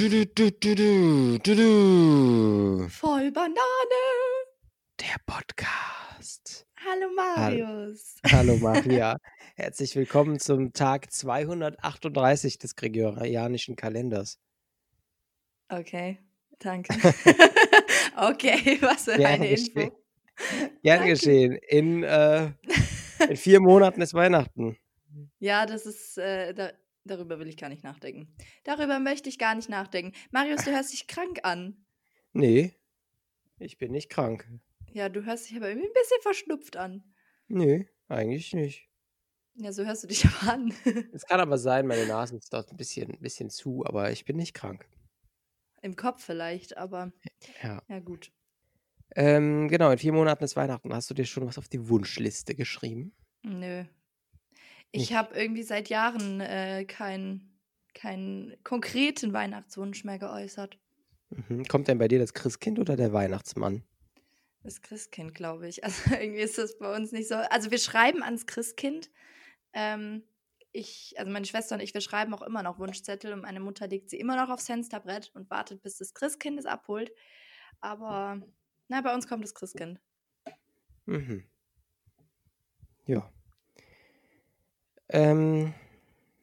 Du, 0.00 0.08
du, 0.08 0.24
du, 0.24 0.50
du, 0.50 1.38
du, 1.40 1.54
du. 1.54 2.88
Voll 2.88 3.30
Banane. 3.32 3.54
Der 4.98 5.16
Podcast. 5.26 6.66
Hallo 6.86 7.12
Marius. 7.14 8.14
Hallo 8.32 8.56
Maria. 8.62 9.18
Herzlich 9.56 9.94
willkommen 9.96 10.40
zum 10.40 10.72
Tag 10.72 11.12
238 11.12 12.56
des 12.56 12.76
gregorianischen 12.76 13.76
Kalenders. 13.76 14.38
Okay, 15.68 16.18
danke. 16.60 16.94
okay, 18.16 18.78
was 18.80 19.04
für 19.04 19.18
Gern 19.18 19.32
eine 19.32 19.50
geschehen. 19.50 19.82
Info. 19.82 19.96
Gern 20.82 20.98
Danke. 21.00 21.10
geschehen. 21.10 21.58
In, 21.68 22.04
äh, 22.04 22.52
in 23.28 23.36
vier 23.36 23.60
Monaten 23.60 24.00
ist 24.00 24.14
Weihnachten. 24.14 24.78
Ja, 25.40 25.66
das 25.66 25.84
ist, 25.84 26.16
äh, 26.16 26.54
da, 26.54 26.72
darüber 27.04 27.38
will 27.38 27.48
ich 27.48 27.56
gar 27.56 27.68
nicht 27.68 27.84
nachdenken. 27.84 28.34
Darüber 28.64 28.98
möchte 28.98 29.28
ich 29.28 29.38
gar 29.38 29.54
nicht 29.54 29.68
nachdenken. 29.68 30.12
Marius, 30.30 30.64
du 30.64 30.70
hörst 30.72 30.92
dich 30.92 31.06
krank 31.06 31.40
an. 31.42 31.84
Nee, 32.32 32.74
ich 33.58 33.78
bin 33.78 33.92
nicht 33.92 34.10
krank. 34.10 34.48
Ja, 34.92 35.08
du 35.08 35.24
hörst 35.24 35.48
dich 35.50 35.56
aber 35.56 35.68
irgendwie 35.68 35.88
ein 35.88 35.94
bisschen 35.94 36.20
verschnupft 36.22 36.76
an. 36.76 37.04
Nee, 37.48 37.88
eigentlich 38.08 38.52
nicht. 38.54 38.88
Ja, 39.54 39.72
so 39.72 39.84
hörst 39.84 40.04
du 40.04 40.08
dich 40.08 40.24
aber 40.26 40.52
an. 40.52 40.74
Es 41.12 41.24
kann 41.26 41.40
aber 41.40 41.58
sein, 41.58 41.86
meine 41.86 42.06
Nase 42.06 42.36
ist 42.36 42.52
dort 42.52 42.70
ein 42.70 42.76
bisschen, 42.76 43.10
ein 43.12 43.20
bisschen 43.20 43.50
zu, 43.50 43.84
aber 43.84 44.10
ich 44.10 44.24
bin 44.24 44.36
nicht 44.36 44.54
krank. 44.54 44.88
Im 45.82 45.96
Kopf 45.96 46.24
vielleicht, 46.24 46.76
aber 46.76 47.12
Ja. 47.62 47.82
ja 47.88 48.00
gut. 48.00 48.32
Ähm, 49.16 49.68
genau, 49.68 49.90
in 49.90 49.98
vier 49.98 50.12
Monaten 50.12 50.44
ist 50.44 50.54
Weihnachten. 50.56 50.94
Hast 50.94 51.10
du 51.10 51.14
dir 51.14 51.24
schon 51.24 51.46
was 51.46 51.58
auf 51.58 51.68
die 51.68 51.88
Wunschliste 51.88 52.54
geschrieben? 52.54 53.12
Nö. 53.42 53.84
Ich 54.92 55.14
habe 55.14 55.34
irgendwie 55.34 55.62
seit 55.62 55.88
Jahren 55.88 56.40
äh, 56.40 56.84
keinen 56.84 57.50
keinen 57.94 58.56
konkreten 58.64 59.32
Weihnachtswunsch 59.32 60.04
mehr 60.04 60.18
geäußert. 60.18 60.78
Mhm. 61.30 61.64
Kommt 61.66 61.88
denn 61.88 61.98
bei 61.98 62.08
dir 62.08 62.18
das 62.18 62.34
Christkind 62.34 62.78
oder 62.78 62.96
der 62.96 63.12
Weihnachtsmann? 63.12 63.84
Das 64.62 64.82
Christkind, 64.82 65.34
glaube 65.34 65.68
ich. 65.68 65.82
Also 65.84 66.14
irgendwie 66.14 66.40
ist 66.40 66.58
das 66.58 66.78
bei 66.78 66.94
uns 66.94 67.12
nicht 67.12 67.28
so. 67.28 67.34
Also 67.34 67.70
wir 67.70 67.78
schreiben 67.78 68.22
ans 68.22 68.46
Christkind. 68.46 69.10
Ähm, 69.72 70.24
ich, 70.72 71.14
also 71.18 71.30
meine 71.32 71.46
Schwester 71.46 71.74
und 71.74 71.80
ich, 71.80 71.94
wir 71.94 72.00
schreiben 72.00 72.32
auch 72.34 72.42
immer 72.42 72.62
noch 72.62 72.78
Wunschzettel 72.78 73.32
und 73.32 73.42
meine 73.42 73.60
Mutter 73.60 73.88
legt 73.88 74.10
sie 74.10 74.18
immer 74.18 74.36
noch 74.36 74.50
aufs 74.50 74.66
Fensterbrett 74.66 75.30
und 75.34 75.50
wartet, 75.50 75.82
bis 75.82 75.98
das 75.98 76.14
Christkind 76.14 76.58
es 76.58 76.66
abholt. 76.66 77.10
Aber 77.80 78.40
na, 78.88 79.00
bei 79.00 79.12
uns 79.14 79.26
kommt 79.26 79.42
das 79.42 79.54
Christkind. 79.54 80.00
Mhm. 81.06 81.44
Ja. 83.06 83.32
Ähm, 85.10 85.74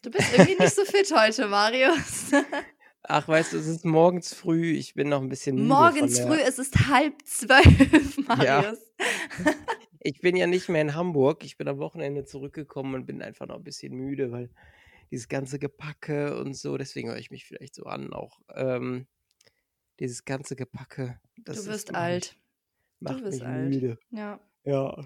Du 0.02 0.12
bist 0.12 0.32
irgendwie 0.32 0.62
nicht 0.62 0.76
so 0.76 0.86
fit 0.86 1.12
heute, 1.14 1.48
Marius. 1.48 2.32
ach, 3.04 3.28
weißt 3.28 3.54
du, 3.54 3.58
es 3.58 3.68
ist 3.68 3.84
morgens 3.84 4.34
früh. 4.34 4.72
Ich 4.74 4.94
bin 4.94 5.10
noch 5.10 5.22
ein 5.22 5.28
bisschen 5.30 5.56
müde 5.56 5.68
Morgens 5.68 6.20
früh, 6.20 6.40
es 6.40 6.60
ist 6.60 6.88
halb 6.88 7.16
zwölf, 7.26 8.18
Marius. 8.28 8.80
Ich 10.00 10.22
bin 10.22 10.38
ja 10.38 10.48
nicht 10.48 10.70
mehr 10.70 10.82
in 10.82 10.96
Hamburg. 10.96 11.44
Ich 11.44 11.58
bin 11.58 11.68
am 11.68 11.80
Wochenende 11.80 12.24
zurückgekommen 12.24 12.96
und 12.96 13.06
bin 13.08 13.22
einfach 13.22 13.46
noch 13.46 13.56
ein 13.56 13.64
bisschen 13.64 13.94
müde, 13.94 14.32
weil 14.32 14.50
dieses 15.12 15.28
ganze 15.28 15.60
Gepacke 15.60 16.40
und 16.40 16.54
so, 16.56 16.78
deswegen 16.78 17.10
höre 17.10 17.18
ich 17.18 17.30
mich 17.30 17.46
vielleicht 17.46 17.76
so 17.76 17.84
an, 17.84 18.14
auch 18.14 18.40
ähm, 18.56 19.08
dieses 20.00 20.24
ganze 20.24 20.56
Gepacke. 20.56 21.20
Du 21.36 21.54
wirst 21.66 21.94
alt. 21.94 22.38
Macht 23.02 23.22
wirst 23.22 23.40
mich 23.40 23.48
alt. 23.48 23.70
müde. 23.70 24.00
Ja. 24.12 24.40
Ja. 24.64 25.04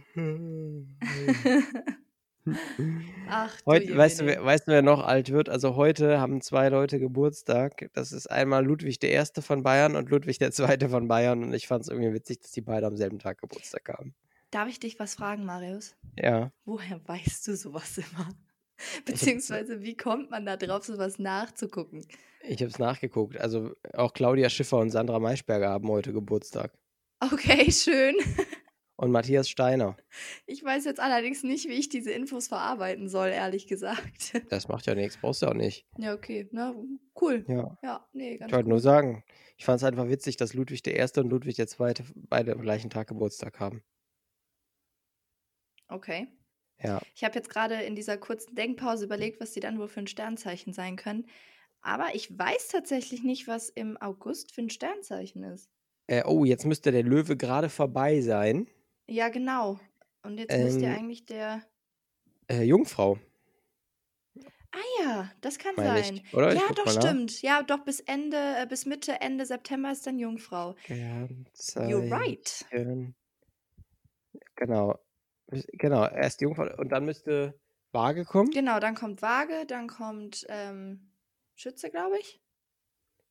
Ach, 3.29 3.55
du 3.57 3.65
Heute, 3.65 3.95
weißt 3.95 4.21
du, 4.21 4.25
wer, 4.25 4.43
weißt 4.43 4.67
du, 4.67 4.71
wer 4.71 4.81
noch 4.81 5.03
alt 5.05 5.31
wird? 5.31 5.49
Also 5.49 5.75
heute 5.75 6.19
haben 6.19 6.41
zwei 6.41 6.69
Leute 6.69 6.99
Geburtstag. 6.99 7.89
Das 7.93 8.11
ist 8.11 8.27
einmal 8.27 8.65
Ludwig 8.65 8.99
der 8.99 9.11
Erste 9.11 9.41
von 9.41 9.63
Bayern 9.63 9.95
und 9.95 10.09
Ludwig 10.09 10.39
der 10.39 10.51
Zweite 10.51 10.89
von 10.89 11.07
Bayern. 11.07 11.43
Und 11.43 11.53
ich 11.53 11.67
fand 11.67 11.83
es 11.83 11.89
irgendwie 11.89 12.13
witzig, 12.13 12.39
dass 12.41 12.51
die 12.51 12.61
beide 12.61 12.87
am 12.87 12.97
selben 12.97 13.19
Tag 13.19 13.39
Geburtstag 13.39 13.89
haben. 13.89 14.15
Darf 14.49 14.67
ich 14.67 14.79
dich 14.79 14.99
was 14.99 15.15
fragen, 15.15 15.45
Marius? 15.45 15.95
Ja. 16.17 16.51
Woher 16.65 16.99
weißt 17.07 17.47
du 17.47 17.55
sowas 17.55 17.97
immer? 17.97 18.29
Beziehungsweise, 19.05 19.81
wie 19.81 19.95
kommt 19.95 20.31
man 20.31 20.45
da 20.45 20.57
drauf, 20.57 20.83
sowas 20.83 21.19
nachzugucken? 21.19 22.05
Ich 22.43 22.61
habe 22.61 22.71
es 22.71 22.79
nachgeguckt. 22.79 23.39
Also 23.39 23.71
auch 23.93 24.13
Claudia 24.13 24.49
Schiffer 24.49 24.77
und 24.77 24.89
Sandra 24.89 25.19
Maischberger 25.19 25.69
haben 25.69 25.87
heute 25.87 26.11
Geburtstag. 26.11 26.73
Okay, 27.19 27.71
schön. 27.71 28.15
Und 29.01 29.09
Matthias 29.09 29.49
Steiner. 29.49 29.97
Ich 30.45 30.63
weiß 30.63 30.85
jetzt 30.85 30.99
allerdings 30.99 31.41
nicht, 31.41 31.67
wie 31.67 31.73
ich 31.73 31.89
diese 31.89 32.11
Infos 32.11 32.47
verarbeiten 32.47 33.09
soll, 33.09 33.29
ehrlich 33.29 33.65
gesagt. 33.65 34.39
Das 34.49 34.67
macht 34.67 34.85
ja 34.85 34.93
nichts, 34.93 35.17
brauchst 35.17 35.41
du 35.41 35.47
auch 35.47 35.55
nicht. 35.55 35.87
Ja, 35.97 36.13
okay. 36.13 36.47
Na, 36.51 36.75
cool. 37.19 37.43
Ja. 37.47 37.79
Ja, 37.81 38.07
nee, 38.13 38.37
ganz 38.37 38.51
Ich 38.51 38.55
wollte 38.55 38.69
nur 38.69 38.79
sagen, 38.79 39.23
ich 39.57 39.65
fand 39.65 39.77
es 39.77 39.83
einfach 39.83 40.07
witzig, 40.07 40.37
dass 40.37 40.53
Ludwig 40.53 40.83
der 40.83 40.95
Erste 40.97 41.21
und 41.21 41.31
Ludwig 41.31 41.55
der 41.55 41.65
Zweite 41.65 42.03
beide 42.13 42.51
am 42.51 42.61
gleichen 42.61 42.91
Tag 42.91 43.07
Geburtstag 43.07 43.59
haben. 43.59 43.81
Okay. 45.87 46.27
Ja. 46.77 47.01
Ich 47.15 47.23
habe 47.23 47.33
jetzt 47.33 47.49
gerade 47.49 47.81
in 47.81 47.95
dieser 47.95 48.17
kurzen 48.17 48.53
Denkpause 48.53 49.05
überlegt, 49.05 49.41
was 49.41 49.51
die 49.51 49.61
dann 49.61 49.79
wohl 49.79 49.87
für 49.87 50.01
ein 50.01 50.07
Sternzeichen 50.07 50.73
sein 50.73 50.95
können. 50.95 51.25
Aber 51.81 52.13
ich 52.13 52.37
weiß 52.37 52.67
tatsächlich 52.67 53.23
nicht, 53.23 53.47
was 53.47 53.69
im 53.69 53.97
August 53.97 54.53
für 54.53 54.61
ein 54.61 54.69
Sternzeichen 54.69 55.43
ist. 55.43 55.71
Äh, 56.05 56.23
oh, 56.25 56.45
jetzt 56.45 56.67
müsste 56.67 56.91
der 56.91 57.01
Löwe 57.01 57.35
gerade 57.35 57.69
vorbei 57.69 58.21
sein. 58.21 58.67
Ja, 59.07 59.29
genau. 59.29 59.79
Und 60.23 60.37
jetzt 60.39 60.57
müsste 60.57 60.87
Ähm, 60.87 60.89
eigentlich 60.89 61.25
der. 61.27 61.63
Äh, 62.47 62.63
Jungfrau, 62.65 63.17
Ah 64.73 64.79
ja, 65.03 65.31
das 65.41 65.57
kann 65.59 65.75
meine 65.75 65.99
sein. 65.99 65.99
ich. 65.99 66.23
Oder? 66.33 66.53
Ich 66.53 66.61
Ja, 66.61 66.71
doch, 66.75 66.87
nach. 66.93 66.93
stimmt. 66.93 67.41
Ja, 67.41 67.61
doch, 67.63 67.83
bis 67.83 67.99
Ende, 68.01 68.37
äh, 68.37 68.65
bis 68.67 68.85
Mitte, 68.85 69.19
Ende 69.21 69.45
September 69.45 69.91
ist 69.91 70.07
dann 70.07 70.17
Jungfrau. 70.19 70.75
You're 71.77 71.99
right. 72.01 72.63
Genau. 74.55 74.95
Genau, 75.73 76.07
erst 76.07 76.41
Jungfrau 76.41 76.67
und 76.77 76.89
dann 76.89 77.05
müsste 77.05 77.59
Waage 77.91 78.23
kommen. 78.25 78.51
Genau, 78.53 78.79
dann 78.79 78.95
kommt 78.95 79.21
Waage, 79.21 79.65
dann 79.65 79.87
kommt 79.87 80.45
ähm, 80.49 81.11
Schütze, 81.55 81.89
glaube 81.89 82.19
ich. 82.19 82.41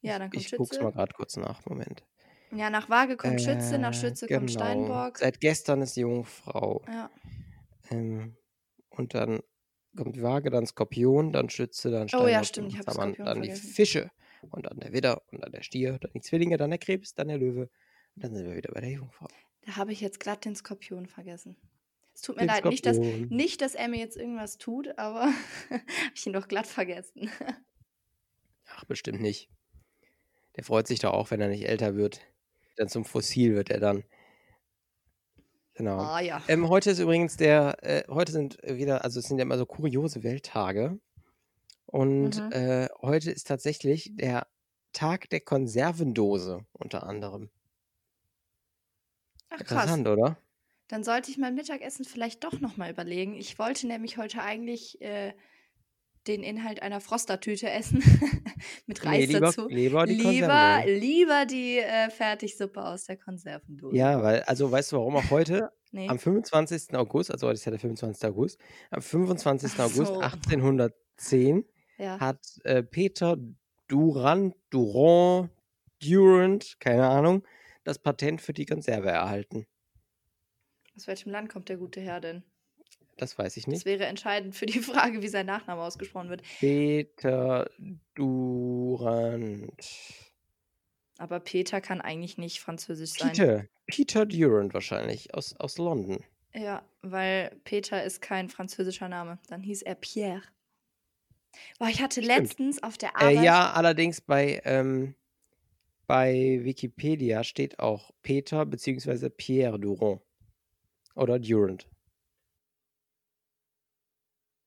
Ja, 0.03 0.19
dann 0.19 0.31
kommt 0.31 0.49
ich 0.49 0.55
guck's 0.55 0.81
mal 0.81 0.91
Schütze. 0.91 0.93
gerade 0.93 1.15
kurz 1.15 1.37
nach. 1.37 1.65
Moment. 1.67 2.05
Ja, 2.53 2.71
nach 2.71 2.89
Waage 2.89 3.17
kommt 3.17 3.41
Schütze, 3.41 3.79
nach 3.79 3.91
Äh, 3.93 3.95
Schütze 3.95 4.27
kommt 4.27 4.49
genau. 4.49 4.53
Steinbock. 4.53 5.19
Seit 5.19 5.41
gestern 5.41 5.83
ist 5.83 5.97
Jungfrau. 5.97 6.83
Ja. 6.89 7.11
Ähm, 7.91 8.37
und 8.91 9.15
dann 9.15 9.41
kommt 9.97 10.21
Waage, 10.21 10.51
dann 10.51 10.67
Skorpion, 10.67 11.33
dann 11.33 11.49
Schütze, 11.49 11.91
dann 11.91 12.05
Oh 12.05 12.09
Steinbock, 12.09 12.31
ja, 12.31 12.45
stimmt, 12.45 12.73
ich 12.73 12.81
dann 12.81 12.97
habe 12.97 13.15
dann 13.17 13.43
die 13.43 13.49
vergessen. 13.51 13.73
Fische 13.73 14.11
und 14.51 14.67
dann 14.67 14.79
der 14.81 14.93
Widder 14.93 15.23
und 15.31 15.43
dann 15.43 15.53
der 15.53 15.63
Stier, 15.63 15.99
dann 16.01 16.11
die 16.15 16.21
Zwillinge, 16.21 16.57
dann 16.57 16.71
der 16.71 16.79
Krebs, 16.79 17.15
dann 17.15 17.29
der 17.29 17.39
Löwe. 17.39 17.71
Und 18.17 18.25
dann 18.25 18.35
sind 18.35 18.47
wir 18.47 18.57
wieder 18.57 18.73
bei 18.73 18.81
der 18.81 18.91
Jungfrau. 18.91 19.29
Da 19.63 19.77
habe 19.77 19.93
ich 19.93 20.01
jetzt 20.01 20.21
glatt 20.21 20.45
den 20.45 20.57
Skorpion 20.57 21.07
vergessen. 21.07 21.57
Es 22.15 22.23
tut 22.23 22.37
mir 22.37 22.43
Den 22.43 22.49
leid, 22.49 22.65
nicht 22.65 22.85
dass, 22.87 22.99
nicht, 22.99 23.61
dass 23.61 23.75
er 23.75 23.89
mir 23.89 23.99
jetzt 23.99 24.17
irgendwas 24.17 24.59
tut, 24.59 24.99
aber 24.99 25.27
habe 25.71 25.83
ich 26.15 26.27
ihn 26.27 26.33
doch 26.33 26.49
glatt 26.49 26.67
vergessen. 26.67 27.31
Ach, 28.67 28.85
bestimmt 28.85 29.21
nicht. 29.21 29.49
Der 30.57 30.65
freut 30.65 30.87
sich 30.87 30.99
doch 30.99 31.13
auch, 31.13 31.31
wenn 31.31 31.41
er 31.41 31.49
nicht 31.49 31.67
älter 31.69 31.95
wird. 31.95 32.21
Dann 32.77 32.89
zum 32.89 33.05
Fossil 33.05 33.55
wird 33.55 33.71
er 33.71 33.81
dann. 33.81 34.05
Genau. 35.75 35.99
Ah 35.99 36.21
ja. 36.21 36.43
Ähm, 36.47 36.69
heute 36.69 36.91
ist 36.91 36.99
übrigens 36.99 37.37
der, 37.37 37.77
äh, 37.83 38.05
heute 38.09 38.33
sind 38.33 38.59
wieder, 38.65 39.05
also 39.05 39.21
es 39.21 39.27
sind 39.27 39.39
ja 39.39 39.43
immer 39.45 39.59
so 39.59 39.67
kuriose 39.67 40.23
Welttage. 40.23 40.99
Und 41.87 42.45
Mhm. 42.47 42.53
äh, 42.53 42.89
heute 43.03 43.31
ist 43.33 43.47
tatsächlich 43.49 44.13
der 44.17 44.49
Tag 44.93 45.31
der 45.31 45.41
Konservendose 45.41 46.67
unter 46.73 47.05
anderem. 47.05 47.51
Ach 49.51 49.65
krass. 49.65 49.91
Interessant, 49.91 50.09
oder? 50.09 50.37
Dann 50.89 51.05
sollte 51.05 51.31
ich 51.31 51.39
mein 51.39 51.55
Mittagessen 51.55 52.05
vielleicht 52.05 52.45
doch 52.45 52.61
nochmal 52.61 52.91
überlegen. 52.91 53.35
Ich 53.37 53.59
wollte 53.59 53.87
nämlich 53.87 54.19
heute 54.19 54.43
eigentlich 54.43 55.01
äh, 55.03 55.35
den 56.27 56.43
Inhalt 56.43 56.83
einer 56.83 57.01
Frostertüte 57.01 57.71
essen. 57.71 58.03
Mit 58.87 59.05
Reis 59.05 59.19
Nee, 59.19 59.25
lieber, 59.27 59.41
dazu. 59.41 59.69
lieber 59.69 60.07
die 60.07 60.15
Lieber, 60.15 60.83
lieber 60.87 61.47
die 61.47 61.79
äh, 61.79 62.11
Fertigsuppe 62.11 62.85
aus 62.85 63.05
der 63.05 63.17
Konservendose. 63.17 63.97
Ja, 63.97 64.23
weil, 64.23 64.43
also 64.43 64.71
weißt 64.71 64.93
du, 64.93 64.97
warum 64.97 65.17
auch 65.17 65.31
heute? 65.31 65.71
Nee. 65.93 66.09
Am 66.09 66.21
25. 66.21 66.95
August, 66.95 67.33
also 67.33 67.49
heute 67.49 67.55
ist 67.55 67.65
ja 67.65 67.71
der 67.71 67.81
25. 67.81 68.25
August, 68.29 68.61
am 68.93 69.03
25. 69.03 69.73
Ach 69.75 69.81
August 69.87 70.15
so. 70.15 70.21
1810 70.21 71.65
ja. 71.99 72.21
hat 72.21 72.39
äh, 72.63 72.85
Peter 72.85 73.37
Durand, 73.89 74.55
Durand, 74.71 75.51
Durand, 76.01 76.77
keine 76.79 77.09
Ahnung, 77.09 77.45
das 77.83 77.99
Patent 77.99 78.41
für 78.41 78.53
die 78.53 78.67
Konserve 78.67 79.09
erhalten. 79.09 79.67
Aus 80.95 81.09
welchem 81.09 81.33
Land 81.33 81.49
kommt 81.49 81.69
der 81.69 81.77
gute 81.77 82.01
Herr 82.01 82.21
denn? 82.21 82.45
Das 83.21 83.39
weiß 83.39 83.57
ich 83.59 83.65
Das 83.65 83.73
nicht. 83.75 83.85
wäre 83.85 84.07
entscheidend 84.07 84.55
für 84.57 84.67
die 84.67 84.79
Frage, 84.81 85.23
wie 85.23 85.29
sein 85.29 85.47
Nachname 85.47 85.83
ausgesprochen 85.83 86.31
wird. 86.31 86.43
Peter 86.59 87.69
Durand. 88.15 89.73
Aber 91.19 91.41
Peter 91.41 91.81
kann 91.81 92.01
eigentlich 92.01 92.39
nicht 92.39 92.61
französisch 92.61 93.11
sein. 93.13 93.33
Peter. 93.33 93.65
Peter 93.87 94.25
Durand 94.27 94.73
wahrscheinlich, 94.73 95.35
aus, 95.35 95.55
aus 95.59 95.77
London. 95.79 96.25
Ja, 96.55 96.83
weil 97.03 97.57
Peter 97.65 98.03
ist 98.03 98.23
kein 98.23 98.49
französischer 98.49 99.09
Name. 99.09 99.39
Dann 99.49 99.63
hieß 99.63 99.83
er 99.83 99.97
Pierre. 99.97 100.43
Boah, 101.79 101.89
ich 101.89 102.01
hatte 102.01 102.23
Stimmt. 102.23 102.39
letztens 102.39 102.83
auf 102.83 102.97
der 102.97 103.11
Äh, 103.11 103.25
Arbeit. 103.37 103.43
ja, 103.45 103.73
allerdings 103.73 104.21
bei, 104.21 104.63
ähm, 104.65 105.15
bei 106.07 106.61
Wikipedia 106.63 107.45
steht 107.45 107.79
auch 107.81 108.13
Peter 108.23 108.65
bzw. 108.65 109.29
Pierre 109.31 109.79
Durand. 109.79 110.23
Oder 111.17 111.39
Durand. 111.39 111.89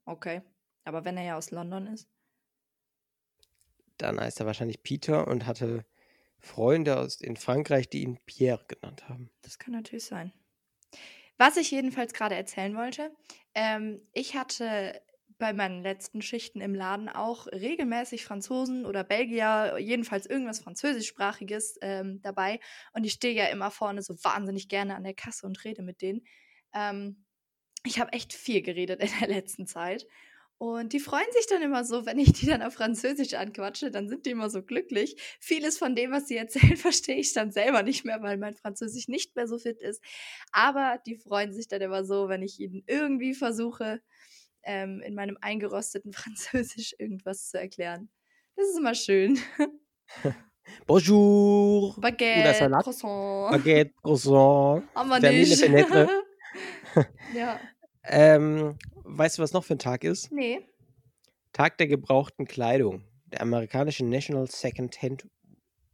Okay. 0.06 0.42
Aber 0.86 1.06
wenn 1.06 1.18
er 1.18 1.24
ja 1.24 1.38
aus 1.38 1.52
London 1.52 1.88
ist. 1.88 2.08
Dann 3.98 4.20
heißt 4.20 4.40
er 4.40 4.46
wahrscheinlich 4.46 4.84
Peter 4.84 5.28
und 5.28 5.46
hatte 5.46 5.86
Freunde 6.40 6.98
aus 6.98 7.22
in 7.22 7.38
Frankreich, 7.38 7.90
die 7.90 8.04
ihn 8.04 8.20
Pierre 8.26 8.66
genannt 8.68 9.08
haben. 9.08 9.30
Das 9.42 9.60
kann 9.60 9.74
natürlich 9.74 10.06
sein. 10.06 10.34
Was 11.38 11.58
ich 11.58 11.72
jedenfalls 11.72 12.14
gerade 12.14 12.36
erzählen 12.36 12.76
wollte, 12.76 13.16
ähm, 13.56 14.02
ich 14.14 14.36
hatte 14.36 15.02
bei 15.40 15.52
meinen 15.52 15.82
letzten 15.82 16.22
Schichten 16.22 16.62
im 16.62 16.76
Laden 16.76 17.10
auch 17.10 17.48
regelmäßig 17.48 18.24
Franzosen 18.24 18.86
oder 18.86 19.04
Belgier, 19.04 19.78
jedenfalls 19.80 20.26
irgendwas 20.26 20.60
Französischsprachiges 20.60 21.78
ähm, 21.82 22.22
dabei. 22.22 22.60
Und 22.94 23.04
ich 23.04 23.14
stehe 23.14 23.34
ja 23.34 23.48
immer 23.48 23.72
vorne 23.72 24.02
so 24.04 24.16
wahnsinnig 24.24 24.70
gerne 24.70 24.96
an 24.96 25.04
der 25.04 25.16
Kasse 25.16 25.46
und 25.46 25.64
rede 25.64 25.82
mit 25.82 26.02
denen. 26.02 26.22
Ähm, 26.74 27.26
ich 27.86 28.00
habe 28.00 28.14
echt 28.14 28.34
viel 28.34 28.62
geredet 28.62 29.02
in 29.02 29.10
der 29.20 29.28
letzten 29.28 29.68
Zeit. 29.68 30.08
Und 30.58 30.94
die 30.94 31.02
freuen 31.02 31.30
sich 31.34 31.46
dann 31.48 31.62
immer 31.62 31.84
so, 31.84 32.06
wenn 32.06 32.20
ich 32.20 32.32
die 32.32 32.46
dann 32.46 32.62
auf 32.62 32.76
Französisch 32.76 33.34
anquatsche, 33.34 33.92
dann 33.92 34.08
sind 34.08 34.26
die 34.26 34.30
immer 34.30 34.50
so 34.50 34.64
glücklich. 34.64 35.18
Vieles 35.42 35.78
von 35.78 35.94
dem, 35.94 36.12
was 36.12 36.28
sie 36.28 36.38
erzählen, 36.38 36.78
verstehe 36.78 37.18
ich 37.18 37.34
dann 37.34 37.52
selber 37.52 37.84
nicht 37.84 38.06
mehr, 38.06 38.22
weil 38.22 38.38
mein 38.38 38.54
Französisch 38.54 39.10
nicht 39.10 39.36
mehr 39.36 39.48
so 39.48 39.58
fit 39.58 39.82
ist. 39.82 40.02
Aber 40.54 41.00
die 41.06 41.18
freuen 41.18 41.52
sich 41.52 41.68
dann 41.68 41.82
immer 41.82 42.06
so, 42.06 42.30
wenn 42.30 42.42
ich 42.42 42.60
ihnen 42.62 42.84
irgendwie 42.88 43.34
versuche, 43.34 44.02
ähm, 44.64 45.02
in 45.02 45.16
meinem 45.16 45.38
eingerosteten 45.42 46.14
Französisch 46.14 46.96
irgendwas 46.98 47.50
zu 47.50 47.60
erklären. 47.60 48.10
Das 48.56 48.70
ist 48.70 48.78
immer 48.78 48.96
schön. 48.96 49.40
Bonjour! 50.88 51.94
Baguette. 52.00 52.70
Croissant. 52.70 53.52
Baguette, 53.52 53.94
Croissant. 54.02 54.84
Termine 54.96 55.40
nicht. 55.40 55.62
Fenêtre. 55.62 56.23
Ja. 57.36 57.60
Ähm, 58.06 58.78
weißt 59.06 59.38
du, 59.38 59.44
was 59.44 59.54
noch 59.54 59.64
für 59.64 59.76
ein 59.76 59.80
Tag 59.80 60.04
ist? 60.04 60.30
Nee. 60.30 60.60
Tag 61.54 61.78
der 61.78 61.88
gebrauchten 61.88 62.46
Kleidung. 62.46 63.06
Der 63.28 63.40
amerikanische 63.40 64.06
National 64.06 64.48
Second 64.48 65.02
Hand 65.02 65.30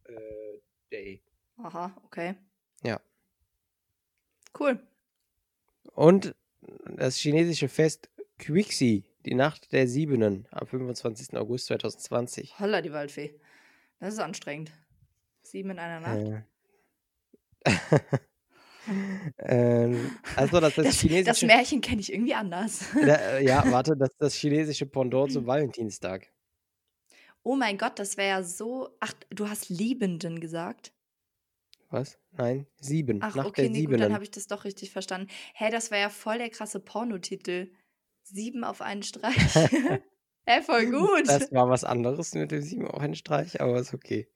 äh, 0.06 0.58
Day. 0.90 1.22
Aha, 1.58 1.96
okay. 2.04 2.34
Ja. 2.82 3.00
Cool. 4.58 4.84
Und 5.92 6.34
das 6.96 7.16
chinesische 7.16 7.68
Fest 7.68 8.10
Quixi, 8.38 9.04
die 9.24 9.34
Nacht 9.34 9.70
der 9.72 9.86
Siebenen, 9.86 10.48
am 10.50 10.66
25. 10.66 11.36
August 11.36 11.66
2020. 11.66 12.58
Holla, 12.58 12.82
die 12.82 12.92
Waldfee. 12.92 13.38
Das 14.00 14.14
ist 14.14 14.20
anstrengend. 14.20 14.72
Sieben 15.42 15.70
in 15.70 15.78
einer 15.78 16.00
Nacht. 16.00 16.44
Äh. 17.64 18.18
ähm, 19.38 20.16
also 20.36 20.60
das, 20.60 20.74
das, 20.74 20.84
Das, 20.84 20.86
das 20.86 21.00
chinesische... 21.00 21.46
Märchen 21.46 21.80
kenne 21.80 22.00
ich 22.00 22.12
irgendwie 22.12 22.34
anders. 22.34 22.86
Da, 22.94 23.14
äh, 23.14 23.44
ja, 23.46 23.64
warte, 23.70 23.96
das 23.96 24.10
ist 24.10 24.20
das 24.20 24.34
chinesische 24.34 24.86
Pendant 24.86 25.32
zum 25.32 25.46
Valentinstag. 25.46 26.32
Oh 27.42 27.56
mein 27.56 27.78
Gott, 27.78 27.98
das 27.98 28.16
wäre 28.16 28.28
ja 28.28 28.42
so. 28.42 28.90
Ach, 29.00 29.12
du 29.30 29.48
hast 29.48 29.70
Liebenden 29.70 30.40
gesagt. 30.40 30.92
Was? 31.88 32.18
Nein, 32.32 32.66
sieben. 32.80 33.18
Ach, 33.22 33.34
Nacht 33.34 33.48
okay, 33.48 33.62
der 33.62 33.70
nee, 33.70 33.84
gut, 33.84 33.98
dann 33.98 34.12
habe 34.12 34.22
ich 34.22 34.30
das 34.30 34.46
doch 34.46 34.64
richtig 34.64 34.92
verstanden. 34.92 35.28
Hä, 35.54 35.70
das 35.70 35.90
wäre 35.90 36.02
ja 36.02 36.08
voll 36.08 36.38
der 36.38 36.50
krasse 36.50 36.78
Pornotitel. 36.78 37.72
Sieben 38.22 38.62
auf 38.62 38.80
einen 38.80 39.02
Streich. 39.02 39.36
Hä, 40.46 40.62
voll 40.62 40.86
gut. 40.90 41.26
Das 41.26 41.50
war 41.52 41.68
was 41.68 41.84
anderes 41.84 42.34
mit 42.34 42.50
dem 42.50 42.62
sieben 42.62 42.86
auf 42.86 43.00
einen 43.00 43.14
Streich, 43.14 43.60
aber 43.60 43.80
ist 43.80 43.94
okay. 43.94 44.28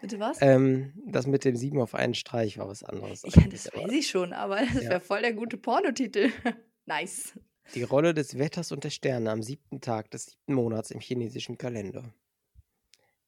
Bitte 0.00 0.18
was? 0.18 0.38
Ähm, 0.40 0.92
das 1.06 1.26
mit 1.26 1.44
dem 1.44 1.56
sieben 1.56 1.80
auf 1.80 1.94
einen 1.94 2.14
Streich 2.14 2.58
war 2.58 2.68
was 2.68 2.82
anderes. 2.82 3.22
ja, 3.22 3.42
eigentlich, 3.42 3.64
das 3.64 3.74
weiß 3.74 3.92
ich 3.92 4.08
schon, 4.08 4.32
aber 4.32 4.56
das 4.74 4.84
Ja. 4.84 4.90
wäre 4.90 5.00
voll 5.00 5.20
der 5.22 5.34
gute 5.34 5.56
Pornotitel. 5.56 6.30
nice. 6.86 7.38
Die 7.74 7.82
Rolle 7.82 8.14
des 8.14 8.38
Wetters 8.38 8.72
und 8.72 8.82
der 8.84 8.90
Sterne 8.90 9.30
am 9.30 9.42
siebten 9.42 9.80
Tag 9.80 10.10
des 10.10 10.26
siebten 10.26 10.54
Monats 10.54 10.90
im 10.90 11.00
chinesischen 11.00 11.56
Kalender. 11.58 12.12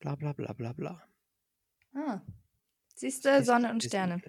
Bla 0.00 0.16
bla 0.16 0.32
bla 0.32 0.52
bla 0.52 0.72
bla. 0.72 1.02
Ah. 1.94 2.20
Siehst 2.94 3.24
du, 3.24 3.44
Sonne 3.44 3.70
und 3.70 3.84
Sterne. 3.84 4.20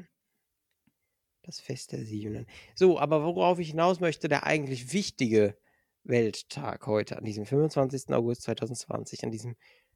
Das 1.42 1.60
Fest 1.60 1.92
der 1.92 2.04
Siebenen. 2.06 2.46
So, 2.76 3.00
aber 3.00 3.24
worauf 3.24 3.60
ich 3.60 3.70
hinaus 3.72 4.00
möchte, 4.00 4.30
der 4.30 4.46
eigentlich 4.46 4.94
wichtige 4.94 5.58
Welttag 6.04 6.86
heute, 6.88 7.18
an 7.18 7.24
diesem 7.24 7.46
25. 7.46 8.10
August 8.14 8.44
2020, 8.44 9.24
an 9.24 9.32
diesem 9.32 9.56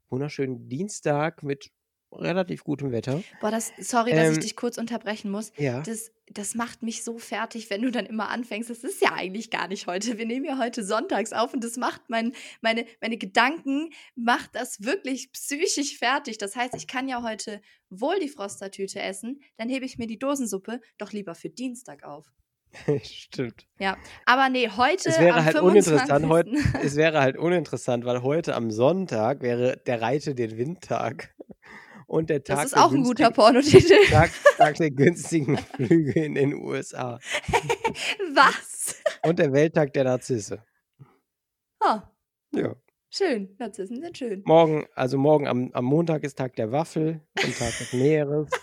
wunderschönen 0.10 0.68
Dienstag 0.68 1.44
mit 1.44 1.72
relativ 2.12 2.64
gutem 2.64 2.92
Wetter. 2.92 3.22
Boah, 3.42 3.52
das, 3.52 3.72
sorry, 3.80 4.12
dass 4.12 4.30
ich 4.30 4.36
Ähm, 4.36 4.42
dich 4.42 4.56
kurz 4.56 4.78
unterbrechen 4.78 5.30
muss. 5.32 5.52
Ja. 5.58 5.82
Das, 5.82 6.12
das 6.28 6.56
macht 6.56 6.84
mich 6.84 7.04
so 7.04 7.18
fertig, 7.18 7.70
wenn 7.70 7.82
du 7.82 7.92
dann 7.92 8.06
immer 8.06 8.30
anfängst. 8.30 8.70
Das 8.70 8.84
ist 8.84 9.02
ja 9.02 9.14
eigentlich 9.14 9.50
gar 9.50 9.68
nicht 9.68 9.88
heute. 9.88 10.18
Wir 10.18 10.26
nehmen 10.26 10.46
ja 10.46 10.58
heute 10.58 10.84
sonntags 10.84 11.34
auf 11.34 11.54
und 11.54 11.64
das 11.64 11.78
macht 11.78 12.10
mein, 12.10 12.34
meine, 12.62 12.86
meine 13.02 13.18
Gedanken, 13.18 13.92
macht 14.16 14.56
das 14.56 14.84
wirklich 14.84 15.32
psychisch 15.32 15.98
fertig. 15.98 16.38
Das 16.38 16.56
heißt, 16.56 16.76
ich 16.76 16.88
kann 16.88 17.08
ja 17.08 17.24
heute 17.24 17.62
wohl 17.90 18.20
die 18.20 18.30
Frostertüte 18.30 19.02
essen, 19.02 19.42
dann 19.58 19.70
hebe 19.70 19.86
ich 19.86 19.98
mir 19.98 20.08
die 20.08 20.20
Dosensuppe 20.20 20.82
doch 20.98 21.12
lieber 21.14 21.36
für 21.36 21.50
Dienstag 21.50 22.04
auf. 22.04 22.32
Stimmt. 23.04 23.66
Ja, 23.80 23.98
aber 24.26 24.50
nee, 24.50 24.70
heute 24.70 25.10
Es 25.10 25.20
wäre 25.20 25.38
am 25.38 25.46
halt 25.46 25.58
25. 25.58 25.94
uninteressant, 25.94 26.28
heute, 26.28 26.52
es 26.84 26.96
wäre 26.96 27.22
halt 27.22 27.38
uninteressant, 27.38 28.06
weil 28.06 28.22
heute 28.22 28.56
am 28.56 28.72
Sonntag 28.72 29.42
wäre 29.42 29.78
der 29.86 30.02
Reite 30.02 30.36
den 30.36 30.58
Windtag. 30.58 31.34
Und 32.08 32.30
der 32.30 32.44
Tag 32.44 32.56
Das 32.58 32.66
ist 32.68 32.76
der 32.76 32.86
auch 32.86 32.92
ein 32.94 33.04
guter 33.04 33.32
günstigen- 33.32 33.34
Pornotitel. 33.36 34.06
Tag, 34.10 34.32
Tag 34.58 34.76
der 34.78 34.92
günstigen 34.92 35.58
Flüge 35.58 36.24
in 36.26 36.36
den 36.36 36.54
USA. 36.56 37.20
Was? 38.34 38.96
Und 39.24 39.40
der 39.40 39.52
Welttag 39.52 39.94
der 39.94 40.06
Narzisse. 40.06 40.64
Ah, 41.82 42.04
Ja. 42.52 42.76
schön. 43.10 43.56
Narzissen 43.60 44.02
sind 44.02 44.18
schön. 44.18 44.42
Morgen, 44.46 44.86
also 44.96 45.18
morgen 45.18 45.48
am, 45.48 45.70
am 45.74 45.86
Montag 45.86 46.24
ist 46.24 46.38
Tag 46.38 46.56
der 46.56 46.72
Waffel 46.72 47.22
und 47.44 47.58
Tag 47.58 47.78
des 47.78 47.94
Meeres. 47.94 48.50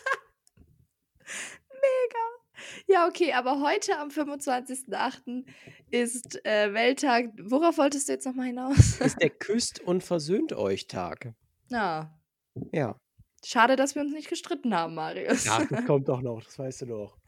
Ja, 2.87 3.09
okay, 3.09 3.33
aber 3.33 3.61
heute 3.63 3.99
am 3.99 4.09
25.08. 4.09 5.45
ist 5.91 6.45
äh, 6.45 6.73
Welttag. 6.75 7.31
Worauf 7.43 7.79
wolltest 7.79 8.09
du 8.09 8.13
jetzt 8.13 8.27
nochmal 8.27 8.47
hinaus? 8.49 9.01
ist 9.01 9.21
der 9.23 9.31
Küsst 9.31 9.81
und 9.81 10.03
versöhnt 10.05 10.53
euch 10.53 10.87
Tag. 10.87 11.33
Ja. 11.71 12.15
Ja. 12.73 13.01
Schade, 13.45 13.77
dass 13.77 13.95
wir 13.95 14.03
uns 14.03 14.13
nicht 14.13 14.29
gestritten 14.29 14.75
haben, 14.75 14.95
Marius. 14.95 15.45
Ja, 15.45 15.65
das 15.71 15.85
kommt 15.87 16.09
doch 16.09 16.21
noch, 16.21 16.43
das 16.43 16.59
weißt 16.59 16.83
du 16.83 16.87
doch. 16.87 17.19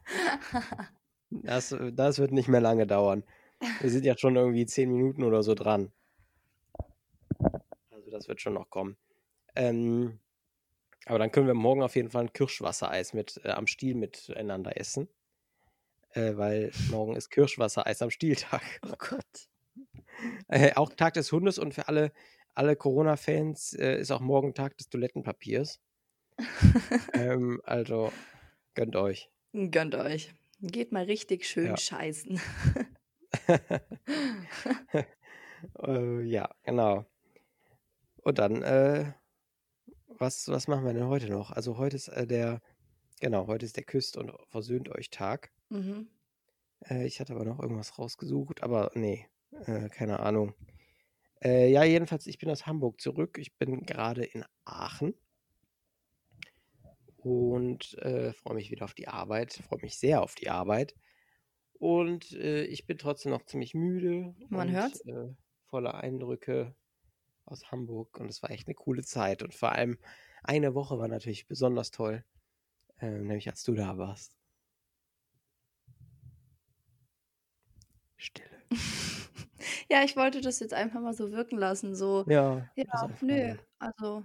Das, 1.29 1.75
das 1.91 2.19
wird 2.19 2.31
nicht 2.31 2.47
mehr 2.47 2.61
lange 2.61 2.87
dauern. 2.87 3.25
Wir 3.81 3.89
sind 3.89 4.05
ja 4.05 4.17
schon 4.17 4.37
irgendwie 4.37 4.65
zehn 4.65 4.89
Minuten 4.89 5.25
oder 5.25 5.43
so 5.43 5.55
dran. 5.55 5.91
Also 7.91 8.09
das 8.11 8.29
wird 8.29 8.39
schon 8.39 8.53
noch 8.53 8.69
kommen. 8.69 8.95
Ähm, 9.53 10.19
aber 11.05 11.19
dann 11.19 11.31
können 11.31 11.47
wir 11.47 11.53
morgen 11.53 11.83
auf 11.83 11.97
jeden 11.97 12.09
Fall 12.09 12.23
ein 12.23 12.33
Kirschwassereis 12.33 13.13
mit, 13.13 13.41
äh, 13.43 13.49
am 13.49 13.67
Stiel 13.67 13.95
miteinander 13.95 14.79
essen. 14.79 15.09
Äh, 16.11 16.37
weil 16.37 16.71
morgen 16.89 17.15
ist 17.17 17.29
Kirschwassereis 17.29 18.01
am 18.01 18.09
Stieltag. 18.09 18.61
oh 18.85 18.95
Gott. 18.97 19.49
Äh, 20.47 20.73
auch 20.75 20.93
Tag 20.93 21.15
des 21.15 21.31
Hundes 21.31 21.59
und 21.59 21.73
für 21.73 21.87
alle, 21.87 22.11
alle 22.55 22.75
Corona-Fans 22.75 23.73
äh, 23.73 23.99
ist 23.99 24.11
auch 24.11 24.21
morgen 24.21 24.53
Tag 24.53 24.77
des 24.77 24.89
Toilettenpapiers. 24.89 25.79
Ähm, 27.13 27.61
also 27.63 28.11
gönnt 28.75 28.95
euch. 28.95 29.29
Gönnt 29.53 29.95
euch. 29.95 30.33
Geht 30.61 30.91
mal 30.91 31.03
richtig 31.05 31.47
schön 31.47 31.67
Ja. 31.67 31.77
scheißen. 31.77 32.39
äh, 35.83 36.21
ja, 36.21 36.49
genau. 36.63 37.05
Und 38.23 38.39
dann, 38.39 38.61
äh, 38.63 39.13
was, 40.07 40.47
was 40.47 40.67
machen 40.67 40.85
wir 40.85 40.93
denn 40.93 41.07
heute 41.07 41.29
noch? 41.29 41.51
Also 41.51 41.77
heute 41.77 41.95
ist 41.95 42.07
äh, 42.09 42.25
der, 42.27 42.61
genau, 43.19 43.47
heute 43.47 43.65
ist 43.65 43.77
der 43.77 43.83
Küsst 43.83 44.17
und 44.17 44.31
versöhnt 44.49 44.89
euch 44.89 45.09
Tag. 45.09 45.51
Mhm. 45.69 46.07
Äh, 46.89 47.05
ich 47.05 47.19
hatte 47.19 47.33
aber 47.33 47.45
noch 47.45 47.59
irgendwas 47.59 47.97
rausgesucht, 47.97 48.63
aber 48.63 48.91
nee, 48.95 49.27
äh, 49.65 49.89
keine 49.89 50.19
Ahnung. 50.19 50.53
Äh, 51.43 51.69
ja, 51.71 51.83
jedenfalls, 51.83 52.25
ich 52.27 52.39
bin 52.39 52.49
aus 52.49 52.65
Hamburg 52.65 52.99
zurück. 52.99 53.37
Ich 53.37 53.55
bin 53.57 53.83
gerade 53.83 54.23
in 54.23 54.43
Aachen 54.65 55.13
und 57.29 57.93
äh, 57.99 58.33
freue 58.33 58.55
mich 58.55 58.71
wieder 58.71 58.85
auf 58.85 58.93
die 58.93 59.07
Arbeit, 59.07 59.53
freue 59.53 59.81
mich 59.81 59.97
sehr 59.99 60.21
auf 60.21 60.35
die 60.35 60.49
Arbeit. 60.49 60.95
Und 61.73 62.31
äh, 62.33 62.63
ich 62.65 62.85
bin 62.87 62.97
trotzdem 62.97 63.31
noch 63.31 63.45
ziemlich 63.45 63.73
müde 63.75 64.35
Man 64.49 64.69
und 64.69 64.73
hört's. 64.73 65.01
äh, 65.05 65.33
voller 65.67 65.95
Eindrücke 65.95 66.75
aus 67.45 67.71
Hamburg. 67.71 68.19
Und 68.19 68.29
es 68.29 68.43
war 68.43 68.51
echt 68.51 68.67
eine 68.67 68.75
coole 68.75 69.03
Zeit. 69.03 69.43
Und 69.43 69.53
vor 69.55 69.71
allem 69.73 69.97
eine 70.43 70.75
Woche 70.75 70.99
war 70.99 71.07
natürlich 71.09 71.47
besonders 71.47 71.91
toll, 71.91 72.25
äh, 72.99 73.09
nämlich 73.11 73.49
als 73.49 73.63
du 73.63 73.75
da 73.75 73.97
warst. 73.97 74.37
Stille. 78.17 78.49
Ja, 79.89 80.03
ich 80.03 80.15
wollte 80.17 80.41
das 80.41 80.59
jetzt 80.59 80.73
einfach 80.73 80.99
mal 81.01 81.13
so 81.13 81.31
wirken 81.31 81.57
lassen. 81.57 81.95
So, 81.95 82.25
Ja, 82.25 82.69
ja, 82.75 83.09
nö, 83.21 83.55
also, 83.79 84.23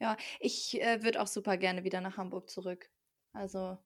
ja, 0.00 0.16
ich 0.40 0.80
äh, 0.82 1.02
würde 1.02 1.20
auch 1.22 1.26
super 1.26 1.56
gerne 1.56 1.84
wieder 1.84 2.00
nach 2.00 2.16
Hamburg 2.16 2.50
zurück. 2.50 2.90
Also, 3.32 3.78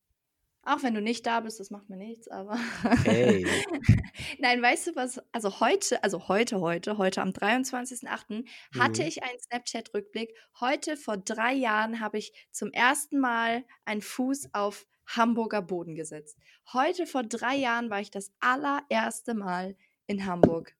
auch 0.64 0.82
wenn 0.82 0.94
du 0.94 1.02
nicht 1.02 1.26
da 1.26 1.40
bist, 1.40 1.60
das 1.60 1.70
macht 1.70 1.88
mir 1.90 1.96
nichts, 1.96 2.28
aber. 2.28 2.58
Ey. 3.04 3.46
Nein, 4.38 4.62
weißt 4.62 4.88
du 4.88 4.96
was? 4.96 5.20
Also 5.32 5.60
heute, 5.60 6.02
also 6.04 6.28
heute, 6.28 6.60
heute, 6.60 6.98
heute 6.98 7.22
am 7.22 7.32
23.08. 7.32 8.46
hatte 8.78 9.02
Mhm. 9.02 9.08
ich 9.08 9.22
einen 9.22 9.38
Snapchat-Rückblick. 9.40 10.34
Heute 10.60 10.96
vor 10.96 11.16
drei 11.16 11.54
Jahren 11.54 12.00
habe 12.00 12.18
ich 12.18 12.32
zum 12.52 12.72
ersten 12.72 13.18
Mal 13.20 13.64
einen 13.84 14.02
Fuß 14.02 14.50
auf 14.54 14.86
Hamburger 15.06 15.62
Boden 15.62 15.94
gesetzt. 15.94 16.38
Heute 16.72 17.06
vor 17.06 17.22
drei 17.24 17.56
Jahren 17.56 17.90
war 17.90 18.00
ich 18.00 18.10
das 18.10 18.32
allererste 18.40 19.34
Mal 19.34 19.76
in 20.06 20.26
Hamburg. 20.26 20.76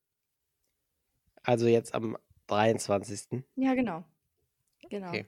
Also 1.42 1.66
jetzt 1.68 1.94
am 1.94 2.16
23. 2.46 3.44
Ja, 3.56 3.75
genau. 3.75 4.04
Genau. 4.90 5.09
Okay. 5.09 5.25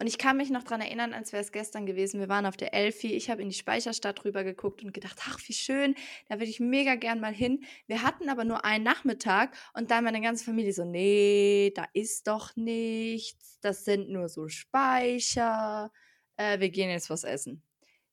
Und 0.00 0.06
ich 0.06 0.16
kann 0.16 0.38
mich 0.38 0.48
noch 0.48 0.62
daran 0.62 0.80
erinnern, 0.80 1.12
als 1.12 1.32
wäre 1.32 1.42
es 1.42 1.52
gestern 1.52 1.84
gewesen. 1.84 2.20
Wir 2.20 2.30
waren 2.30 2.46
auf 2.46 2.56
der 2.56 2.72
Elfi. 2.72 3.12
Ich 3.12 3.28
habe 3.28 3.42
in 3.42 3.50
die 3.50 3.54
Speicherstadt 3.54 4.24
rüber 4.24 4.44
geguckt 4.44 4.82
und 4.82 4.94
gedacht, 4.94 5.18
ach, 5.28 5.38
wie 5.46 5.52
schön, 5.52 5.94
da 6.30 6.36
würde 6.36 6.46
ich 6.46 6.58
mega 6.58 6.94
gern 6.94 7.20
mal 7.20 7.34
hin. 7.34 7.64
Wir 7.86 8.02
hatten 8.02 8.30
aber 8.30 8.44
nur 8.44 8.64
einen 8.64 8.82
Nachmittag 8.82 9.54
und 9.74 9.90
dann 9.90 10.04
meine 10.04 10.22
ganze 10.22 10.46
Familie 10.46 10.72
so, 10.72 10.86
nee, 10.86 11.70
da 11.76 11.84
ist 11.92 12.28
doch 12.28 12.56
nichts. 12.56 13.58
Das 13.60 13.84
sind 13.84 14.08
nur 14.08 14.30
so 14.30 14.48
Speicher. 14.48 15.92
Äh, 16.36 16.60
wir 16.60 16.70
gehen 16.70 16.88
jetzt 16.88 17.10
was 17.10 17.24
essen. 17.24 17.62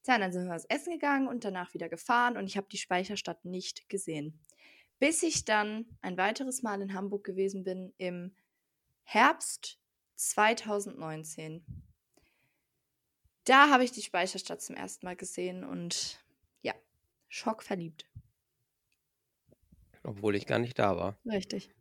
Tja, 0.04 0.18
dann 0.18 0.34
sind 0.34 0.44
wir 0.44 0.56
was 0.56 0.66
essen 0.66 0.92
gegangen 0.92 1.30
und 1.30 1.46
danach 1.46 1.74
wieder 1.74 1.88
gefahren 1.88 2.36
und 2.36 2.48
ich 2.48 2.58
habe 2.58 2.68
die 2.70 2.78
Speicherstadt 2.78 3.46
nicht 3.46 3.88
gesehen. 3.88 4.44
Bis 5.00 5.24
ich 5.24 5.46
dann 5.46 5.86
ein 6.02 6.18
weiteres 6.18 6.64
Mal 6.64 6.82
in 6.82 6.94
Hamburg 6.94 7.24
gewesen 7.24 7.64
bin 7.64 7.94
im 7.98 8.36
Herbst 9.04 9.80
2019. 10.18 11.64
Da 13.46 13.70
habe 13.70 13.84
ich 13.84 13.92
die 13.92 14.02
Speicherstadt 14.02 14.62
zum 14.62 14.76
ersten 14.76 15.06
Mal 15.06 15.16
gesehen 15.16 15.64
und 15.64 16.20
ja, 16.62 16.74
schockverliebt. 17.30 18.06
Obwohl 20.04 20.36
ich 20.36 20.46
gar 20.46 20.60
nicht 20.60 20.78
da 20.78 20.98
war. 20.98 21.18
Richtig. 21.26 21.74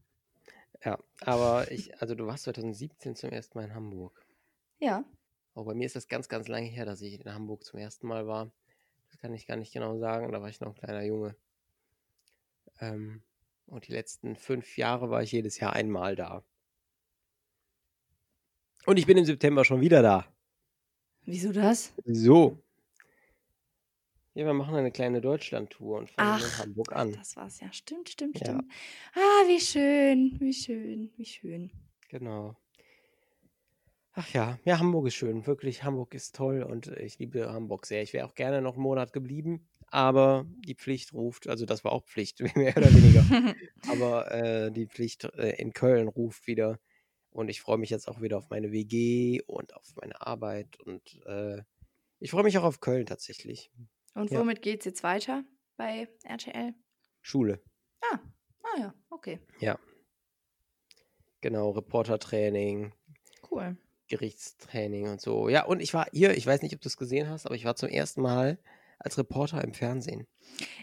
Ja, 0.84 0.98
aber 1.20 1.70
ich, 1.72 2.00
also 2.00 2.14
du 2.14 2.26
warst 2.26 2.44
2017 2.44 3.16
zum 3.16 3.30
ersten 3.30 3.58
Mal 3.58 3.64
in 3.64 3.74
Hamburg. 3.74 4.24
Ja. 4.78 5.04
Aber 5.54 5.66
bei 5.66 5.74
mir 5.74 5.86
ist 5.86 5.96
das 5.96 6.06
ganz, 6.06 6.28
ganz 6.28 6.48
lange 6.48 6.68
her, 6.68 6.84
dass 6.84 7.00
ich 7.00 7.18
in 7.18 7.32
Hamburg 7.32 7.64
zum 7.64 7.80
ersten 7.80 8.06
Mal 8.06 8.26
war. 8.26 8.52
Das 9.08 9.18
kann 9.18 9.34
ich 9.34 9.46
gar 9.46 9.56
nicht 9.56 9.72
genau 9.72 9.98
sagen. 9.98 10.30
Da 10.32 10.42
war 10.42 10.48
ich 10.48 10.60
noch 10.60 10.68
ein 10.68 10.74
kleiner 10.74 11.02
Junge. 11.02 11.34
Ähm, 12.80 13.22
und 13.66 13.88
die 13.88 13.92
letzten 13.92 14.36
fünf 14.36 14.76
Jahre 14.76 15.10
war 15.10 15.22
ich 15.22 15.32
jedes 15.32 15.58
Jahr 15.58 15.72
einmal 15.72 16.14
da. 16.14 16.44
Und 18.86 18.98
ich 18.98 19.06
bin 19.06 19.16
im 19.18 19.24
September 19.24 19.64
schon 19.64 19.80
wieder 19.80 20.00
da. 20.02 20.26
Wieso 21.24 21.52
das? 21.52 21.92
So. 22.04 22.62
Ja, 24.34 24.44
wir 24.44 24.52
machen 24.54 24.74
eine 24.74 24.92
kleine 24.92 25.20
Deutschland-Tour 25.20 25.98
und 25.98 26.10
fangen 26.10 26.38
in 26.38 26.44
Ach, 26.46 26.58
Hamburg 26.60 26.92
an. 26.94 27.12
Das 27.12 27.36
war's 27.36 27.58
ja. 27.60 27.72
Stimmt, 27.72 28.10
stimmt, 28.10 28.38
Ja. 28.38 28.46
stimmt. 28.46 28.72
Ah, 29.14 29.48
wie 29.48 29.60
schön, 29.60 30.36
wie 30.40 30.52
schön, 30.52 31.10
wie 31.16 31.24
schön. 31.24 31.72
Genau. 32.10 32.54
Ach 34.12 34.28
ja, 34.32 34.58
ja, 34.64 34.78
Hamburg 34.78 35.08
ist 35.08 35.14
schön. 35.14 35.46
Wirklich, 35.46 35.84
Hamburg 35.84 36.14
ist 36.14 36.36
toll 36.36 36.62
und 36.62 36.86
ich 36.86 37.18
liebe 37.18 37.52
Hamburg 37.52 37.86
sehr. 37.86 38.02
Ich 38.02 38.12
wäre 38.12 38.26
auch 38.26 38.34
gerne 38.34 38.62
noch 38.62 38.74
einen 38.74 38.82
Monat 38.82 39.12
geblieben, 39.12 39.68
aber 39.88 40.46
die 40.66 40.74
Pflicht 40.74 41.12
ruft, 41.12 41.48
also 41.48 41.66
das 41.66 41.84
war 41.84 41.92
auch 41.92 42.04
Pflicht, 42.04 42.40
mehr 42.56 42.76
oder 42.76 42.92
weniger. 42.94 43.24
Aber 43.90 44.30
äh, 44.32 44.72
die 44.72 44.86
Pflicht 44.86 45.24
äh, 45.24 45.60
in 45.60 45.72
Köln 45.72 46.08
ruft 46.08 46.46
wieder 46.46 46.78
und 47.36 47.48
ich 47.48 47.60
freue 47.60 47.76
mich 47.78 47.90
jetzt 47.90 48.08
auch 48.08 48.20
wieder 48.22 48.38
auf 48.38 48.48
meine 48.48 48.72
WG 48.72 49.42
und 49.46 49.74
auf 49.74 49.94
meine 49.96 50.20
Arbeit 50.26 50.80
und 50.80 51.20
äh, 51.26 51.62
ich 52.18 52.30
freue 52.30 52.44
mich 52.44 52.56
auch 52.56 52.64
auf 52.64 52.80
Köln 52.80 53.04
tatsächlich. 53.06 53.70
Und 54.14 54.30
Ja. 54.30 54.40
womit 54.40 54.62
geht's 54.62 54.86
jetzt 54.86 55.02
weiter 55.02 55.44
bei 55.76 56.08
RTL? 56.24 56.74
Schule, 57.20 57.60
Ah, 58.00 58.18
ah 58.62 58.78
ja, 58.78 58.94
okay. 59.10 59.38
ja. 59.60 59.78
Genau, 61.40 61.70
Reportertraining, 61.70 62.92
Cool. 63.42 63.76
Gerichtstraining 64.08 65.08
und 65.08 65.20
so. 65.20 65.48
Ja, 65.48 65.64
und 65.64 65.80
ich 65.80 65.92
war 65.92 66.06
hier, 66.12 66.36
ich 66.36 66.46
weiß 66.46 66.62
nicht, 66.62 66.74
ob 66.74 66.80
du 66.80 66.88
es 66.88 66.96
gesehen 66.96 67.28
hast, 67.28 67.46
aber 67.46 67.54
ich 67.54 67.64
war 67.64 67.76
zum 67.76 67.88
ersten 67.88 68.22
Mal 68.22 68.58
als 68.98 69.18
Reporter 69.18 69.62
im 69.62 69.74
Fernsehen. 69.74 70.26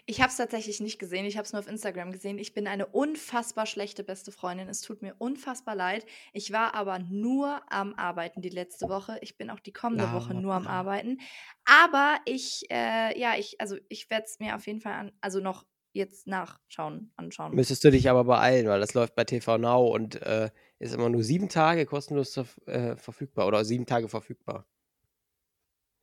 Ich 0.05 0.22
habe 0.22 0.29
es 0.29 0.38
tatsächlich 0.38 0.79
nicht 0.79 1.00
gesehen. 1.00 1.25
Ich 1.25 1.38
habe 1.38 1.46
es 1.46 1.53
nur 1.53 1.60
auf 1.60 1.67
Instagram 1.67 2.12
gesehen. 2.12 2.38
Ich 2.38 2.53
bin 2.53 2.67
eine 2.67 2.86
unfassbar 2.86 3.65
schlechte 3.65 4.03
beste 4.03 4.32
Freundin. 4.32 4.70
Es 4.70 4.82
tut 4.82 5.01
mir 5.01 5.15
unfassbar 5.17 5.75
leid. 5.75 6.05
Ich 6.32 6.51
war 6.51 6.75
aber 6.75 7.00
nur 7.00 7.62
am 7.72 7.93
Arbeiten 7.96 8.41
die 8.41 8.50
letzte 8.50 8.89
Woche. 8.89 9.17
Ich 9.22 9.38
bin 9.38 9.50
auch 9.50 9.60
die 9.60 9.74
kommende 9.74 10.12
Woche 10.12 10.34
nur 10.34 10.53
am 10.53 10.63
Laber. 10.63 10.74
Arbeiten. 10.75 11.20
Aber 11.65 12.17
ich, 12.25 12.63
äh, 12.70 13.20
ja, 13.20 13.34
ich, 13.38 13.60
also 13.60 13.77
ich 13.89 14.10
werde 14.10 14.25
es 14.25 14.39
mir 14.39 14.55
auf 14.55 14.67
jeden 14.67 14.82
Fall 14.82 14.93
an, 14.93 15.12
also 15.22 15.39
noch 15.39 15.65
jetzt 15.93 16.27
nachschauen, 16.27 17.12
anschauen. 17.15 17.55
Müsstest 17.55 17.84
du 17.84 17.91
dich 17.91 18.10
aber 18.10 18.24
beeilen, 18.24 18.67
weil 18.67 18.79
das 18.79 18.93
läuft 18.93 19.15
bei 19.15 19.24
TV 19.24 19.58
Now 19.58 19.88
und 19.88 20.22
äh, 20.22 20.50
ist 20.79 20.93
immer 20.93 21.10
nur 21.10 21.24
sieben 21.24 21.50
Tage 21.50 21.86
kostenlos 21.86 22.36
äh, 22.65 22.96
verfügbar 22.98 23.48
oder 23.48 23.63
sieben 23.63 23.86
Tage 23.86 24.10
verfügbar. 24.10 24.67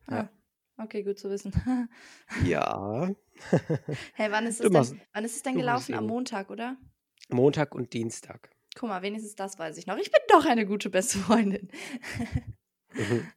Ah, 0.07 0.29
okay, 0.83 1.03
gut 1.03 1.19
zu 1.19 1.29
wissen. 1.29 1.51
Ja. 2.45 3.09
hey, 4.13 4.31
wann 4.31 4.45
ist 4.45 4.61
es 4.61 4.69
denn, 4.69 5.01
wann 5.13 5.25
ist 5.25 5.35
es 5.35 5.43
denn 5.43 5.55
gelaufen? 5.57 5.93
Am 5.95 6.07
Montag, 6.07 6.49
oder? 6.49 6.77
Montag 7.29 7.73
und 7.75 7.93
Dienstag. 7.93 8.49
Guck 8.75 8.89
mal, 8.89 9.01
wenigstens 9.01 9.35
das 9.35 9.57
weiß 9.59 9.77
ich 9.77 9.85
noch. 9.87 9.97
Ich 9.97 10.11
bin 10.11 10.21
doch 10.29 10.45
eine 10.45 10.65
gute 10.65 10.89
beste 10.89 11.17
Freundin. 11.19 11.69
Mhm. 12.93 13.27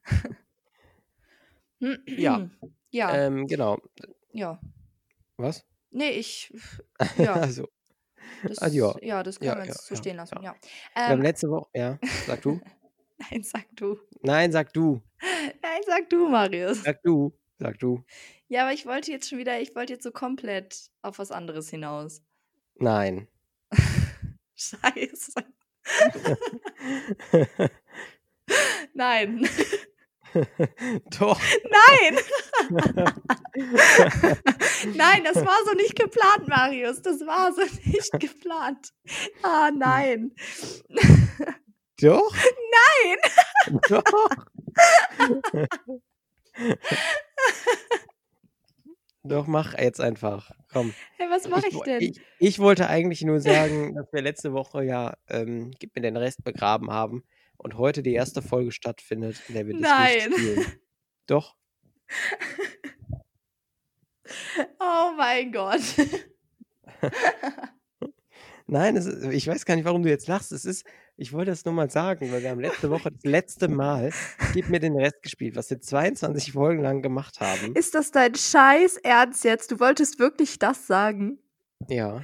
Ja. 2.06 2.48
Ja, 2.90 3.12
ähm, 3.26 3.48
genau. 3.48 3.78
ja. 4.32 4.60
Was? 5.36 5.64
Nee, 5.90 6.10
ich. 6.10 6.52
Ja, 7.18 7.32
also, 7.34 7.66
das, 8.44 8.58
Ah, 8.60 8.68
ja. 8.68 8.94
ja, 9.02 9.22
das 9.24 9.40
können 9.40 9.48
Ja, 9.50 9.56
wir 9.56 9.62
ja, 9.64 9.66
jetzt 9.72 9.86
so 9.86 9.94
ja, 9.94 9.98
stehen 10.00 10.16
lassen. 10.16 10.36
ja. 10.36 10.42
Ja. 10.42 10.54
wir 10.94 11.02
haben 11.06 11.12
Ähm, 11.18 11.22
letzte 11.22 11.48
Woche, 11.50 11.68
ja, 11.74 11.98
sag 12.24 12.40
du. 12.42 12.60
nein, 13.30 13.42
sag 13.42 13.64
du. 13.76 13.98
Nein, 14.22 14.52
sag 14.52 14.72
du. 14.72 15.02
Nein, 15.62 15.82
sag 15.86 16.10
du, 16.10 16.28
Marius. 16.28 16.82
Sag 16.82 17.02
du. 17.02 17.32
Sag 17.58 17.78
du. 17.78 18.04
Ja, 18.48 18.62
aber 18.62 18.72
ich 18.72 18.86
wollte 18.86 19.10
jetzt 19.12 19.28
schon 19.28 19.38
wieder, 19.38 19.60
ich 19.60 19.74
wollte 19.74 19.92
jetzt 19.92 20.02
so 20.02 20.10
komplett 20.10 20.90
auf 21.02 21.18
was 21.18 21.30
anderes 21.30 21.70
hinaus. 21.70 22.22
Nein. 22.76 23.28
Scheiße. 24.54 25.32
Nein. 28.94 29.48
Doch. 31.18 31.40
Nein! 31.70 32.18
Nein, 34.94 35.24
das 35.24 35.36
war 35.36 35.64
so 35.64 35.72
nicht 35.74 35.96
geplant, 35.96 36.48
Marius. 36.48 37.02
Das 37.02 37.20
war 37.20 37.52
so 37.52 37.62
nicht 37.84 38.12
geplant. 38.18 38.92
Ah, 39.42 39.70
nein. 39.72 40.32
Doch. 42.00 42.34
Nein! 42.34 43.18
Doch. 43.88 44.02
Doch, 49.26 49.46
mach 49.46 49.78
jetzt 49.78 50.00
einfach. 50.02 50.50
Komm. 50.70 50.92
Hey, 51.16 51.28
was 51.30 51.48
mache 51.48 51.66
ich 51.68 51.74
wo- 51.74 51.82
denn? 51.82 52.02
Ich, 52.02 52.20
ich 52.38 52.58
wollte 52.58 52.88
eigentlich 52.88 53.22
nur 53.22 53.40
sagen, 53.40 53.94
dass 53.96 54.12
wir 54.12 54.20
letzte 54.20 54.52
Woche 54.52 54.84
ja 54.84 55.14
ähm, 55.28 55.70
Gib 55.78 55.96
mir 55.96 56.02
den 56.02 56.16
Rest 56.18 56.44
begraben 56.44 56.90
haben 56.90 57.24
und 57.56 57.78
heute 57.78 58.02
die 58.02 58.12
erste 58.12 58.42
Folge 58.42 58.70
stattfindet, 58.70 59.40
in 59.48 59.54
der 59.54 59.66
wir 59.66 59.74
das 59.74 59.82
Nein. 59.82 60.28
nicht 60.30 60.38
spielen. 60.38 60.66
Doch. 61.26 61.56
Oh 64.78 65.12
mein 65.16 65.52
Gott. 65.52 65.80
Nein, 68.66 68.96
ist, 68.96 69.06
ich 69.06 69.46
weiß 69.46 69.64
gar 69.64 69.76
nicht, 69.76 69.84
warum 69.86 70.02
du 70.02 70.10
jetzt 70.10 70.28
lachst. 70.28 70.52
Es 70.52 70.64
ist, 70.66 70.84
ich 71.16 71.32
wollte 71.32 71.50
das 71.50 71.64
nur 71.64 71.74
mal 71.74 71.90
sagen, 71.90 72.32
weil 72.32 72.42
wir 72.42 72.50
haben 72.50 72.60
letzte 72.60 72.90
Woche 72.90 73.10
das 73.12 73.24
letzte 73.24 73.68
Mal 73.74 74.10
Gib 74.52 74.68
mir 74.68 74.80
den 74.80 74.96
Rest 74.96 75.22
gespielt, 75.22 75.56
was 75.56 75.70
wir 75.70 75.80
22 75.80 76.52
Folgen 76.52 76.82
lang 76.82 77.02
gemacht 77.02 77.40
haben. 77.40 77.74
Ist 77.74 77.94
das 77.94 78.10
dein 78.10 78.34
Scheiß 78.34 78.98
Ernst 78.98 79.44
jetzt? 79.44 79.70
Du 79.70 79.80
wolltest 79.80 80.18
wirklich 80.18 80.58
das 80.58 80.86
sagen? 80.86 81.38
Ja. 81.88 82.22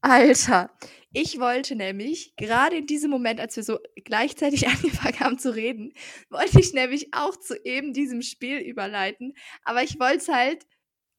Alter, 0.00 0.70
ich 1.12 1.40
wollte 1.40 1.76
nämlich, 1.76 2.34
gerade 2.36 2.76
in 2.76 2.86
diesem 2.86 3.10
Moment, 3.10 3.40
als 3.40 3.56
wir 3.56 3.62
so 3.62 3.78
gleichzeitig 4.04 4.68
angefangen 4.68 5.20
haben 5.20 5.38
zu 5.38 5.54
reden, 5.54 5.92
wollte 6.30 6.60
ich 6.60 6.74
nämlich 6.74 7.14
auch 7.14 7.36
zu 7.36 7.54
eben 7.64 7.92
diesem 7.92 8.22
Spiel 8.22 8.58
überleiten, 8.58 9.32
aber 9.64 9.82
ich 9.82 9.98
wollte 9.98 10.18
es 10.18 10.28
halt 10.28 10.66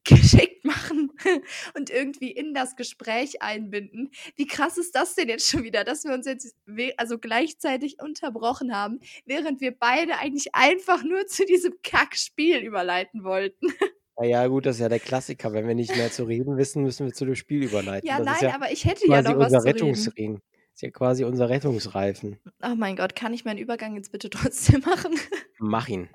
geschickt 0.08 0.66
machen 0.66 1.12
und 1.76 1.90
irgendwie 1.90 2.32
in 2.32 2.54
das 2.54 2.76
Gespräch 2.76 3.42
einbinden. 3.42 4.12
Wie 4.36 4.48
krass 4.48 4.78
ist 4.78 4.96
das 4.96 5.16
denn 5.16 5.30
jetzt 5.30 5.50
schon 5.50 5.64
wieder, 5.64 5.84
dass 5.84 6.04
wir 6.04 6.14
uns 6.14 6.26
jetzt 6.26 6.56
also 6.98 7.18
gleichzeitig 7.18 8.02
unterbrochen 8.02 8.76
haben, 8.76 9.00
während 9.26 9.62
wir 9.62 9.78
beide 9.78 10.18
eigentlich 10.18 10.54
einfach 10.54 11.04
nur 11.04 11.26
zu 11.28 11.46
diesem 11.46 11.76
Kackspiel 11.84 12.58
überleiten 12.60 13.24
wollten? 13.24 13.68
Na 14.20 14.26
ja, 14.26 14.48
gut, 14.48 14.66
das 14.66 14.78
ist 14.78 14.82
ja 14.82 14.90
der 14.90 15.00
Klassiker. 15.00 15.54
Wenn 15.54 15.68
wir 15.68 15.76
nicht 15.76 15.96
mehr 15.96 16.12
zu 16.12 16.24
reden 16.24 16.58
wissen, 16.58 16.82
müssen 16.82 17.06
wir 17.06 17.14
zu 17.14 17.26
dem 17.26 17.36
Spiel 17.36 17.64
überleiten. 17.64 18.08
Ja, 18.08 18.18
Das 18.18 18.26
nein, 18.26 18.50
ja 18.50 18.56
aber 18.56 18.72
ich 18.72 18.84
hätte 18.86 19.08
ja 19.08 19.22
noch 19.22 19.38
was 19.38 19.54
unser 19.54 19.60
zu 19.60 19.66
reden. 19.68 19.78
Rettungsring. 19.78 20.34
Das 20.34 20.74
ist 20.74 20.82
ja 20.82 20.90
quasi 20.90 21.24
unser 21.24 21.50
Rettungsreifen. 21.50 22.40
Oh 22.64 22.76
mein 22.76 22.96
Gott, 22.96 23.16
kann 23.16 23.34
ich 23.34 23.46
meinen 23.46 23.60
Übergang 23.60 23.96
jetzt 23.96 24.12
bitte 24.12 24.30
trotzdem 24.32 24.82
machen? 24.82 25.14
Mach 25.60 25.88
ihn. 25.88 26.10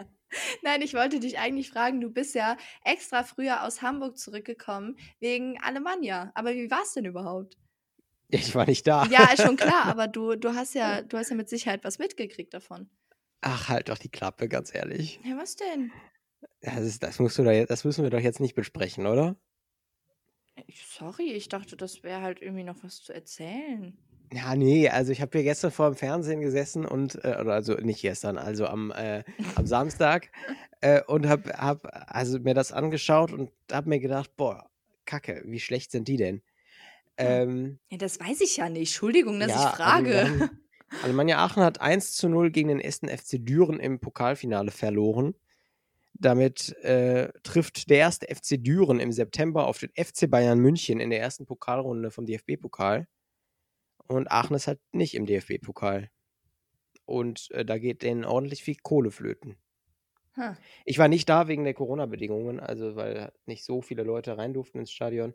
Nein, 0.62 0.82
ich 0.82 0.94
wollte 0.94 1.20
dich 1.20 1.38
eigentlich 1.38 1.70
fragen, 1.70 2.00
du 2.00 2.10
bist 2.10 2.34
ja 2.34 2.56
extra 2.84 3.22
früher 3.24 3.64
aus 3.64 3.82
Hamburg 3.82 4.18
zurückgekommen 4.18 4.96
wegen 5.20 5.60
Alemannia. 5.60 6.32
Aber 6.34 6.54
wie 6.54 6.70
war 6.70 6.82
es 6.82 6.92
denn 6.94 7.04
überhaupt? 7.04 7.56
Ich 8.28 8.54
war 8.54 8.64
nicht 8.66 8.86
da. 8.86 9.04
Ja, 9.06 9.30
ist 9.32 9.42
schon 9.42 9.56
klar, 9.56 9.84
aber 9.86 10.08
du, 10.08 10.36
du 10.36 10.54
hast 10.54 10.74
ja, 10.74 11.02
du 11.02 11.18
hast 11.18 11.30
ja 11.30 11.36
mit 11.36 11.48
Sicherheit 11.48 11.84
was 11.84 11.98
mitgekriegt 11.98 12.54
davon. 12.54 12.88
Ach, 13.42 13.68
halt 13.68 13.88
doch 13.88 13.98
die 13.98 14.08
Klappe, 14.08 14.48
ganz 14.48 14.74
ehrlich. 14.74 15.20
Ja, 15.24 15.36
was 15.36 15.56
denn? 15.56 15.92
Das, 16.60 16.78
ist, 16.80 17.02
das, 17.02 17.18
musst 17.18 17.38
du 17.38 17.42
jetzt- 17.42 17.70
das 17.70 17.84
müssen 17.84 18.04
wir 18.04 18.10
doch 18.10 18.20
jetzt 18.20 18.40
nicht 18.40 18.54
besprechen, 18.54 19.06
oder? 19.06 19.36
Sorry, 20.74 21.32
ich 21.32 21.48
dachte, 21.48 21.76
das 21.76 22.02
wäre 22.02 22.20
halt 22.20 22.40
irgendwie 22.40 22.64
noch 22.64 22.82
was 22.84 23.02
zu 23.02 23.12
erzählen. 23.12 23.96
Ja, 24.34 24.54
nee, 24.56 24.88
also 24.88 25.12
ich 25.12 25.20
habe 25.20 25.36
hier 25.38 25.42
gestern 25.44 25.70
vor 25.70 25.90
dem 25.90 25.96
Fernsehen 25.96 26.40
gesessen 26.40 26.86
und, 26.86 27.16
äh, 27.24 27.36
oder 27.40 27.52
also 27.52 27.74
nicht 27.74 28.00
gestern, 28.00 28.38
also 28.38 28.66
am, 28.66 28.90
äh, 28.92 29.24
am 29.56 29.66
Samstag 29.66 30.30
äh, 30.80 31.02
und 31.02 31.28
habe 31.28 31.50
hab 31.58 31.86
also 32.14 32.38
mir 32.38 32.54
das 32.54 32.72
angeschaut 32.72 33.32
und 33.32 33.50
habe 33.70 33.90
mir 33.90 34.00
gedacht, 34.00 34.34
boah, 34.36 34.70
Kacke, 35.04 35.42
wie 35.44 35.60
schlecht 35.60 35.90
sind 35.90 36.08
die 36.08 36.16
denn? 36.16 36.40
Ähm, 37.18 37.78
Ja, 37.90 37.98
das 37.98 38.18
weiß 38.20 38.40
ich 38.40 38.56
ja 38.56 38.70
nicht. 38.70 38.88
Entschuldigung, 38.90 39.38
dass 39.38 39.50
ja, 39.50 39.68
ich 39.70 39.76
frage. 39.76 40.24
haben- 40.24 40.50
Alemannia 41.02 41.38
Aachen 41.38 41.62
hat 41.62 41.80
1 41.80 42.12
zu 42.12 42.28
0 42.28 42.50
gegen 42.50 42.68
den 42.68 42.80
ersten 42.80 43.08
FC 43.08 43.38
Düren 43.38 43.80
im 43.80 43.98
Pokalfinale 44.00 44.70
verloren. 44.70 45.34
Damit 46.14 46.74
äh, 46.82 47.32
trifft 47.42 47.90
der 47.90 47.98
erste 47.98 48.26
FC 48.34 48.56
Düren 48.62 49.00
im 49.00 49.12
September 49.12 49.66
auf 49.66 49.78
den 49.78 49.90
FC 49.94 50.30
Bayern 50.30 50.58
München 50.58 51.00
in 51.00 51.10
der 51.10 51.20
ersten 51.20 51.44
Pokalrunde 51.46 52.10
vom 52.10 52.26
DFB-Pokal. 52.26 53.06
Und 54.16 54.31
Aachen 54.31 54.57
ist 54.57 54.66
halt 54.66 54.81
nicht 54.92 55.14
im 55.14 55.26
DFB-Pokal. 55.26 56.11
Und 57.04 57.50
äh, 57.50 57.64
da 57.64 57.78
geht 57.78 58.02
denen 58.02 58.25
ordentlich 58.25 58.62
viel 58.62 58.76
Kohle 58.83 59.11
flöten. 59.11 59.57
Hm. 60.35 60.57
Ich 60.85 60.99
war 60.99 61.09
nicht 61.09 61.28
da 61.28 61.49
wegen 61.49 61.64
der 61.64 61.75
Corona-Bedingungen, 61.75 62.61
also 62.61 62.97
weil 62.97 63.33
nicht 63.47 63.64
so 63.64 63.83
viele 63.83 64.02
Leute 64.02 64.38
rein 64.38 64.54
durften 64.54 64.78
ins 64.78 64.92
Stadion. 64.92 65.35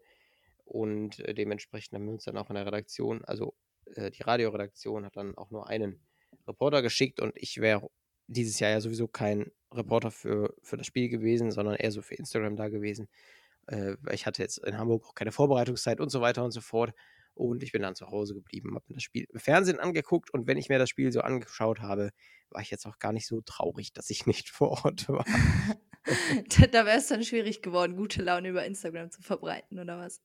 Und 0.63 1.19
äh, 1.19 1.33
dementsprechend 1.33 1.93
haben 1.93 2.05
wir 2.05 2.13
uns 2.13 2.25
dann 2.25 2.37
auch 2.37 2.49
in 2.49 2.55
der 2.55 2.65
Redaktion, 2.65 3.23
also 3.25 3.55
äh, 3.95 4.11
die 4.11 4.23
Radioredaktion 4.23 5.05
hat 5.05 5.15
dann 5.15 5.37
auch 5.37 5.49
nur 5.51 5.69
einen 5.69 6.01
Reporter 6.47 6.81
geschickt 6.81 7.19
und 7.19 7.33
ich 7.35 7.61
wäre 7.61 7.89
dieses 8.27 8.59
Jahr 8.59 8.71
ja 8.71 8.81
sowieso 8.81 9.07
kein 9.07 9.51
Reporter 9.71 10.11
für, 10.11 10.53
für 10.61 10.77
das 10.77 10.87
Spiel 10.87 11.09
gewesen, 11.09 11.51
sondern 11.51 11.75
eher 11.75 11.91
so 11.91 12.01
für 12.01 12.15
Instagram 12.15 12.55
da 12.55 12.67
gewesen. 12.67 13.07
Äh, 13.67 13.95
ich 14.11 14.25
hatte 14.25 14.41
jetzt 14.41 14.57
in 14.59 14.77
Hamburg 14.77 15.05
auch 15.05 15.15
keine 15.15 15.31
Vorbereitungszeit 15.31 15.99
und 15.99 16.09
so 16.09 16.21
weiter 16.21 16.43
und 16.43 16.51
so 16.51 16.61
fort. 16.61 16.93
Und 17.37 17.63
ich 17.63 17.71
bin 17.71 17.81
dann 17.81 17.95
zu 17.95 18.07
Hause 18.09 18.33
geblieben, 18.33 18.75
habe 18.75 18.85
mir 18.87 18.95
das 18.95 19.03
Spiel 19.03 19.25
im 19.31 19.39
Fernsehen 19.39 19.79
angeguckt 19.79 20.33
und 20.33 20.47
wenn 20.47 20.57
ich 20.57 20.69
mir 20.69 20.79
das 20.79 20.89
Spiel 20.89 21.11
so 21.11 21.21
angeschaut 21.21 21.79
habe, 21.79 22.11
war 22.49 22.61
ich 22.61 22.71
jetzt 22.71 22.85
auch 22.85 22.99
gar 22.99 23.13
nicht 23.13 23.27
so 23.27 23.41
traurig, 23.41 23.93
dass 23.93 24.09
ich 24.09 24.25
nicht 24.25 24.49
vor 24.49 24.85
Ort 24.85 25.07
war. 25.09 25.25
da 26.59 26.67
da 26.67 26.85
wäre 26.85 26.97
es 26.97 27.07
dann 27.07 27.23
schwierig 27.23 27.61
geworden, 27.61 27.95
gute 27.95 28.21
Laune 28.21 28.49
über 28.49 28.65
Instagram 28.65 29.11
zu 29.11 29.21
verbreiten, 29.21 29.79
oder 29.79 29.99
was? 29.99 30.21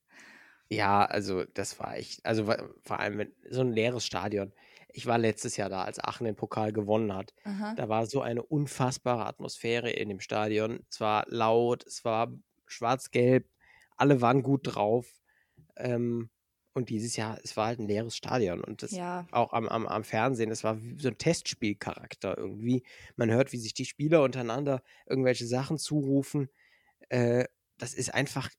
Ja, 0.69 1.05
also 1.05 1.45
das 1.45 1.79
war 1.79 1.97
echt, 1.97 2.25
also 2.25 2.47
vor 2.81 2.99
allem 2.99 3.17
mit 3.17 3.35
so 3.51 3.61
ein 3.61 3.73
leeres 3.73 4.07
Stadion. 4.07 4.55
Ich 4.89 5.07
war 5.07 5.19
letztes 5.19 5.57
Jahr 5.57 5.69
da, 5.69 5.85
als 5.85 6.03
Aachen 6.03 6.25
den 6.25 6.37
Pokal 6.37 6.73
gewonnen 6.73 7.15
hat. 7.15 7.35
Aha. 7.45 7.75
Da 7.75 7.89
war 7.89 8.07
so 8.07 8.23
eine 8.23 8.43
unfassbare 8.43 9.27
Atmosphäre 9.27 9.91
in 9.91 10.09
dem 10.09 10.21
Stadion. 10.21 10.81
Es 10.89 11.01
war 11.01 11.25
laut, 11.29 11.85
es 11.87 12.05
war 12.05 12.33
schwarz-gelb, 12.67 13.47
alle 13.97 14.21
waren 14.21 14.43
gut 14.43 14.61
drauf. 14.65 15.07
Ähm, 15.77 16.31
und 16.75 16.89
dieses 16.91 17.17
Jahr, 17.17 17.39
es 17.43 17.57
war 17.57 17.67
halt 17.69 17.79
ein 17.81 17.89
leeres 17.89 18.17
Stadion. 18.17 18.63
Und 18.65 18.83
das 18.83 18.99
Ja. 18.99 19.27
auch 19.31 19.53
am, 19.53 19.69
am, 19.69 19.87
am 19.87 20.05
Fernsehen, 20.05 20.51
es 20.51 20.65
war 20.65 20.83
wie 20.83 20.99
so 21.01 21.09
ein 21.09 21.19
Testspielcharakter 21.19 22.37
irgendwie. 22.39 22.85
Man 23.17 23.31
hört, 23.31 23.53
wie 23.53 23.59
sich 23.59 23.75
die 23.75 23.85
Spieler 23.87 24.23
untereinander 24.23 24.83
irgendwelche 25.07 25.47
Sachen 25.47 25.79
zurufen. 25.79 26.49
Äh, 27.09 27.47
das 27.79 27.95
ist 27.95 28.15
einfach, 28.15 28.51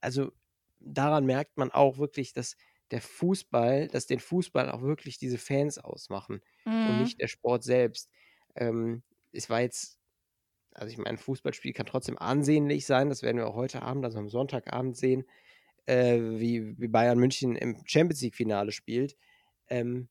also 0.00 0.32
daran 0.80 1.26
merkt 1.26 1.56
man 1.56 1.70
auch 1.72 1.98
wirklich, 1.98 2.32
dass 2.32 2.56
der 2.90 3.00
Fußball, 3.00 3.88
dass 3.88 4.06
den 4.06 4.20
Fußball 4.20 4.70
auch 4.70 4.82
wirklich 4.82 5.18
diese 5.18 5.38
Fans 5.38 5.78
ausmachen 5.78 6.40
und 6.82 6.96
Mhm. 6.96 6.98
nicht 6.98 7.20
der 7.20 7.28
Sport 7.28 7.64
selbst. 7.64 8.10
Ähm, 8.56 9.02
es 9.32 9.50
war 9.50 9.60
jetzt, 9.62 9.98
also 10.72 10.90
ich 10.90 10.98
meine, 10.98 11.10
ein 11.10 11.18
Fußballspiel 11.18 11.72
kann 11.72 11.86
trotzdem 11.86 12.18
ansehnlich 12.18 12.86
sein, 12.86 13.08
das 13.08 13.22
werden 13.22 13.38
wir 13.38 13.46
auch 13.48 13.54
heute 13.54 13.82
Abend, 13.82 14.04
also 14.04 14.18
am 14.18 14.28
Sonntagabend 14.28 14.96
sehen, 14.96 15.24
äh, 15.86 16.18
wie, 16.20 16.78
wie 16.78 16.88
Bayern 16.88 17.18
München 17.18 17.56
im 17.56 17.82
Champions 17.86 18.22
League-Finale 18.22 18.72
spielt. 18.72 19.16
Ähm, 19.68 20.08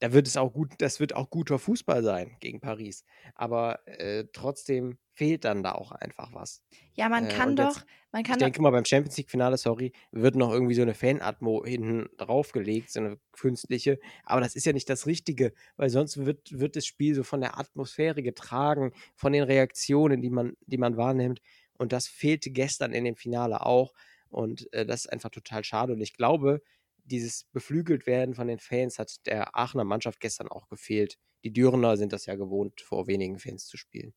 da 0.00 0.12
wird 0.12 0.26
es 0.26 0.36
auch 0.36 0.52
gut, 0.52 0.72
das 0.78 1.00
wird 1.00 1.14
auch 1.14 1.30
guter 1.30 1.58
Fußball 1.58 2.02
sein 2.02 2.36
gegen 2.40 2.60
Paris. 2.60 3.04
Aber 3.34 3.86
äh, 3.86 4.24
trotzdem 4.32 4.98
fehlt 5.12 5.44
dann 5.44 5.62
da 5.62 5.72
auch 5.72 5.92
einfach 5.92 6.32
was. 6.32 6.62
Ja, 6.94 7.08
man 7.08 7.26
Äh, 7.26 7.28
kann 7.28 7.56
und 7.56 7.56
doch, 7.56 7.76
jetzt- 7.76 7.86
man 8.12 8.22
Ich 8.26 8.36
kann 8.36 8.40
doch, 8.40 8.48
denke 8.48 8.62
mal, 8.62 8.70
beim 8.70 8.84
Champions 8.84 9.16
League-Finale, 9.16 9.56
sorry, 9.58 9.92
wird 10.12 10.36
noch 10.36 10.52
irgendwie 10.52 10.74
so 10.74 10.82
eine 10.82 10.94
Fan-Atmo 10.94 11.64
hinten 11.66 12.08
draufgelegt, 12.16 12.90
so 12.92 13.00
eine 13.00 13.18
künstliche. 13.32 13.98
Aber 14.24 14.40
das 14.40 14.54
ist 14.54 14.64
ja 14.66 14.72
nicht 14.72 14.88
das 14.88 15.06
Richtige, 15.06 15.52
weil 15.76 15.90
sonst 15.90 16.24
wird, 16.24 16.58
wird 16.58 16.76
das 16.76 16.86
Spiel 16.86 17.14
so 17.14 17.24
von 17.24 17.40
der 17.40 17.58
Atmosphäre 17.58 18.22
getragen, 18.22 18.92
von 19.16 19.32
den 19.32 19.42
Reaktionen, 19.44 20.22
die 20.22 20.30
man, 20.30 20.54
die 20.66 20.78
man 20.78 20.96
wahrnimmt. 20.96 21.40
Und 21.76 21.92
das 21.92 22.06
fehlte 22.08 22.50
gestern 22.50 22.92
in 22.92 23.04
dem 23.04 23.16
Finale 23.16 23.64
auch. 23.66 23.92
Und 24.30 24.72
äh, 24.72 24.86
das 24.86 25.00
ist 25.04 25.12
einfach 25.12 25.30
total 25.30 25.64
schade. 25.64 25.92
Und 25.92 26.00
ich 26.00 26.14
glaube, 26.14 26.62
dieses 27.04 27.44
beflügelt 27.52 28.06
werden 28.06 28.34
von 28.34 28.46
den 28.46 28.58
Fans 28.58 28.98
hat 28.98 29.26
der 29.26 29.56
Aachener 29.56 29.84
Mannschaft 29.84 30.20
gestern 30.20 30.48
auch 30.48 30.68
gefehlt. 30.68 31.18
Die 31.44 31.52
Dürener 31.52 31.96
sind 31.96 32.12
das 32.12 32.26
ja 32.26 32.36
gewohnt, 32.36 32.80
vor 32.80 33.06
wenigen 33.06 33.38
Fans 33.38 33.66
zu 33.66 33.76
spielen. 33.76 34.14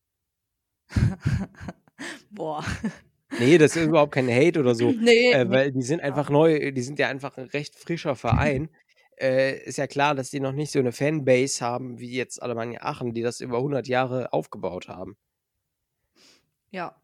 boah. 2.30 2.64
Nee, 3.38 3.58
das 3.58 3.74
ist 3.74 3.86
überhaupt 3.86 4.12
kein 4.12 4.28
Hate 4.28 4.60
oder 4.60 4.74
so. 4.74 4.92
Nee, 5.00 5.32
Äh, 5.32 5.48
weil 5.50 5.72
die 5.72 5.82
sind 5.82 6.00
einfach 6.00 6.30
neu, 6.30 6.70
die 6.72 6.82
sind 6.82 6.98
ja 6.98 7.08
einfach 7.08 7.36
ein 7.36 7.46
recht 7.48 7.74
frischer 7.76 8.14
Verein. 8.16 8.68
äh, 9.20 9.58
ist 9.64 9.78
ja 9.78 9.86
klar, 9.86 10.14
dass 10.14 10.30
die 10.30 10.40
noch 10.40 10.52
nicht 10.52 10.70
so 10.72 10.78
eine 10.78 10.92
Fanbase 10.92 11.64
haben 11.64 11.98
wie 11.98 12.12
jetzt 12.14 12.42
Alemannia 12.42 12.82
Aachen, 12.82 13.14
die 13.14 13.22
das 13.22 13.40
über 13.40 13.56
100 13.58 13.88
Jahre 13.88 14.32
aufgebaut 14.32 14.88
haben. 14.88 15.16
Ja. 16.70 17.00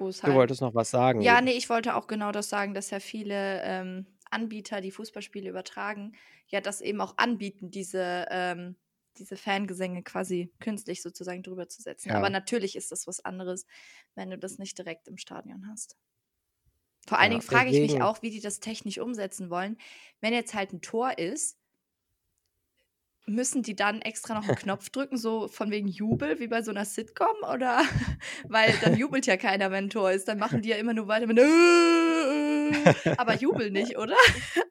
Wo 0.00 0.08
es 0.08 0.22
Du 0.24 0.32
halt. 0.32 0.34
wolltest 0.34 0.60
noch 0.62 0.74
was 0.74 0.90
sagen. 0.90 1.20
Ja, 1.20 1.38
eben. 1.38 1.44
nee, 1.44 1.52
ich 1.52 1.68
wollte 1.70 1.94
auch 1.96 2.06
genau 2.06 2.32
das 2.32 2.48
sagen, 2.48 2.74
dass 2.74 2.90
ja 2.90 3.00
viele 3.00 3.62
ähm, 3.62 4.06
Anbieter, 4.30 4.80
die 4.80 4.90
Fußballspiele 4.92 5.48
übertragen, 5.50 6.14
ja 6.48 6.60
das 6.60 6.80
eben 6.80 7.00
auch 7.00 7.14
anbieten, 7.18 7.70
diese, 7.70 8.26
ähm, 8.30 8.76
diese 9.18 9.36
Fangesänge 9.36 10.02
quasi 10.02 10.52
künstlich 10.60 11.02
sozusagen 11.02 11.42
drüber 11.42 11.68
zu 11.68 11.82
setzen. 11.82 12.10
Ja. 12.10 12.16
Aber 12.16 12.30
natürlich 12.30 12.76
ist 12.76 12.92
das 12.92 13.06
was 13.06 13.24
anderes, 13.24 13.66
wenn 14.14 14.30
du 14.30 14.38
das 14.38 14.58
nicht 14.58 14.78
direkt 14.78 15.08
im 15.08 15.18
Stadion 15.18 15.68
hast. 15.70 15.96
Vor 17.06 17.18
allen 17.18 17.32
Ja, 17.32 17.38
Dingen 17.38 17.42
frage 17.42 17.70
ich 17.70 17.80
mich 17.80 18.00
auch, 18.02 18.22
wie 18.22 18.30
die 18.30 18.40
das 18.40 18.60
technisch 18.60 18.98
umsetzen 18.98 19.50
wollen. 19.50 19.78
Wenn 20.20 20.32
jetzt 20.32 20.54
halt 20.54 20.72
ein 20.72 20.80
Tor 20.82 21.18
ist, 21.18 21.58
müssen 23.26 23.62
die 23.62 23.76
dann 23.76 24.00
extra 24.02 24.34
noch 24.34 24.46
einen 24.48 24.56
Knopf 24.56 24.90
drücken, 24.90 25.16
so 25.16 25.48
von 25.48 25.70
wegen 25.70 25.88
Jubel, 25.88 26.40
wie 26.40 26.48
bei 26.48 26.62
so 26.62 26.70
einer 26.70 26.84
Sitcom? 26.84 27.36
Oder 27.52 27.82
weil 28.48 28.72
dann 28.82 28.96
jubelt 28.96 29.26
ja 29.26 29.36
keiner, 29.36 29.70
wenn 29.70 29.84
ein 29.84 29.90
Tor 29.90 30.10
ist. 30.10 30.28
Dann 30.28 30.38
machen 30.38 30.62
die 30.62 30.70
ja 30.70 30.76
immer 30.76 30.94
nur 30.94 31.08
weiter 31.08 31.26
mit 31.26 31.38
aber 33.16 33.34
jubel 33.34 33.70
nicht, 33.70 33.98
oder? 33.98 34.16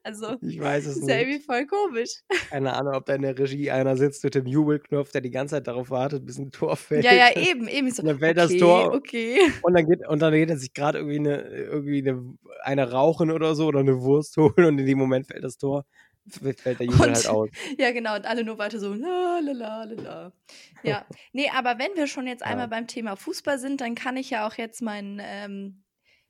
Also, 0.03 0.37
Ich 0.41 0.59
weiß 0.59 0.85
es 0.85 0.97
ist 0.97 1.09
ja 1.09 1.17
irgendwie 1.17 1.39
voll 1.39 1.65
komisch. 1.65 2.21
Keine 2.49 2.73
Ahnung, 2.73 2.93
ob 2.95 3.05
da 3.05 3.15
in 3.15 3.21
der 3.21 3.37
Regie 3.37 3.71
einer 3.71 3.97
sitzt 3.97 4.23
mit 4.23 4.35
dem 4.35 4.45
Jubelknopf, 4.45 5.11
der 5.11 5.21
die 5.21 5.31
ganze 5.31 5.55
Zeit 5.55 5.67
darauf 5.67 5.89
wartet, 5.89 6.25
bis 6.25 6.37
ein 6.37 6.51
Tor 6.51 6.77
fällt. 6.77 7.03
Ja, 7.03 7.13
ja, 7.13 7.35
eben, 7.35 7.67
eben. 7.67 7.91
So, 7.91 8.01
Und 8.01 8.07
dann 8.07 8.19
fällt 8.19 8.37
das 8.37 8.51
okay, 8.51 8.59
Tor. 8.59 8.93
okay. 8.93 9.39
Und 9.61 9.73
dann 9.73 9.85
geht, 9.87 10.07
und 10.07 10.19
dann 10.21 10.33
geht 10.33 10.49
er 10.49 10.57
sich 10.57 10.73
gerade 10.73 10.99
irgendwie 10.99 11.19
eine, 11.19 11.41
irgendwie 11.41 12.07
eine, 12.07 12.37
eine 12.63 12.91
rauchen 12.91 13.31
oder 13.31 13.55
so 13.55 13.67
oder 13.67 13.79
eine 13.79 14.01
Wurst 14.01 14.37
holen 14.37 14.65
und 14.65 14.79
in 14.79 14.85
dem 14.85 14.97
Moment 14.97 15.27
fällt 15.27 15.43
das 15.43 15.57
Tor, 15.57 15.85
fällt 16.29 16.79
der 16.79 16.85
Jubel 16.87 17.07
Und- 17.09 17.15
halt 17.15 17.27
aus. 17.27 17.49
Ja, 17.77 17.91
genau. 17.91 18.15
Und 18.15 18.25
alle 18.25 18.43
nur 18.43 18.57
weiter 18.57 18.79
so, 18.79 18.93
la, 18.93 19.39
la, 19.41 19.51
la, 19.51 19.83
la. 19.85 20.31
Ja. 20.83 21.05
Nee, 21.33 21.49
aber 21.53 21.77
wenn 21.79 21.95
wir 21.95 22.07
schon 22.07 22.27
jetzt 22.27 22.41
Ja. 22.41 22.47
einmal 22.47 22.67
beim 22.67 22.87
Thema 22.87 23.15
Fußball 23.15 23.59
sind, 23.59 23.81
dann 23.81 23.95
kann 23.95 24.17
ich 24.17 24.29
ja 24.29 24.47
auch 24.47 24.55
jetzt 24.55 24.81
meinen 24.81 25.19
ähm, 25.21 25.83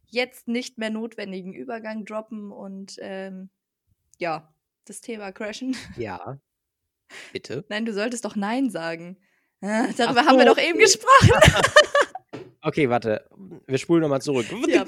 jetzt 0.06 0.48
nicht 0.48 0.78
mehr 0.78 0.90
notwendigen 0.90 1.54
Übergang 1.54 2.06
droppen 2.06 2.52
und 2.52 2.96
ähm, 3.00 3.50
ja, 4.18 4.54
das 4.86 5.02
Thema 5.02 5.32
crashen. 5.32 5.76
Ja. 5.98 6.40
Bitte. 7.34 7.66
Nein, 7.70 7.86
du 7.86 7.94
solltest 7.94 8.24
doch 8.26 8.36
Nein 8.36 8.70
sagen. 8.70 9.18
Ach 9.62 9.94
darüber 9.96 10.26
haben 10.26 10.38
wir 10.38 10.48
so. 10.48 10.54
doch 10.54 10.62
eben 10.62 10.78
gesprochen. 10.80 11.32
Okay, 12.62 12.90
warte. 12.90 13.28
Wir 13.68 13.78
spulen 13.78 14.02
nochmal 14.02 14.22
zurück. 14.22 14.46
Ja. 14.68 14.86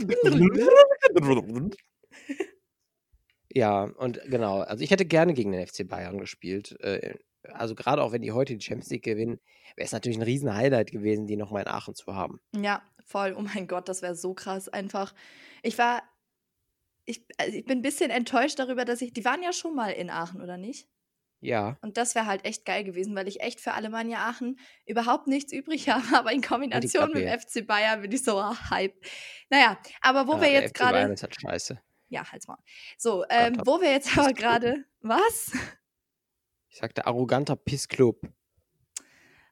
Ja, 3.53 3.83
und 3.83 4.19
genau. 4.27 4.59
Also 4.61 4.83
ich 4.83 4.91
hätte 4.91 5.05
gerne 5.05 5.33
gegen 5.33 5.51
den 5.51 5.65
FC 5.65 5.87
Bayern 5.87 6.17
gespielt. 6.17 6.79
Äh, 6.81 7.15
Also 7.53 7.73
gerade 7.75 8.03
auch 8.03 8.11
wenn 8.11 8.21
die 8.21 8.31
heute 8.31 8.55
die 8.55 8.63
Champions 8.63 8.89
League 8.91 9.03
gewinnen, 9.03 9.39
wäre 9.75 9.85
es 9.85 9.91
natürlich 9.91 10.17
ein 10.19 10.23
riesen 10.23 10.53
Highlight 10.53 10.91
gewesen, 10.91 11.25
die 11.27 11.35
nochmal 11.37 11.63
in 11.63 11.67
Aachen 11.69 11.95
zu 11.95 12.13
haben. 12.15 12.39
Ja, 12.55 12.81
Voll, 13.11 13.35
oh 13.37 13.41
mein 13.41 13.67
Gott, 13.67 13.89
das 13.89 14.01
wäre 14.01 14.15
so 14.15 14.33
krass 14.33 14.69
einfach. 14.69 15.13
Ich 15.63 15.77
war, 15.77 16.01
ich, 17.05 17.25
also 17.37 17.57
ich 17.57 17.65
bin 17.65 17.79
ein 17.79 17.81
bisschen 17.81 18.09
enttäuscht 18.09 18.57
darüber, 18.57 18.85
dass 18.85 19.01
ich, 19.01 19.11
die 19.11 19.25
waren 19.25 19.43
ja 19.43 19.51
schon 19.51 19.75
mal 19.75 19.89
in 19.89 20.09
Aachen, 20.09 20.41
oder 20.41 20.55
nicht? 20.57 20.87
Ja. 21.41 21.77
Und 21.81 21.97
das 21.97 22.13
wäre 22.15 22.27
halt 22.27 22.45
echt 22.45 22.63
geil 22.65 22.83
gewesen, 22.85 23.15
weil 23.15 23.27
ich 23.27 23.41
echt 23.41 23.59
für 23.59 23.73
Alemannia 23.73 24.19
Aachen 24.29 24.59
überhaupt 24.85 25.27
nichts 25.27 25.51
übrig 25.51 25.89
habe. 25.89 26.05
Aber 26.17 26.31
in 26.31 26.41
Kombination 26.41 27.11
mit 27.11 27.23
dem 27.23 27.39
FC 27.39 27.65
Bayern 27.67 28.01
bin 28.01 28.11
ich 28.11 28.23
so 28.23 28.37
oh, 28.39 28.55
hype. 28.69 28.93
Naja, 29.49 29.77
aber 30.01 30.27
wo 30.27 30.33
Ja, 30.35 30.41
wir 30.41 30.51
jetzt 30.51 30.77
FC 30.77 30.83
Bayern 30.83 30.93
gerade. 30.93 31.13
ist 31.13 31.23
halt 31.23 31.41
scheiße. 31.41 31.81
Ja, 32.11 32.29
halt's 32.29 32.45
mal. 32.47 32.57
So, 32.97 33.23
ähm, 33.29 33.61
wo 33.65 33.79
wir 33.79 33.89
jetzt 33.89 34.17
aber 34.17 34.33
gerade. 34.33 34.83
Was? 34.99 35.53
Ich 36.67 36.77
sagte 36.77 37.05
arroganter 37.07 37.55
Pissclub. 37.55 38.19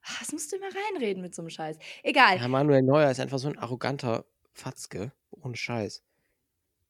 Ah, 0.03 0.11
Das 0.19 0.33
musst 0.33 0.51
du 0.51 0.57
immer 0.57 0.67
reinreden 0.67 1.21
mit 1.21 1.33
so 1.33 1.41
einem 1.41 1.49
Scheiß. 1.49 1.77
Egal. 2.03 2.37
Ja, 2.37 2.47
Manuel 2.49 2.81
Neuer 2.81 3.09
ist 3.09 3.19
einfach 3.21 3.39
so 3.39 3.47
ein 3.47 3.57
arroganter 3.57 4.25
Fatzke. 4.51 5.13
Ohne 5.31 5.55
Scheiß. 5.55 6.03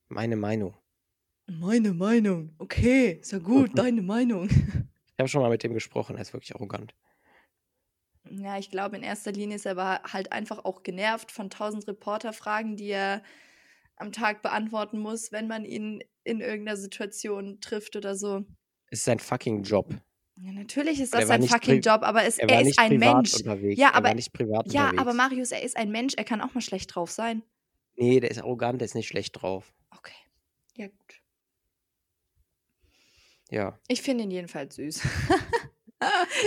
Meine 0.08 0.36
Meinung. 0.36 0.76
Meine 1.46 1.94
Meinung. 1.94 2.56
Okay, 2.58 3.20
ist 3.22 3.32
ja 3.32 3.38
gut, 3.40 3.78
deine 3.78 4.02
Meinung. 4.02 4.50
Ich 4.50 5.20
habe 5.20 5.28
schon 5.30 5.42
mal 5.42 5.50
mit 5.50 5.64
dem 5.64 5.74
gesprochen, 5.74 6.16
er 6.16 6.22
ist 6.24 6.34
wirklich 6.34 6.56
arrogant. 6.56 6.96
Ja, 8.30 8.58
ich 8.58 8.72
glaube, 8.72 8.96
in 8.98 9.04
erster 9.04 9.32
Linie 9.32 9.58
ist 9.58 9.66
er 9.66 9.74
aber 9.74 10.02
halt 10.14 10.32
einfach 10.32 10.66
auch 10.66 10.82
genervt 10.82 11.32
von 11.32 11.50
tausend 11.50 11.88
Reporterfragen, 11.88 12.76
die 12.76 12.90
er 12.90 13.22
am 14.00 14.12
Tag 14.12 14.42
beantworten 14.42 15.00
muss, 15.00 15.32
wenn 15.32 15.48
man 15.48 15.66
ihn 15.66 16.04
in 16.24 16.42
irgendeiner 16.42 16.78
Situation 16.78 17.60
trifft 17.62 17.96
oder 17.96 18.16
so. 18.16 18.46
Ist 18.92 19.04
sein 19.06 19.20
fucking 19.20 19.64
Job. 19.64 19.94
Ja, 20.42 20.54
natürlich 20.54 21.00
ist 21.02 21.14
das 21.14 21.28
sein 21.28 21.44
fucking 21.44 21.82
Job, 21.82 22.02
aber 22.04 22.24
es, 22.24 22.38
Er 22.38 22.50
er, 22.50 22.62
ist 22.62 22.80
ein 22.80 22.98
Mensch. 22.98 23.36
unterwegs. 23.36 23.78
Ja, 23.80 23.90
er 23.90 23.96
aber- 23.96 24.08
war 24.10 24.16
nicht 24.16 24.32
privat 24.32 24.72
Ja, 24.72 24.84
unterwegs. 24.86 25.02
aber 25.02 25.14
Marius, 25.14 25.52
er 25.52 25.62
ist 25.64 25.76
ein 25.78 25.92
Mensch, 25.92 26.14
er 26.16 26.24
kann 26.24 26.42
auch 26.42 26.54
mal 26.54 26.62
schlecht 26.62 26.96
drauf 26.96 27.12
sein. 27.12 27.44
Nee, 27.98 28.20
der 28.22 28.32
ist 28.32 28.38
arrogant, 28.40 28.80
der 28.80 28.86
ist 28.86 28.96
nicht 28.96 29.08
schlecht 29.10 29.42
drauf. 29.42 29.74
Okay. 29.92 30.14
Ja, 30.76 30.88
gut. 30.88 31.22
Ja. 33.52 33.78
Ich 33.90 34.02
finde 34.02 34.24
ihn 34.24 34.32
jedenfalls 34.32 34.76
süß. 34.76 35.02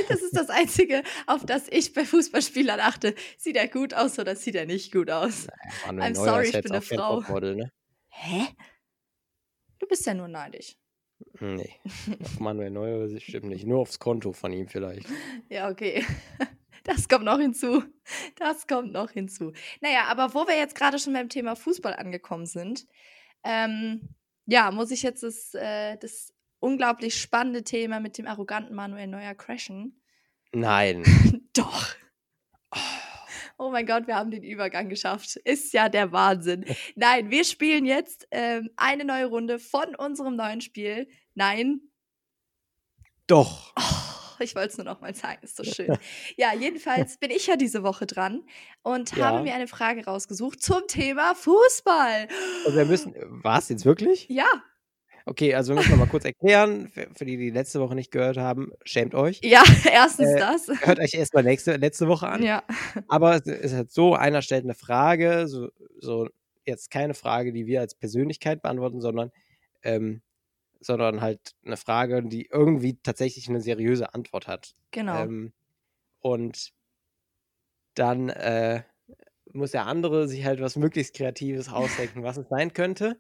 das 0.09 0.23
ist 0.23 0.37
das 0.37 0.51
Einzige, 0.51 1.03
auf 1.27 1.45
das 1.45 1.69
ich 1.71 1.93
bei 1.93 2.05
Fußballspielern 2.05 2.81
achte. 2.81 3.15
Sieht 3.39 3.57
er 3.57 3.69
gut 3.69 3.95
aus 3.95 4.19
oder 4.19 4.37
sieht 4.37 4.55
er 4.55 4.67
nicht 4.67 4.93
gut 4.93 5.11
aus? 5.11 5.47
Manuel 5.87 6.11
I'm 6.11 6.15
Neuer 6.15 6.25
sorry, 6.25 6.47
ich 6.47 6.63
bin 6.63 6.73
eine 6.73 6.83
Frau. 6.83 7.21
Ne? 7.21 7.71
Hä? 8.09 8.49
Du 9.79 9.87
bist 9.87 10.07
ja 10.07 10.15
nur 10.15 10.29
neidisch. 10.29 10.77
Nee. 11.41 11.71
Auf 12.21 12.41
Manuel 12.41 12.71
Neuer 12.71 13.21
stimmt 13.21 13.47
nicht. 13.47 13.67
Nur 13.67 13.81
aufs 13.81 13.99
Konto 13.99 14.33
von 14.33 14.53
ihm 14.53 14.69
vielleicht. 14.69 15.07
Ja, 15.49 15.71
okay. 15.71 16.05
Das 16.85 17.09
kommt 17.09 17.25
noch 17.25 17.39
hinzu. 17.39 17.85
Das 18.37 18.67
kommt 18.67 18.93
noch 18.93 19.13
hinzu. 19.13 19.53
Naja, 19.81 20.07
aber 20.09 20.35
wo 20.35 20.49
wir 20.49 20.57
jetzt 20.57 20.75
gerade 20.75 20.99
schon 20.99 21.13
beim 21.13 21.29
Thema 21.29 21.55
Fußball 21.55 21.95
angekommen 21.95 22.45
sind, 22.45 22.89
ähm, 23.45 24.09
ja, 24.47 24.71
muss 24.73 24.91
ich 24.91 25.03
jetzt 25.03 25.23
das, 25.23 25.55
äh, 25.55 25.97
das 25.99 26.33
unglaublich 26.63 27.21
spannende 27.21 27.65
Thema 27.65 28.01
mit 28.01 28.17
dem 28.19 28.27
arroganten 28.27 28.75
Manuel 28.75 29.09
Neuer 29.09 29.35
crashen. 29.35 30.01
Nein. 30.53 31.03
Doch. 31.55 31.89
Oh 33.59 33.71
mein 33.71 33.87
Gott, 33.87 34.07
wir 34.07 34.17
haben 34.17 34.31
den 34.31 34.43
Übergang 34.43 34.89
geschafft. 34.89 35.37
Ist 35.37 35.73
ja 35.73 35.89
der 35.89 36.11
Wahnsinn. 36.13 36.65
Nein, 36.97 37.31
wir 37.31 37.45
spielen 37.45 37.85
jetzt 37.85 38.27
ähm, 38.31 38.71
eine 38.77 39.05
neue 39.05 39.27
Runde 39.27 39.59
von 39.59 39.95
unserem 39.95 40.37
neuen 40.37 40.61
Spiel. 40.61 41.09
Nein, 41.35 41.81
Doch. 43.27 43.73
Oh, 43.79 44.43
ich 44.43 44.55
wollte 44.57 44.69
es 44.71 44.77
nur 44.79 44.85
noch 44.85 45.01
mal 45.01 45.15
sagen, 45.15 45.39
ist 45.43 45.57
so 45.57 45.65
schön. 45.65 45.97
Ja, 46.37 46.53
jedenfalls 46.55 47.19
bin 47.19 47.31
ich 47.31 47.47
ja 47.47 47.57
diese 47.57 47.83
Woche 47.83 48.07
dran 48.07 48.45
und 48.83 49.15
Ja. 49.17 49.27
habe 49.27 49.43
mir 49.43 49.55
eine 49.55 49.69
Frage 49.69 50.05
rausgesucht 50.05 50.63
zum 50.63 50.87
Thema 50.89 51.35
Fußball. 51.35 52.29
Und 52.67 52.77
wir 52.77 52.85
müssen. 52.85 53.15
War 53.45 53.59
es 53.59 53.69
jetzt 53.69 53.85
wirklich? 53.85 54.27
Ja, 54.29 54.49
Okay, 55.27 55.55
also 55.55 55.73
wir 55.73 55.79
müssen 55.79 55.93
noch 55.93 55.99
mal 55.99 56.09
kurz 56.09 56.25
erklären, 56.25 56.89
für, 56.89 57.09
für 57.15 57.25
die, 57.25 57.37
die 57.37 57.51
letzte 57.51 57.81
Woche 57.81 57.95
nicht 57.95 58.11
gehört 58.11 58.37
haben, 58.37 58.73
schämt 58.85 59.15
euch. 59.15 59.41
ja, 59.43 59.63
erstens 59.93 60.29
Äh, 60.31 60.39
das. 60.39 60.69
Hört 60.81 60.99
euch 60.99 61.15
erstmal 61.15 61.45
nächste, 61.45 61.77
letzte 61.77 62.09
Woche 62.09 62.29
an. 62.29 62.43
Ja, 62.43 62.63
Aber 63.09 63.37
es 63.37 63.47
ist 63.47 63.75
halt 63.75 63.91
so, 63.93 64.15
einer 64.15 64.43
stellt 64.43 64.65
eine 64.65 64.75
Frage, 64.75 65.47
so, 65.49 65.69
so 66.01 66.29
jetzt 66.65 66.91
keine 66.91 67.15
Frage, 67.15 67.53
die 67.53 67.67
wir 67.67 67.81
als 67.81 67.95
Persönlichkeit 67.95 68.63
beantworten, 68.63 69.01
sondern, 69.01 69.31
ähm, 69.83 70.23
sondern 70.81 71.21
halt 71.21 71.55
eine 71.65 71.77
Frage, 71.77 72.23
die 72.23 72.47
irgendwie 72.51 72.99
tatsächlich 73.03 73.49
eine 73.49 73.61
seriöse 73.61 74.15
Antwort 74.15 74.49
hat. 74.49 74.75
genau. 74.91 75.23
Ähm, 75.23 75.53
und 76.21 76.73
dann 77.95 78.29
äh, 78.29 78.83
muss 79.53 79.73
der 79.73 79.87
andere 79.87 80.29
sich 80.29 80.45
halt 80.45 80.61
was 80.61 80.77
möglichst 80.77 81.15
Kreatives 81.15 81.69
ausdenken, 81.69 82.23
was 82.23 82.37
es 82.37 82.49
sein 82.49 82.73
könnte. 82.73 83.19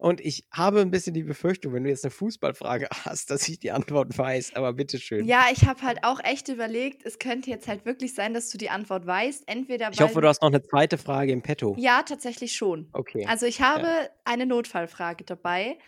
Und 0.00 0.22
ich 0.22 0.46
habe 0.50 0.80
ein 0.80 0.90
bisschen 0.90 1.12
die 1.12 1.24
Befürchtung, 1.24 1.74
wenn 1.74 1.84
du 1.84 1.90
jetzt 1.90 2.06
eine 2.06 2.10
Fußballfrage 2.10 2.88
hast, 3.04 3.30
dass 3.30 3.46
ich 3.46 3.58
die 3.58 3.70
Antwort 3.70 4.16
weiß, 4.16 4.56
aber 4.56 4.72
bitteschön. 4.72 5.26
Ja, 5.26 5.44
ich 5.52 5.66
habe 5.66 5.82
halt 5.82 5.98
auch 6.04 6.20
echt 6.24 6.48
überlegt, 6.48 7.04
es 7.04 7.18
könnte 7.18 7.50
jetzt 7.50 7.68
halt 7.68 7.84
wirklich 7.84 8.14
sein, 8.14 8.32
dass 8.32 8.48
du 8.48 8.56
die 8.56 8.70
Antwort 8.70 9.06
weißt. 9.06 9.44
Entweder 9.46 9.90
Ich 9.92 10.00
hoffe, 10.00 10.22
du 10.22 10.26
hast 10.26 10.40
noch 10.40 10.48
eine 10.48 10.62
zweite 10.62 10.96
Frage 10.96 11.32
im 11.32 11.42
Petto. 11.42 11.76
Ja, 11.78 12.02
tatsächlich 12.02 12.54
schon. 12.54 12.88
Okay. 12.94 13.26
Also 13.28 13.44
ich 13.44 13.60
habe 13.60 13.86
eine 14.24 14.46
Notfallfrage 14.46 15.24
dabei. 15.24 15.78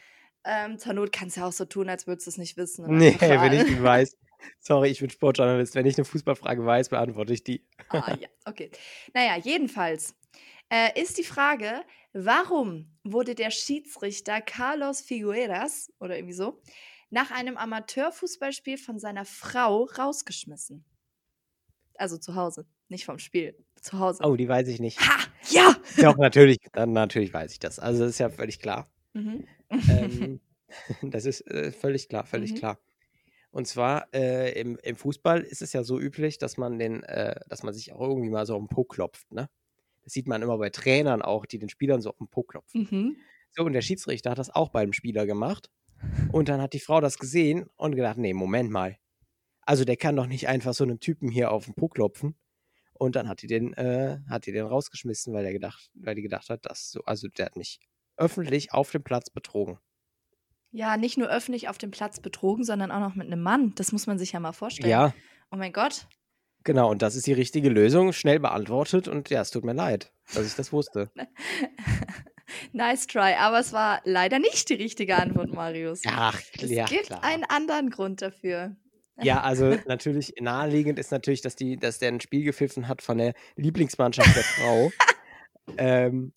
Ähm, 0.45 0.79
zur 0.79 0.93
Not 0.93 1.13
kannst 1.13 1.37
du 1.37 1.41
ja 1.41 1.47
auch 1.47 1.53
so 1.53 1.65
tun, 1.65 1.89
als 1.89 2.07
würdest 2.07 2.27
du 2.27 2.31
es 2.33 2.37
nicht 2.37 2.59
wissen. 2.59 2.85
Nee, 2.89 3.17
wenn 3.19 3.53
ich 3.55 3.65
die 3.65 3.83
weiß. 3.83 4.19
Sorry, 4.59 4.91
ich 4.91 5.01
bin 5.01 5.09
Sportjournalist. 5.09 5.75
Wenn 5.75 5.87
ich 5.87 5.97
eine 5.97 6.05
Fußballfrage 6.05 6.67
weiß, 6.67 6.91
beantworte 6.91 7.33
ich 7.33 7.45
die. 7.45 7.65
Ah, 7.89 8.15
ja, 8.21 8.29
okay. 8.45 8.71
Naja, 9.15 9.37
jedenfalls 9.37 10.15
äh, 10.73 10.99
ist 11.01 11.19
die 11.19 11.25
Frage, 11.25 11.85
warum 12.15 12.97
wurde 13.05 13.35
der 13.35 13.51
Schiedsrichter 13.51 14.41
Carlos 14.41 15.03
Figueras 15.03 15.93
oder 16.01 16.17
irgendwie 16.17 16.35
so 16.35 16.63
nach 17.11 17.31
einem 17.31 17.59
Amateurfußballspiel 17.59 18.79
von 18.79 18.99
seiner 18.99 19.27
Frau 19.27 19.85
rausgeschmissen? 19.85 20.85
Also 21.97 22.17
zu 22.17 22.35
Hause, 22.35 22.67
nicht 22.89 23.05
vom 23.05 23.19
Spiel, 23.19 23.55
zu 23.81 23.99
Hause. 23.99 24.25
Oh, 24.25 24.35
die 24.35 24.49
weiß 24.49 24.67
ich 24.69 24.81
nicht. 24.81 24.99
Ha! 25.01 25.27
Ja! 25.51 25.77
Doch, 25.99 26.17
natürlich, 26.17 26.59
dann 26.73 26.93
natürlich 26.93 27.35
weiß 27.35 27.53
ich 27.53 27.59
das. 27.59 27.79
Also 27.79 28.01
das 28.01 28.11
ist 28.11 28.19
ja 28.19 28.31
völlig 28.31 28.59
klar. 28.59 28.91
Mhm. 29.13 29.47
ähm, 29.71 30.41
das 31.03 31.27
ist 31.27 31.47
äh, 31.51 31.71
völlig 31.71 32.09
klar, 32.09 32.25
völlig 32.25 32.53
Mhm. 32.53 32.57
klar. 32.57 32.79
Und 33.51 33.67
zwar 33.69 34.09
äh, 34.15 34.59
im, 34.59 34.79
im 34.83 34.97
Fußball 34.97 35.43
ist 35.43 35.61
es 35.61 35.75
ja 35.75 35.85
so 35.85 36.01
üblich, 36.01 36.39
dass 36.39 36.57
man 36.57 36.79
den, 36.79 37.03
äh, 37.03 37.39
dass 37.49 37.63
man 37.63 37.75
sich 37.75 37.93
auch 37.93 38.01
irgendwie 38.01 38.31
mal 38.31 38.47
so 38.47 38.55
auf 38.55 38.63
den 38.63 38.69
Po 38.69 38.85
klopft, 38.85 39.31
ne? 39.33 39.51
Das 40.03 40.13
sieht 40.13 40.27
man 40.27 40.43
immer 40.43 40.59
bei 40.59 40.71
Trainern 40.71 41.23
auch, 41.23 41.47
die 41.47 41.59
den 41.59 41.69
Spielern 41.69 42.01
so 42.01 42.11
auf 42.11 42.19
den 42.19 42.29
Po 42.29 42.43
klopfen. 42.43 42.89
Mhm. 42.91 43.17
So, 43.51 43.65
und 43.65 43.73
der 43.73 43.83
Schiedsrichter 43.83 44.31
hat 44.31 44.39
das 44.39 44.51
auch 44.51 44.71
beim 44.71 44.93
Spieler 44.93 45.27
gemacht. 45.27 45.71
Und 46.33 46.49
dann 46.49 46.61
hat 46.61 46.73
die 46.73 46.81
Frau 46.81 47.01
das 47.01 47.19
gesehen 47.19 47.67
und 47.77 47.95
gedacht, 47.95 48.19
nee, 48.19 48.35
Moment 48.35 48.71
mal. 48.71 48.97
Also 49.61 49.85
der 49.85 49.97
kann 49.97 50.17
doch 50.17 50.27
nicht 50.27 50.49
einfach 50.49 50.75
so 50.75 50.83
einem 50.83 50.99
Typen 50.99 51.29
hier 51.29 51.53
auf 51.53 51.67
den 51.67 51.75
Po 51.75 51.89
klopfen. 51.89 52.37
Und 52.95 53.15
dann 53.15 53.29
hat 53.29 53.43
die 53.43 53.47
den, 53.47 53.73
äh, 53.75 54.19
hat 54.29 54.47
die 54.47 54.53
den 54.53 54.67
rausgeschmissen, 54.67 55.33
weil 55.33 55.45
er 55.45 55.53
gedacht, 55.53 55.91
weil 55.95 56.15
die 56.15 56.23
gedacht 56.23 56.51
hat, 56.51 56.67
dass 56.67 56.91
so, 56.91 57.03
also 57.05 57.29
der 57.29 57.47
hat 57.47 57.57
mich 57.57 57.81
öffentlich 58.17 58.73
auf 58.73 58.91
dem 58.91 59.05
Platz 59.05 59.31
betrogen. 59.31 59.79
Ja, 60.71 60.97
nicht 60.97 61.19
nur 61.19 61.29
öffentlich 61.29 61.69
auf 61.69 61.79
dem 61.79 61.91
Platz 61.91 62.21
betrogen, 62.21 62.65
sondern 62.65 62.91
auch 62.91 63.01
noch 63.01 63.15
mit 63.15 63.27
einem 63.27 63.43
Mann. 63.43 63.75
Das 63.77 63.93
muss 63.93 64.07
man 64.07 64.19
sich 64.19 64.33
ja 64.33 64.41
mal 64.41 64.53
vorstellen. 64.53 64.91
Ja, 64.91 65.15
Oh 65.53 65.57
mein 65.57 65.75
Gott. 65.75 66.07
Genau. 66.65 66.91
Und 66.91 67.03
das 67.03 67.15
ist 67.15 67.27
die 67.27 67.33
richtige 67.33 67.69
Lösung. 67.69 68.13
Schnell 68.13 68.41
beantwortet. 68.41 69.09
Und 69.09 69.31
ja, 69.31 69.41
es 69.41 69.51
tut 69.51 69.65
mir 69.65 69.73
leid, 69.75 70.13
dass 70.35 70.47
ich 70.47 70.55
das 70.55 70.73
wusste. 70.73 71.11
nice 72.73 73.07
try, 73.07 73.35
aber 73.39 73.61
es 73.61 73.73
war 73.73 74.01
leider 74.05 74.39
nicht 74.39 74.69
die 74.69 74.75
richtige 74.75 75.17
Antwort, 75.17 75.53
Marius. 75.53 76.03
Ach, 76.07 76.41
es 76.61 76.71
ja, 76.71 76.87
gibt 76.87 77.07
klar. 77.07 77.25
einen 77.25 77.45
anderen 77.45 77.91
Grund 77.91 78.23
dafür. 78.23 78.77
Ja, 79.21 79.43
also 79.43 79.77
natürlich 79.87 80.35
naheliegend 80.41 80.99
ist 80.99 81.13
natürlich, 81.13 81.43
dass, 81.43 81.57
die, 81.57 81.77
dass 81.77 81.99
der 81.99 82.09
ein 82.09 82.21
Spiel 82.21 82.45
gepfiffen 82.45 82.89
hat 82.89 83.03
von 83.03 83.19
der 83.19 83.35
Lieblingsmannschaft 83.57 84.35
der 84.35 84.43
Frau. 84.43 84.91
ähm, 85.79 86.33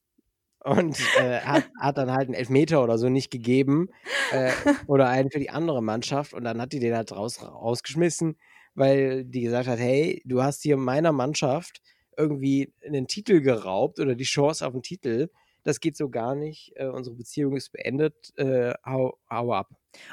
und 0.59 0.97
äh, 1.19 1.41
hat, 1.41 1.65
hat 1.79 1.97
dann 1.97 2.11
halt 2.11 2.27
einen 2.27 2.33
Elfmeter 2.33 2.83
oder 2.83 2.97
so 2.97 3.07
nicht 3.07 3.29
gegeben. 3.29 3.89
Äh, 4.31 4.51
oder 4.87 5.07
einen 5.09 5.29
für 5.29 5.39
die 5.39 5.51
andere 5.51 5.83
Mannschaft. 5.83 6.33
Und 6.33 6.43
dann 6.43 6.59
hat 6.59 6.73
die 6.73 6.79
den 6.79 6.95
halt 6.95 7.11
raus, 7.11 7.41
rausgeschmissen, 7.43 8.37
weil 8.75 9.25
die 9.25 9.41
gesagt 9.41 9.67
hat, 9.67 9.79
hey, 9.79 10.21
du 10.25 10.43
hast 10.43 10.61
hier 10.61 10.77
meiner 10.77 11.11
Mannschaft 11.11 11.81
irgendwie 12.17 12.73
einen 12.85 13.07
Titel 13.07 13.41
geraubt 13.41 13.99
oder 13.99 14.15
die 14.15 14.23
Chance 14.23 14.65
auf 14.65 14.73
einen 14.73 14.83
Titel. 14.83 15.29
Das 15.63 15.79
geht 15.79 15.97
so 15.97 16.09
gar 16.09 16.35
nicht. 16.35 16.73
Äh, 16.75 16.87
unsere 16.87 17.15
Beziehung 17.15 17.55
ist 17.55 17.71
beendet. 17.71 18.31
Äh, 18.37 18.73
hau, 18.85 19.17
hau 19.29 19.53
ab. 19.53 19.69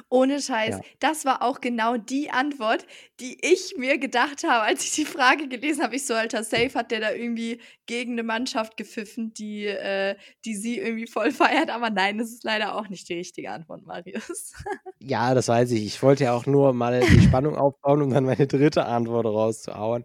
Ohne 0.09 0.41
Scheiß, 0.41 0.77
Ja. 0.77 0.81
das 1.01 1.25
war 1.25 1.43
auch 1.43 1.61
genau 1.61 1.97
die 1.97 2.31
Antwort, 2.31 2.87
die 3.21 3.39
ich 3.43 3.75
mir 3.77 3.99
gedacht 3.99 4.45
habe, 4.45 4.63
als 4.65 4.85
ich 4.85 4.93
die 4.95 5.05
Frage 5.05 5.49
gelesen 5.49 5.83
habe. 5.83 5.97
Ich 5.97 6.07
so, 6.07 6.15
alter, 6.15 6.45
safe 6.45 6.75
hat 6.75 6.91
der 6.91 7.01
da 7.01 7.13
irgendwie 7.13 7.61
gegen 7.87 8.13
eine 8.13 8.23
Mannschaft 8.23 8.77
gepfiffen, 8.77 9.33
die, 9.35 9.67
äh, 9.67 10.17
die 10.45 10.55
sie 10.55 10.79
irgendwie 10.79 11.07
voll 11.07 11.31
feiert. 11.33 11.71
Aber 11.71 11.91
nein, 11.91 12.19
das 12.19 12.31
ist 12.31 12.45
leider 12.45 12.75
auch 12.77 12.89
nicht 12.89 13.09
die 13.09 13.15
richtige 13.15 13.51
Antwort, 13.51 13.85
Marius. 13.87 14.53
Ja, 15.01 15.35
das 15.35 15.49
weiß 15.49 15.71
ich. 15.73 15.85
Ich 15.85 16.03
wollte 16.03 16.25
ja 16.25 16.33
auch 16.33 16.47
nur 16.47 16.73
mal 16.73 17.01
die 17.01 17.21
Spannung 17.41 17.57
aufbauen, 17.57 18.03
um 18.03 18.11
dann 18.11 18.25
meine 18.25 18.47
dritte 18.47 18.85
Antwort 18.87 19.27
rauszuhauen, 19.27 20.05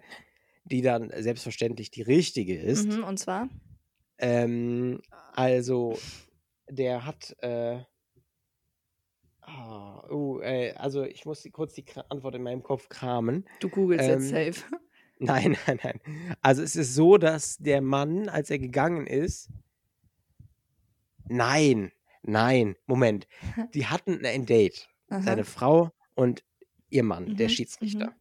die 0.66 0.82
dann 0.82 1.12
selbstverständlich 1.16 1.92
die 1.92 2.02
richtige 2.02 2.58
ist. 2.60 2.88
Mhm, 2.92 3.04
und 3.04 3.18
zwar? 3.18 3.48
Ähm, 4.20 5.02
also, 5.34 5.98
der 6.70 7.06
hat, 7.06 7.36
äh, 7.42 7.80
ah, 9.48 10.04
oh, 10.10 10.40
äh, 10.42 10.74
also 10.74 11.04
ich 11.04 11.26
muss 11.26 11.42
die- 11.42 11.50
kurz 11.52 11.74
die 11.74 11.86
Antwort 12.10 12.36
in 12.36 12.44
meinem 12.44 12.62
Kopf 12.64 12.90
kramen. 12.90 13.46
Du 13.60 13.70
googelst 13.70 14.08
jetzt 14.08 14.32
Ähm, 14.32 14.54
safe. 14.54 14.66
Nein, 15.20 15.58
nein, 15.66 15.80
nein. 15.84 16.00
Also 16.44 16.62
es 16.62 16.76
ist 16.76 16.94
so, 16.94 17.18
dass 17.18 17.58
der 17.58 17.82
Mann, 17.82 18.30
als 18.30 18.52
er 18.52 18.60
gegangen 18.60 19.08
ist, 19.08 19.50
nein, 21.28 21.92
nein, 22.22 22.76
Moment. 22.86 23.28
Die 23.74 23.88
hatten 23.88 24.24
ein 24.24 24.46
Date. 24.46 24.88
Aha. 25.10 25.22
Seine 25.24 25.44
Frau 25.44 25.92
und 26.14 26.44
ihr 26.90 27.02
Mann, 27.04 27.36
der 27.36 27.48
Mhm, 27.48 27.50
Schiedsrichter. 27.50 28.08
mhm. 28.08 28.14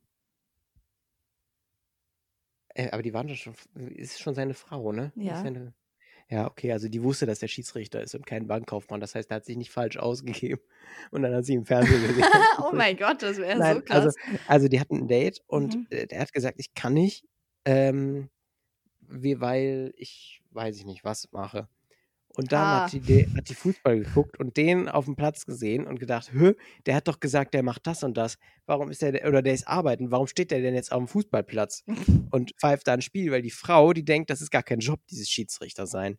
Äh, 2.74 2.90
aber 2.90 3.02
die 3.02 3.12
waren 3.14 3.26
doch 3.28 3.36
schon, 3.36 3.54
ist 3.74 4.20
schon 4.20 4.34
seine 4.34 4.54
Frau, 4.54 4.92
ne? 4.92 5.12
Ja. 5.16 5.40
Seine, 5.42 5.72
ja, 6.28 6.46
okay, 6.50 6.72
also 6.72 6.88
die 6.88 7.02
wusste, 7.02 7.24
dass 7.26 7.38
der 7.38 7.48
Schiedsrichter 7.48 8.02
ist 8.02 8.14
und 8.16 8.26
kein 8.26 8.46
Bankkaufmann. 8.48 9.00
Das 9.00 9.14
heißt, 9.14 9.30
er 9.30 9.36
hat 9.36 9.44
sich 9.44 9.56
nicht 9.56 9.70
falsch 9.70 9.96
ausgegeben. 9.96 10.60
Und 11.12 11.22
dann 11.22 11.32
hat 11.34 11.44
sie 11.44 11.54
im 11.54 11.64
Fernsehen 11.64 12.02
gesehen. 12.06 12.24
oh 12.58 12.72
mein 12.74 12.96
Gott, 12.98 13.22
das 13.22 13.36
wäre 13.38 13.52
so 13.56 13.62
Nein, 13.62 13.84
krass. 13.84 14.16
also, 14.16 14.38
also 14.48 14.68
die 14.68 14.80
hatten 14.80 14.96
ein 14.96 15.08
Date 15.08 15.40
und 15.46 15.76
Mhm. 15.76 15.86
äh, 15.90 16.06
der 16.06 16.20
hat 16.20 16.32
gesagt, 16.32 16.58
ich 16.58 16.74
kann 16.74 16.94
nicht, 16.94 17.24
ähm, 17.64 18.28
wie, 19.00 19.40
weil 19.40 19.92
ich 19.96 20.42
weiß 20.50 20.76
ich 20.78 20.84
nicht, 20.84 21.04
was 21.04 21.30
mache. 21.32 21.68
Und 22.36 22.52
dann 22.52 22.60
Ah. 22.62 22.84
hat, 22.84 22.92
die, 22.92 23.26
hat 23.36 23.48
die 23.48 23.54
Fußball 23.54 23.98
geguckt 24.00 24.38
und 24.38 24.56
den 24.58 24.88
auf 24.90 25.06
dem 25.06 25.16
Platz 25.16 25.46
gesehen 25.46 25.86
und 25.86 25.98
gedacht, 25.98 26.30
Hö, 26.32 26.52
der 26.84 26.94
hat 26.94 27.08
doch 27.08 27.18
gesagt, 27.18 27.54
der 27.54 27.62
macht 27.62 27.86
das 27.86 28.02
und 28.04 28.16
das. 28.16 28.36
Warum 28.66 28.90
ist 28.90 29.00
der, 29.02 29.26
oder 29.26 29.40
der 29.40 29.54
ist 29.54 29.66
arbeiten, 29.66 30.10
warum 30.10 30.26
steht 30.26 30.50
der 30.50 30.60
denn 30.60 30.74
jetzt 30.74 30.92
auf 30.92 30.98
dem 30.98 31.08
Fußballplatz 31.08 31.84
und 32.30 32.52
pfeift 32.60 32.86
da 32.86 32.92
ein 32.92 33.00
Spiel? 33.02 33.32
Weil 33.32 33.40
die 33.42 33.50
Frau, 33.50 33.92
die 33.94 34.04
denkt, 34.04 34.28
das 34.30 34.42
ist 34.42 34.50
gar 34.50 34.62
kein 34.62 34.80
Job, 34.80 35.00
dieses 35.10 35.30
Schiedsrichter 35.30 35.86
sein. 35.86 36.18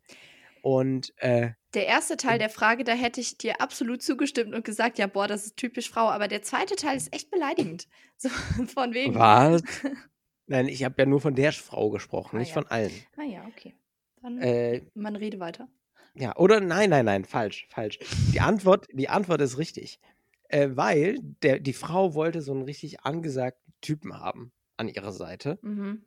Und 0.60 1.12
äh, 1.18 1.50
Der 1.74 1.86
erste 1.86 2.16
Teil 2.16 2.40
der 2.40 2.50
Frage, 2.50 2.82
da 2.82 2.92
hätte 2.92 3.20
ich 3.20 3.38
dir 3.38 3.60
absolut 3.60 4.02
zugestimmt 4.02 4.54
und 4.54 4.64
gesagt, 4.64 4.98
ja, 4.98 5.06
boah, 5.06 5.28
das 5.28 5.46
ist 5.46 5.56
typisch 5.56 5.88
Frau. 5.88 6.08
Aber 6.10 6.26
der 6.26 6.42
zweite 6.42 6.74
Teil 6.74 6.96
ist 6.96 7.12
echt 7.14 7.30
beleidigend. 7.30 7.86
So 8.16 8.28
von 8.66 8.92
wegen. 8.92 9.14
was? 9.14 9.62
Nein, 10.48 10.66
ich 10.66 10.82
habe 10.82 10.96
ja 10.98 11.06
nur 11.06 11.20
von 11.20 11.36
der 11.36 11.52
Frau 11.52 11.90
gesprochen, 11.90 12.36
Ah, 12.36 12.38
nicht 12.40 12.48
ja. 12.48 12.54
von 12.54 12.66
allen. 12.66 12.90
Ah 13.16 13.22
ja, 13.22 13.44
okay. 13.46 13.76
Dann, 14.20 14.40
Äh, 14.42 14.82
man 14.94 15.14
rede 15.14 15.38
weiter. 15.38 15.68
Ja, 16.14 16.36
oder 16.36 16.60
nein, 16.60 16.90
nein, 16.90 17.04
nein, 17.04 17.24
falsch, 17.24 17.66
falsch. 17.70 17.98
Die 18.32 18.40
Antwort, 18.40 18.86
die 18.92 19.08
Antwort 19.08 19.40
ist 19.40 19.58
richtig. 19.58 20.00
Äh, 20.48 20.70
weil 20.72 21.18
der, 21.42 21.60
die 21.60 21.74
Frau 21.74 22.14
wollte 22.14 22.40
so 22.40 22.52
einen 22.52 22.62
richtig 22.62 23.00
angesagten 23.00 23.72
Typen 23.80 24.18
haben 24.18 24.52
an 24.76 24.88
ihrer 24.88 25.12
Seite. 25.12 25.58
Mhm. 25.62 26.04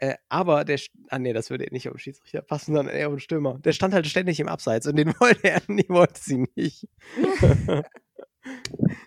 Äh, 0.00 0.14
aber 0.28 0.64
der, 0.64 0.78
ah 1.08 1.18
nee, 1.18 1.32
das 1.32 1.50
würde 1.50 1.66
nicht 1.72 1.88
auf 1.88 1.94
den 1.94 1.98
Schiedsrichter 1.98 2.40
passen, 2.40 2.74
sondern 2.74 2.94
eher 2.94 3.08
auf 3.08 3.14
den 3.14 3.20
Stürmer. 3.20 3.58
Der 3.58 3.72
stand 3.72 3.94
halt 3.94 4.06
ständig 4.06 4.38
im 4.38 4.46
Abseits 4.46 4.86
und 4.86 4.94
den 4.96 5.08
wollte 5.20 5.48
er, 5.48 5.60
die 5.60 5.88
wollte 5.88 6.20
sie 6.20 6.46
nicht. 6.54 6.86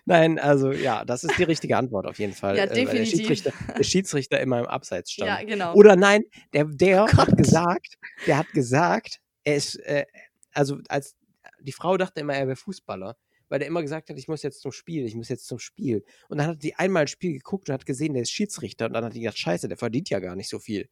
Nein, 0.04 0.38
also 0.38 0.72
ja, 0.72 1.04
das 1.04 1.24
ist 1.24 1.38
die 1.38 1.44
richtige 1.44 1.76
Antwort 1.76 2.06
auf 2.06 2.18
jeden 2.18 2.34
Fall. 2.34 2.56
Ja, 2.56 2.64
äh, 2.64 2.68
weil 2.68 2.74
der 2.74 2.84
definitiv. 2.84 3.18
Schiedsrichter, 3.18 3.52
der 3.76 3.82
Schiedsrichter 3.82 4.40
immer 4.40 4.58
im 4.60 4.66
Abseits 4.66 5.12
stand. 5.12 5.28
Ja, 5.28 5.42
genau. 5.44 5.74
Oder 5.74 5.96
nein, 5.96 6.24
der, 6.52 6.66
der 6.66 7.04
Oh 7.04 7.16
hat 7.16 7.36
gesagt, 7.36 7.94
der 8.26 8.38
hat 8.38 8.48
gesagt, 8.52 9.20
er 9.44 9.56
ist, 9.56 9.76
äh, 9.76 10.06
also 10.52 10.78
als 10.88 11.16
die 11.60 11.72
Frau 11.72 11.96
dachte 11.96 12.20
immer, 12.20 12.34
er 12.34 12.46
wäre 12.46 12.56
Fußballer, 12.56 13.16
weil 13.48 13.58
der 13.58 13.68
immer 13.68 13.82
gesagt 13.82 14.10
hat, 14.10 14.18
ich 14.18 14.28
muss 14.28 14.42
jetzt 14.42 14.60
zum 14.60 14.72
Spiel, 14.72 15.04
ich 15.04 15.14
muss 15.14 15.28
jetzt 15.28 15.46
zum 15.46 15.58
Spiel. 15.58 16.04
Und 16.28 16.38
dann 16.38 16.46
hat 16.48 16.62
die 16.62 16.74
einmal 16.74 17.02
ein 17.02 17.08
Spiel 17.08 17.34
geguckt 17.34 17.68
und 17.68 17.74
hat 17.74 17.86
gesehen, 17.86 18.14
der 18.14 18.22
ist 18.22 18.30
Schiedsrichter. 18.30 18.86
Und 18.86 18.94
dann 18.94 19.04
hat 19.04 19.14
die 19.14 19.20
gedacht, 19.20 19.38
scheiße, 19.38 19.68
der 19.68 19.76
verdient 19.76 20.10
ja 20.10 20.20
gar 20.20 20.36
nicht 20.36 20.48
so 20.48 20.58
viel. 20.58 20.88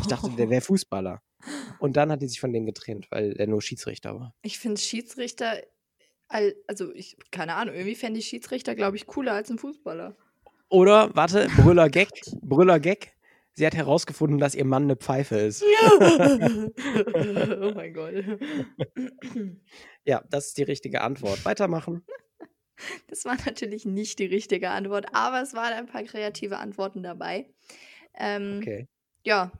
Ich 0.00 0.06
dachte, 0.06 0.30
der 0.30 0.50
wäre 0.50 0.60
Fußballer. 0.62 1.22
Und 1.78 1.96
dann 1.96 2.10
hat 2.10 2.22
die 2.22 2.28
sich 2.28 2.40
von 2.40 2.52
dem 2.52 2.66
getrennt, 2.66 3.08
weil 3.10 3.34
der 3.34 3.46
nur 3.46 3.62
Schiedsrichter 3.62 4.14
war. 4.18 4.34
Ich 4.42 4.58
finde 4.58 4.80
Schiedsrichter, 4.80 5.62
also 6.28 6.92
ich, 6.94 7.16
keine 7.30 7.54
Ahnung, 7.54 7.74
irgendwie 7.74 7.94
fände 7.94 8.18
ich 8.18 8.26
Schiedsrichter, 8.26 8.74
glaube 8.74 8.96
ich, 8.96 9.06
cooler 9.06 9.34
als 9.34 9.50
ein 9.50 9.58
Fußballer. 9.58 10.16
Oder, 10.70 11.14
warte, 11.14 11.48
Brüller 11.56 11.88
Gag, 11.88 12.10
Brüller 12.42 12.80
Gag. 12.80 13.17
Sie 13.58 13.66
hat 13.66 13.74
herausgefunden, 13.74 14.38
dass 14.38 14.54
ihr 14.54 14.64
Mann 14.64 14.84
eine 14.84 14.94
Pfeife 14.94 15.34
ist. 15.34 15.64
oh 15.90 17.72
mein 17.74 17.92
Gott. 17.92 18.14
Ja, 20.04 20.22
das 20.30 20.46
ist 20.46 20.58
die 20.58 20.62
richtige 20.62 21.00
Antwort. 21.00 21.44
Weitermachen. 21.44 22.04
Das 23.08 23.24
war 23.24 23.36
natürlich 23.44 23.84
nicht 23.84 24.20
die 24.20 24.26
richtige 24.26 24.70
Antwort, 24.70 25.06
aber 25.12 25.42
es 25.42 25.54
waren 25.54 25.72
ein 25.72 25.86
paar 25.86 26.04
kreative 26.04 26.58
Antworten 26.58 27.02
dabei. 27.02 27.50
Ähm, 28.16 28.58
Okay. 28.60 28.86
Ja. 29.24 29.50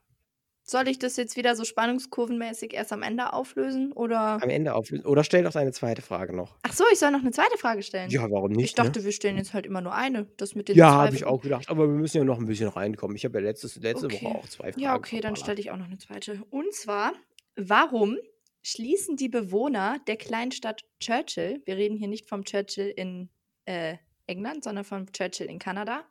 Soll 0.71 0.87
ich 0.89 0.99
das 0.99 1.17
jetzt 1.17 1.39
wieder 1.39 1.57
so 1.57 1.65
spannungskurvenmäßig 1.65 2.75
erst 2.75 2.93
am 2.93 3.03
Ende 3.03 3.33
auflösen? 3.33 3.91
Oder. 3.93 4.43
Am 4.43 4.51
Ende 4.51 4.75
auflösen. 4.75 5.07
Oder 5.07 5.25
stell 5.25 5.43
doch 5.43 5.53
deine 5.53 5.73
zweite 5.73 6.03
Frage 6.03 6.37
noch. 6.37 6.59
Ach 6.63 6.75
so, 6.75 6.85
ich 6.93 6.99
soll 6.99 7.11
noch 7.11 7.21
eine 7.21 7.31
zweite 7.31 7.57
Frage 7.57 7.83
stellen. 7.83 8.11
Ja, 8.11 8.31
warum 8.31 8.53
nicht? 8.53 8.67
ich 8.67 8.75
dachte, 8.75 8.99
ne? 8.99 9.05
wir 9.07 9.13
stellen 9.13 9.39
jetzt 9.39 9.55
halt 9.55 9.65
immer 9.65 9.81
nur 9.81 9.95
eine. 9.95 10.27
Das 10.37 10.55
mit 10.55 10.69
den 10.69 10.77
Ja, 10.77 10.93
habe 10.93 11.15
ich 11.15 11.25
auch 11.25 11.41
gedacht. 11.41 11.71
Aber 11.71 11.89
wir 11.89 11.95
müssen 11.95 12.19
ja 12.19 12.25
noch 12.25 12.39
ein 12.39 12.45
bisschen 12.45 12.69
reinkommen. 12.69 13.17
Ich 13.17 13.25
habe 13.25 13.39
ja 13.39 13.45
letztes, 13.45 13.77
letzte 13.77 14.07
Okay. 14.09 14.27
Woche 14.27 14.35
auch 14.35 14.49
zwei 14.49 14.73
Fragen. 14.73 14.81
Ja, 14.81 14.95
okay, 14.95 15.21
dann 15.21 15.37
stelle 15.37 15.59
ich 15.59 15.71
auch 15.71 15.79
noch 15.79 15.87
eine 15.87 15.97
zweite. 15.97 16.43
Und 16.51 16.75
zwar, 16.75 17.15
warum 17.57 18.19
schließen 18.63 19.17
die 19.17 19.31
Bewohner 19.31 19.97
der 20.07 20.17
Kleinstadt 20.17 20.85
Churchill, 21.01 21.63
wir 21.65 21.79
reden 21.79 21.97
hier 21.97 22.09
nicht 22.09 22.29
vom 22.29 22.45
Churchill 22.45 22.93
in 22.95 23.31
äh, 23.65 23.97
England, 24.29 24.65
sondern 24.65 24.85
vom 24.85 25.11
Churchill 25.13 25.47
in 25.49 25.59
Kanada, 25.59 26.05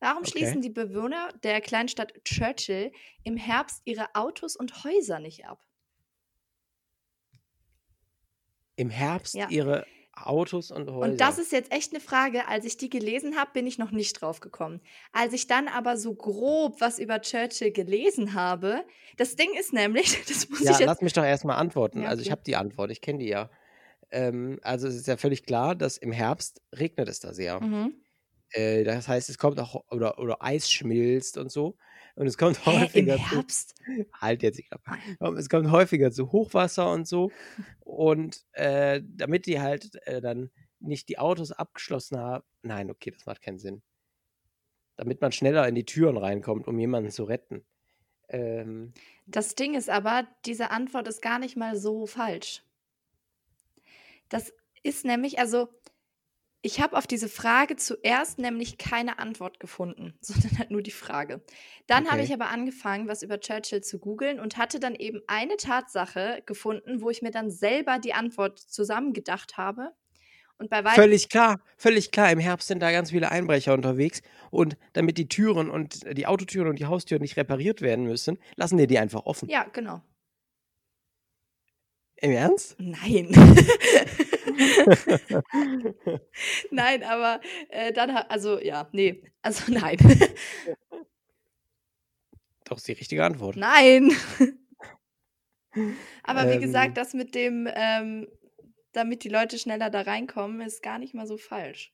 warum 0.00 0.24
Okay. 0.24 0.30
schließen 0.32 0.60
die 0.62 0.70
Bewohner 0.70 1.28
der 1.42 1.60
Kleinstadt 1.60 2.12
Churchill 2.24 2.92
im 3.24 3.36
Herbst 3.36 3.82
ihre 3.84 4.14
Autos 4.14 4.56
und 4.56 4.84
Häuser 4.84 5.18
nicht 5.20 5.46
ab? 5.46 5.64
Im 8.76 8.90
Herbst 8.90 9.34
Ja. 9.34 9.48
ihre 9.48 9.86
Autos 10.14 10.70
und 10.70 10.90
Häuser. 10.90 11.12
Und 11.12 11.20
das 11.20 11.38
ist 11.38 11.52
jetzt 11.52 11.70
echt 11.72 11.92
eine 11.92 12.00
Frage. 12.00 12.48
Als 12.48 12.64
ich 12.64 12.76
die 12.76 12.88
gelesen 12.90 13.36
habe, 13.36 13.50
bin 13.52 13.66
ich 13.66 13.78
noch 13.78 13.90
nicht 13.92 14.14
drauf 14.20 14.40
gekommen. 14.40 14.80
Als 15.12 15.32
ich 15.32 15.46
dann 15.46 15.68
aber 15.68 15.96
so 15.96 16.14
grob 16.14 16.80
was 16.80 16.98
über 16.98 17.20
Churchill 17.20 17.72
gelesen 17.72 18.34
habe, 18.34 18.84
das 19.16 19.36
Ding 19.36 19.52
ist 19.58 19.72
nämlich, 19.72 20.24
das 20.28 20.48
muss 20.48 20.60
ja, 20.62 20.72
ich 20.72 20.78
jetzt. 20.78 20.86
lass 20.86 21.00
mich 21.00 21.12
doch 21.12 21.24
erstmal 21.24 21.56
antworten. 21.58 22.02
Ja, 22.02 22.08
Also 22.08 22.22
ich 22.22 22.28
okay. 22.28 22.32
habe 22.32 22.42
die 22.44 22.56
Antwort, 22.56 22.90
ich 22.90 23.00
kenne 23.00 23.18
die 23.20 23.28
ja. 23.28 23.50
Ähm, 24.10 24.58
also 24.62 24.88
es 24.88 24.94
ist 24.96 25.06
ja 25.08 25.16
völlig 25.16 25.44
klar, 25.44 25.74
dass 25.76 25.98
im 25.98 26.12
Herbst 26.12 26.62
regnet 26.74 27.08
es 27.08 27.20
da 27.20 27.34
sehr. 27.34 27.60
Mhm. 27.60 28.02
Äh, 28.50 28.84
das 28.84 29.08
heißt, 29.08 29.28
es 29.30 29.38
kommt 29.38 29.60
auch, 29.60 29.84
oder, 29.90 30.18
oder 30.18 30.42
Eis 30.42 30.70
schmilzt 30.70 31.38
und 31.38 31.50
so. 31.52 31.76
Und 32.16 32.26
es 32.26 32.38
kommt 32.38 32.58
Hä, 32.66 32.88
im 32.92 33.06
häufiger 33.06 33.22
zu, 33.28 33.44
Herbst? 33.46 33.74
halt 34.12 34.42
jetzt, 34.42 34.58
ich 34.58 34.68
glaube, 34.70 35.38
es 35.38 35.48
kommt 35.48 35.70
häufiger 35.70 36.10
zu 36.12 36.32
Hochwasser 36.32 36.90
und 36.92 37.06
so. 37.08 37.34
Und 37.80 38.44
äh, 38.52 39.02
damit 39.06 39.46
die 39.46 39.60
halt 39.60 39.96
äh, 40.06 40.20
dann 40.20 40.50
nicht 40.80 41.08
die 41.08 41.18
Autos 41.18 41.52
abgeschlossen 41.52 42.18
haben, 42.18 42.44
nein, 42.62 42.90
okay, 42.90 43.10
das 43.10 43.26
macht 43.26 43.42
keinen 43.42 43.58
Sinn. 43.58 43.82
Damit 44.96 45.22
man 45.22 45.32
schneller 45.32 45.66
in 45.66 45.74
die 45.74 45.86
Türen 45.86 46.18
reinkommt, 46.18 46.66
um 46.68 46.78
jemanden 46.78 47.10
zu 47.10 47.24
retten. 47.24 47.64
Ähm, 48.28 48.96
Das 49.26 49.54
Ding 49.54 49.74
ist 49.74 49.90
aber, 49.90 50.26
diese 50.44 50.70
Antwort 50.72 51.06
ist 51.08 51.22
gar 51.22 51.38
nicht 51.38 51.56
mal 51.56 51.76
so 51.76 52.06
falsch. 52.06 52.62
Das 54.28 54.52
ist 54.82 55.04
nämlich, 55.04 55.38
also 55.38 55.68
ich 56.60 56.80
habe 56.80 56.96
auf 56.96 57.06
diese 57.06 57.28
Frage 57.28 57.76
zuerst 57.76 58.38
nämlich 58.38 58.78
keine 58.78 59.18
Antwort 59.20 59.60
gefunden, 59.60 60.14
sondern 60.20 60.58
halt 60.58 60.70
nur 60.70 60.82
die 60.82 60.90
Frage. 60.90 61.42
Dann 61.86 62.10
habe 62.10 62.20
Okay. 62.20 62.24
ich 62.24 62.32
aber 62.32 62.48
angefangen, 62.48 63.08
was 63.08 63.22
über 63.22 63.40
Churchill 63.40 63.82
zu 63.82 63.98
googeln 63.98 64.40
und 64.40 64.56
hatte 64.56 64.80
dann 64.80 64.94
eben 64.94 65.20
eine 65.28 65.56
Tatsache 65.56 66.42
gefunden, 66.46 67.00
wo 67.00 67.10
ich 67.10 67.22
mir 67.22 67.30
dann 67.30 67.50
selber 67.50 67.98
die 67.98 68.14
Antwort 68.14 68.58
zusammengedacht 68.58 69.56
habe. 69.56 69.92
Und 70.58 70.70
bei 70.70 70.84
Völlig 70.84 71.28
klar, 71.28 71.60
völlig 71.76 72.10
klar. 72.10 72.30
Im 72.32 72.38
Herbst 72.40 72.68
sind 72.68 72.80
da 72.80 72.90
ganz 72.90 73.10
viele 73.10 73.30
Einbrecher 73.30 73.74
unterwegs 73.74 74.22
und 74.50 74.76
damit 74.92 75.16
die 75.18 75.28
Türen 75.28 75.70
und 75.70 76.04
die 76.16 76.26
Autotüren 76.26 76.68
und 76.68 76.78
die 76.78 76.86
Haustüren 76.86 77.22
nicht 77.22 77.36
repariert 77.36 77.80
werden 77.82 78.04
müssen, 78.06 78.38
lassen 78.56 78.76
die 78.78 78.86
die 78.86 78.98
einfach 78.98 79.24
offen. 79.26 79.50
Ja, 79.50 79.64
genau. 79.64 80.02
Im 82.20 82.32
Ernst? 82.32 82.76
Nein. 82.78 83.28
Nein, 86.70 87.02
aber 87.04 87.40
äh, 87.68 87.92
dann, 87.92 88.10
also 88.10 88.58
ja, 88.60 88.88
nee, 88.92 89.22
also 89.42 89.72
nein. 89.72 89.96
Doch, 92.64 92.76
ist 92.78 92.88
die 92.88 92.92
richtige 92.92 93.24
Antwort. 93.24 93.56
Nein. 93.56 94.10
Aber 96.24 96.48
wie 96.48 96.54
Ähm. 96.54 96.60
gesagt, 96.60 96.96
das 96.96 97.14
mit 97.14 97.34
dem, 97.34 97.68
ähm, 97.72 98.26
damit 98.92 99.22
die 99.22 99.28
Leute 99.28 99.58
schneller 99.58 99.90
da 99.90 100.00
reinkommen, 100.00 100.60
ist 100.60 100.82
gar 100.82 100.98
nicht 100.98 101.14
mal 101.14 101.26
so 101.26 101.36
falsch. 101.36 101.92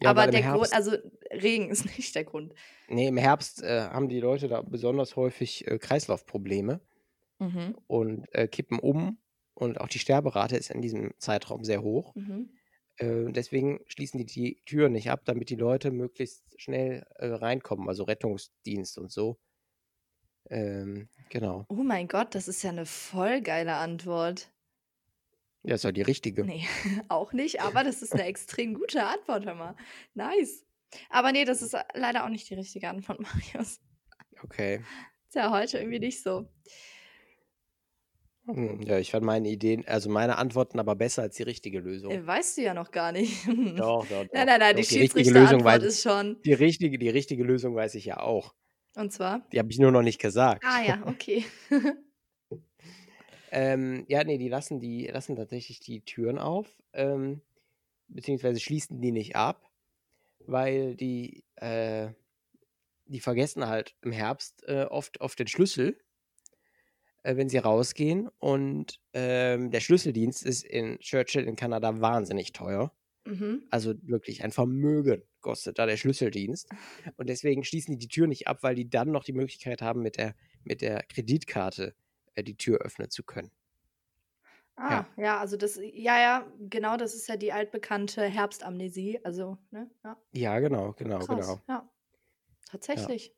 Ja, 0.00 0.10
Aber 0.10 0.28
der 0.28 0.42
Herbst, 0.42 0.70
Grund, 0.72 0.72
also 0.72 0.96
Regen 1.32 1.68
ist 1.70 1.84
nicht 1.98 2.14
der 2.14 2.24
Grund. 2.24 2.54
nee, 2.88 3.08
im 3.08 3.16
Herbst 3.18 3.62
äh, 3.62 3.82
haben 3.82 4.08
die 4.08 4.20
Leute 4.20 4.48
da 4.48 4.62
besonders 4.62 5.16
häufig 5.16 5.66
äh, 5.66 5.78
Kreislaufprobleme 5.78 6.80
Mhm. 7.40 7.76
und 7.86 8.26
äh, 8.32 8.48
kippen 8.48 8.78
um 8.80 9.18
und 9.58 9.80
auch 9.80 9.88
die 9.88 9.98
Sterberate 9.98 10.56
ist 10.56 10.70
in 10.70 10.82
diesem 10.82 11.12
Zeitraum 11.18 11.64
sehr 11.64 11.82
hoch. 11.82 12.14
Mhm. 12.14 12.50
Äh, 12.96 13.32
deswegen 13.32 13.80
schließen 13.88 14.18
die 14.18 14.26
die 14.26 14.62
Türen 14.64 14.92
nicht 14.92 15.10
ab, 15.10 15.22
damit 15.24 15.50
die 15.50 15.56
Leute 15.56 15.90
möglichst 15.90 16.44
schnell 16.60 17.04
äh, 17.16 17.26
reinkommen, 17.26 17.88
also 17.88 18.04
Rettungsdienst 18.04 18.98
und 18.98 19.10
so. 19.10 19.36
Ähm, 20.48 21.08
genau. 21.28 21.66
Oh 21.68 21.82
mein 21.82 22.06
Gott, 22.06 22.36
das 22.36 22.46
ist 22.46 22.62
ja 22.62 22.70
eine 22.70 22.86
voll 22.86 23.40
geile 23.40 23.74
Antwort. 23.74 24.48
Ja, 25.64 25.74
ist 25.74 25.82
ja 25.82 25.90
die 25.90 26.02
richtige. 26.02 26.44
Nee, 26.44 26.64
auch 27.08 27.32
nicht, 27.32 27.60
aber 27.60 27.82
das 27.82 28.00
ist 28.00 28.12
eine 28.12 28.24
extrem 28.26 28.74
gute 28.74 29.04
Antwort, 29.04 29.44
hör 29.44 29.56
mal. 29.56 29.76
Nice. 30.14 30.64
Aber 31.10 31.32
nee, 31.32 31.44
das 31.44 31.62
ist 31.62 31.76
leider 31.94 32.24
auch 32.24 32.30
nicht 32.30 32.48
die 32.48 32.54
richtige 32.54 32.88
Antwort, 32.88 33.18
Marius. 33.54 33.80
Okay. 34.40 34.84
Ist 35.26 35.34
ja 35.34 35.50
heute 35.50 35.78
irgendwie 35.78 35.98
nicht 35.98 36.22
so. 36.22 36.48
Hm, 38.48 38.80
ja, 38.82 38.98
ich 38.98 39.10
fand 39.10 39.26
meine 39.26 39.48
Ideen, 39.48 39.86
also 39.86 40.08
meine 40.08 40.38
Antworten 40.38 40.78
aber 40.78 40.96
besser 40.96 41.22
als 41.22 41.36
die 41.36 41.42
richtige 41.42 41.80
Lösung. 41.80 42.12
Äh, 42.12 42.26
weißt 42.26 42.56
du 42.56 42.62
ja 42.62 42.72
noch 42.72 42.90
gar 42.90 43.12
nicht. 43.12 43.46
Doch, 43.46 43.54
doch, 43.76 44.06
doch. 44.08 44.26
Nein, 44.32 44.46
nein, 44.46 44.60
nein, 44.60 44.76
Doch, 44.76 44.82
die 44.82 44.94
die 44.94 45.00
richtige 45.00 45.30
Lösung 45.30 45.60
Schiedsrichter-Antwort 45.60 45.82
weiß 45.82 45.82
ist 45.82 46.02
schon. 46.02 46.40
Die 46.44 46.52
richtige, 46.54 46.98
die 46.98 47.10
richtige 47.10 47.44
Lösung 47.44 47.74
weiß 47.74 47.94
ich 47.94 48.06
ja 48.06 48.20
auch. 48.20 48.54
Und 48.96 49.12
zwar? 49.12 49.46
Die 49.52 49.58
habe 49.58 49.70
ich 49.70 49.78
nur 49.78 49.92
noch 49.92 50.02
nicht 50.02 50.18
gesagt. 50.18 50.64
Ah 50.66 50.82
ja, 50.82 51.02
okay. 51.06 51.44
Ähm, 53.50 54.04
ja, 54.08 54.24
nee, 54.24 54.38
die 54.38 54.48
lassen, 54.48 54.80
die 54.80 55.06
lassen 55.06 55.36
tatsächlich 55.36 55.80
die 55.80 56.02
Türen 56.04 56.38
auf, 56.38 56.82
ähm, 56.92 57.40
beziehungsweise 58.08 58.60
schließen 58.60 59.00
die 59.00 59.12
nicht 59.12 59.36
ab, 59.36 59.70
weil 60.40 60.96
die, 60.96 61.44
äh, 61.56 62.10
die 63.06 63.20
vergessen 63.20 63.66
halt 63.66 63.96
im 64.02 64.12
Herbst 64.12 64.64
äh, 64.68 64.84
oft, 64.84 65.20
oft 65.20 65.38
den 65.38 65.46
Schlüssel, 65.46 65.98
äh, 67.22 67.36
wenn 67.36 67.48
sie 67.48 67.58
rausgehen. 67.58 68.28
Und 68.38 69.00
ähm, 69.12 69.70
der 69.70 69.80
Schlüsseldienst 69.80 70.44
ist 70.44 70.64
in 70.64 70.98
Churchill 71.00 71.44
in 71.44 71.56
Kanada 71.56 72.00
wahnsinnig 72.00 72.52
teuer. 72.52 72.92
mhm. 73.24 73.64
Also 73.70 73.94
wirklich 74.02 74.44
ein 74.44 74.52
Vermögen 74.52 75.22
kostet 75.40 75.78
da 75.78 75.86
der 75.86 75.96
Schlüsseldienst. 75.96 76.68
Und 77.16 77.28
deswegen 77.28 77.64
schließen 77.64 77.92
die 77.94 77.98
die 77.98 78.08
Tür 78.08 78.26
nicht 78.26 78.48
ab, 78.48 78.58
weil 78.62 78.74
die 78.74 78.90
dann 78.90 79.10
noch 79.12 79.24
die 79.24 79.32
Möglichkeit 79.32 79.82
haben, 79.82 80.02
mit 80.02 80.16
der, 80.16 80.34
mit 80.64 80.80
der 80.82 81.02
Kreditkarte 81.04 81.94
äh, 82.34 82.42
die 82.42 82.56
Tür 82.56 82.78
öffnen 82.80 83.10
zu 83.10 83.22
können. 83.24 83.50
Ah, 84.76 85.06
ja. 85.16 85.40
also 85.40 85.56
das, 85.56 85.76
ja, 85.76 86.20
ja, 86.20 86.52
genau, 86.60 86.96
das 86.96 87.14
ist 87.14 87.28
ja 87.28 87.36
die 87.36 87.52
altbekannte 87.52 88.22
Herbstamnesie. 88.24 89.18
Also, 89.24 89.58
ne? 89.70 89.90
Ja, 90.04 90.16
Ja, 90.32 90.58
genau, 90.60 90.92
genau, 90.92 91.18
krass. 91.18 91.26
genau. 91.26 91.60
Ja. 91.68 91.90
Tatsächlich. 92.70 93.34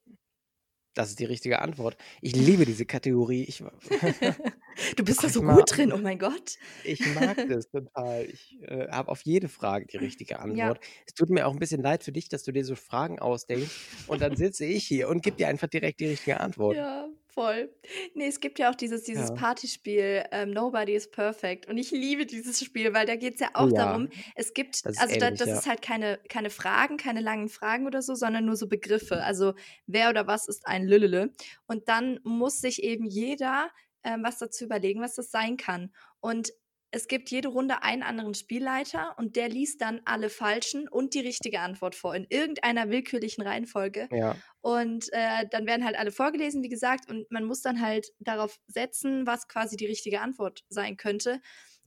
Das 0.95 1.09
ist 1.11 1.21
die 1.21 1.25
richtige 1.25 1.61
Antwort. 1.63 1.97
Ich 2.21 2.35
liebe 2.35 2.65
diese 2.67 2.85
Kategorie. 2.85 3.45
Ich, 3.45 3.63
Du 4.97 5.05
bist 5.05 5.23
da 5.23 5.29
so 5.29 5.43
mag- 5.43 5.57
gut 5.57 5.77
drin, 5.77 5.93
oh 5.93 5.99
mein 5.99 6.19
Gott. 6.19 6.57
ich 6.85 7.01
mag 7.15 7.37
das 7.49 7.69
total. 7.71 8.25
Ich 8.25 8.59
äh, 8.63 8.89
habe 8.89 9.11
auf 9.11 9.23
jede 9.23 9.49
Frage 9.49 9.87
die 9.87 9.99
richtige 9.99 10.39
Antwort. 10.41 10.81
Es 11.07 11.15
tut 11.15 11.31
mir 11.31 11.47
auch 11.47 11.53
ein 11.53 11.59
bisschen 11.59 11.83
leid 11.83 12.03
für 12.03 12.13
dich, 12.13 12.29
dass 12.29 12.43
du 12.45 12.53
dir 12.53 12.65
so 12.65 12.75
Fragen 12.77 13.19
ausdenkst 13.19 13.71
und 14.09 14.21
dann 14.23 14.37
sitze 14.37 14.65
ich 14.65 14.87
hier 14.87 15.09
und 15.09 15.23
gebe 15.23 15.37
dir 15.37 15.49
einfach 15.49 15.69
direkt 15.69 16.01
die 16.01 16.07
richtige 16.09 16.41
Antwort. 16.41 16.77
Ja, 16.77 17.09
voll. 17.33 17.75
Nee, 18.15 18.27
es 18.27 18.41
gibt 18.41 18.59
ja 18.59 18.71
auch 18.71 18.75
dieses, 18.75 19.05
dieses 19.05 19.31
Ja. 19.31 19.35
Partyspiel 19.35 20.25
ähm, 20.33 20.51
Nobody 20.51 20.95
is 20.95 21.11
Perfect. 21.11 21.67
Und 21.69 21.79
ich 21.79 21.91
liebe 21.91 22.27
dieses 22.27 22.63
Spiel, 22.65 22.93
weil 22.95 23.07
da 23.07 23.17
geht 23.17 23.35
es 23.35 23.41
ja 23.41 23.51
auch 23.55 23.67
Oh 23.67 23.69
ja. 23.69 23.87
darum, 23.87 24.09
es 24.35 24.55
gibt, 24.55 24.85
Das 24.85 24.99
also 24.99 25.19
da, 25.19 25.27
ähnlich, 25.27 25.39
das 25.41 25.49
ja. 25.49 25.59
ist 25.59 25.67
halt 25.69 25.83
keine, 25.83 26.19
keine 26.29 26.51
Fragen, 26.51 26.97
keine 26.97 27.21
langen 27.21 27.49
Fragen 27.49 27.87
oder 27.87 28.03
so, 28.03 28.15
sondern 28.15 28.45
nur 28.45 28.57
so 28.57 28.69
Begriffe. 28.69 29.23
Also 29.23 29.55
wer 29.87 30.11
oder 30.11 30.27
was 30.27 30.49
ist 30.49 30.67
ein 30.67 30.87
Lülele? 30.87 31.33
Und 31.67 31.89
dann 31.89 32.21
muss 32.25 32.61
sich 32.61 32.83
eben 32.83 33.07
jeder 33.07 33.71
ähm, 34.05 34.23
was 34.23 34.39
dazu 34.39 34.65
überlegen, 34.65 35.01
was 35.01 35.15
das 35.15 35.31
sein 35.31 35.57
kann. 35.57 35.93
Und 36.21 36.53
es 36.93 37.07
gibt 37.07 37.31
jede 37.31 37.49
Runde 37.49 37.83
einen 37.83 38.03
anderen 38.03 38.35
Spielleiter 38.35 39.15
und 39.17 39.37
der 39.37 39.49
liest 39.49 39.81
dann 39.81 40.01
alle 40.05 40.29
falschen 40.29 40.89
und 40.89 41.15
die 41.15 41.21
richtige 41.21 41.61
Antwort 41.61 41.95
vor 41.95 42.15
in 42.17 42.27
irgendeiner 42.29 42.91
willkürlichen 42.91 43.45
Reihenfolge. 43.47 44.09
Ja, 44.11 44.37
Und 44.63 45.11
äh, 45.13 45.47
dann 45.51 45.67
werden 45.67 45.85
halt 45.85 45.97
alle 45.97 46.13
vorgelesen, 46.13 46.63
wie 46.63 46.69
gesagt, 46.69 47.11
und 47.11 47.31
man 47.31 47.45
muss 47.45 47.63
dann 47.63 47.81
halt 47.81 48.09
darauf 48.19 48.59
setzen, 48.67 49.27
was 49.27 49.49
quasi 49.49 49.77
die 49.77 49.87
richtige 49.87 50.21
Antwort 50.21 50.65
sein 50.69 50.97
könnte. 50.99 51.41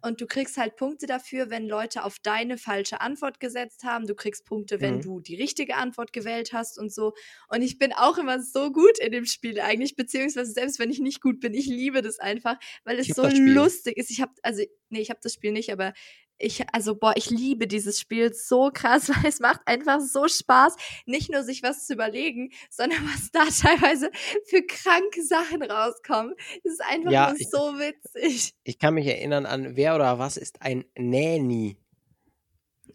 Und 0.05 0.19
du 0.19 0.27
kriegst 0.27 0.57
halt 0.57 0.75
Punkte 0.75 1.05
dafür, 1.05 1.49
wenn 1.49 1.65
Leute 1.65 2.03
auf 2.03 2.17
deine 2.19 2.57
falsche 2.57 2.99
Antwort 2.99 3.39
gesetzt 3.39 3.83
haben. 3.85 4.05
Du 4.05 4.15
kriegst 4.15 4.43
Punkte, 4.45 4.81
wenn 4.81 4.97
Mhm. 4.97 5.01
du 5.01 5.21
die 5.21 5.35
richtige 5.35 5.75
Antwort 5.75 6.11
gewählt 6.11 6.51
hast 6.51 6.77
und 6.77 6.91
so. 6.93 7.13
Und 7.47 7.61
ich 7.61 7.77
bin 7.77 7.93
auch 7.93 8.17
immer 8.17 8.41
so 8.41 8.71
gut 8.73 8.99
in 8.99 9.13
dem 9.13 9.25
Spiel 9.25 9.61
eigentlich, 9.61 9.95
beziehungsweise 9.95 10.51
selbst 10.51 10.77
wenn 10.79 10.89
ich 10.91 10.99
nicht 10.99 11.21
gut 11.21 11.39
bin, 11.39 11.53
ich 11.53 11.67
liebe 11.67 12.01
das 12.01 12.19
einfach, 12.19 12.57
weil 12.83 12.99
es 12.99 13.13
so 13.15 13.27
lustig 13.29 13.95
ist. 13.97 14.11
Ich 14.11 14.19
habe, 14.19 14.33
also, 14.41 14.63
nee, 14.89 14.99
ich 14.99 15.09
habe 15.09 15.21
das 15.23 15.33
Spiel 15.33 15.53
nicht, 15.53 15.71
aber 15.71 15.93
ich, 16.37 16.63
also, 16.73 16.95
boah, 16.95 17.13
ich 17.15 17.29
liebe 17.29 17.67
dieses 17.67 17.99
Spiel 17.99 18.33
so 18.33 18.69
krass, 18.73 19.09
weil 19.23 19.25
es 19.29 19.39
macht 19.39 19.61
einfach 19.65 19.99
so 20.01 20.27
Spaß, 20.27 20.75
nicht 21.05 21.31
nur 21.31 21.43
sich 21.43 21.63
was 21.63 21.85
zu 21.87 21.93
überlegen, 21.93 22.51
sondern 22.69 22.99
was 23.13 23.31
da 23.31 23.45
teilweise 23.45 24.11
für 24.45 24.61
kranke 24.63 25.23
Sachen 25.23 25.63
rauskommen. 25.63 26.33
Das 26.63 26.73
ist 26.73 26.81
einfach 26.81 27.11
Ja, 27.11 27.29
nur 27.29 27.39
ich- 27.39 27.49
so 27.49 27.57
witzig. 27.79 28.53
ich 28.63 28.79
kann 28.79 28.93
mich 28.95 29.07
erinnern 29.07 29.45
an, 29.45 29.75
wer 29.75 29.95
oder 29.95 30.19
was 30.19 30.37
ist 30.37 30.61
ein 30.61 30.85
Nanny? 30.97 31.77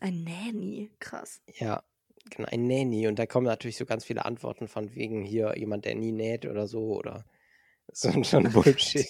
Ein 0.01 0.25
Nanny, 0.25 0.91
krass. 1.01 1.41
Ja, 1.57 1.83
genau, 2.31 2.49
ein 2.53 2.67
Nanny. 2.67 3.09
Und 3.09 3.19
da 3.19 3.27
kommen 3.27 3.47
natürlich 3.47 3.77
so 3.77 3.85
ganz 3.87 4.05
viele 4.05 4.25
Antworten 4.25 4.69
von 4.69 4.95
wegen 4.95 5.25
hier 5.25 5.55
jemand, 5.57 5.85
der 5.87 5.95
nie 5.95 6.13
näht 6.13 6.47
oder 6.47 6.67
so 6.69 6.97
oder 6.97 7.25
so 7.93 8.23
schon 8.23 8.53
Bullshit. 8.53 9.07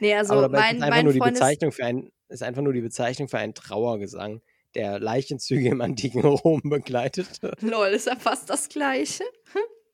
Nee, 0.00 0.14
also 0.14 0.34
Aber 0.34 0.48
mein, 0.48 0.76
ist 0.76 0.82
einfach 0.82 0.96
mein 0.96 1.04
nur 1.04 1.12
die 1.14 1.18
Freund 1.18 1.32
ist, 1.32 1.40
Bezeichnung 1.40 1.72
für 1.72 1.86
ein, 1.86 2.12
ist 2.28 2.42
einfach 2.42 2.62
nur 2.62 2.72
die 2.72 2.80
Bezeichnung 2.80 3.28
für 3.28 3.38
einen 3.38 3.54
Trauergesang, 3.54 4.42
der 4.74 4.98
Leichenzüge 4.98 5.68
im 5.68 5.80
antiken 5.80 6.24
Rom 6.24 6.60
begleitet. 6.64 7.40
lol, 7.60 7.88
ist 7.88 8.06
ja 8.06 8.16
fast 8.16 8.50
das 8.50 8.68
Gleiche. 8.68 9.24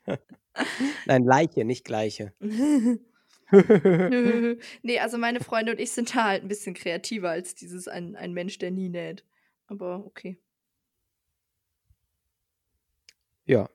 Nein, 1.06 1.24
Leiche, 1.24 1.64
nicht 1.64 1.84
Gleiche. 1.84 2.32
nee, 4.82 4.98
also 4.98 5.18
meine 5.18 5.40
Freunde 5.40 5.72
und 5.72 5.80
ich 5.80 5.92
sind 5.92 6.14
da 6.14 6.24
halt 6.24 6.42
ein 6.42 6.48
bisschen 6.48 6.74
kreativer 6.74 7.30
als 7.30 7.54
dieses 7.54 7.88
ein, 7.88 8.16
ein 8.16 8.32
Mensch, 8.32 8.58
der 8.58 8.70
nie 8.70 8.88
näht. 8.88 9.24
Aber 9.66 10.04
okay. 10.06 10.38
ja, 13.44 13.68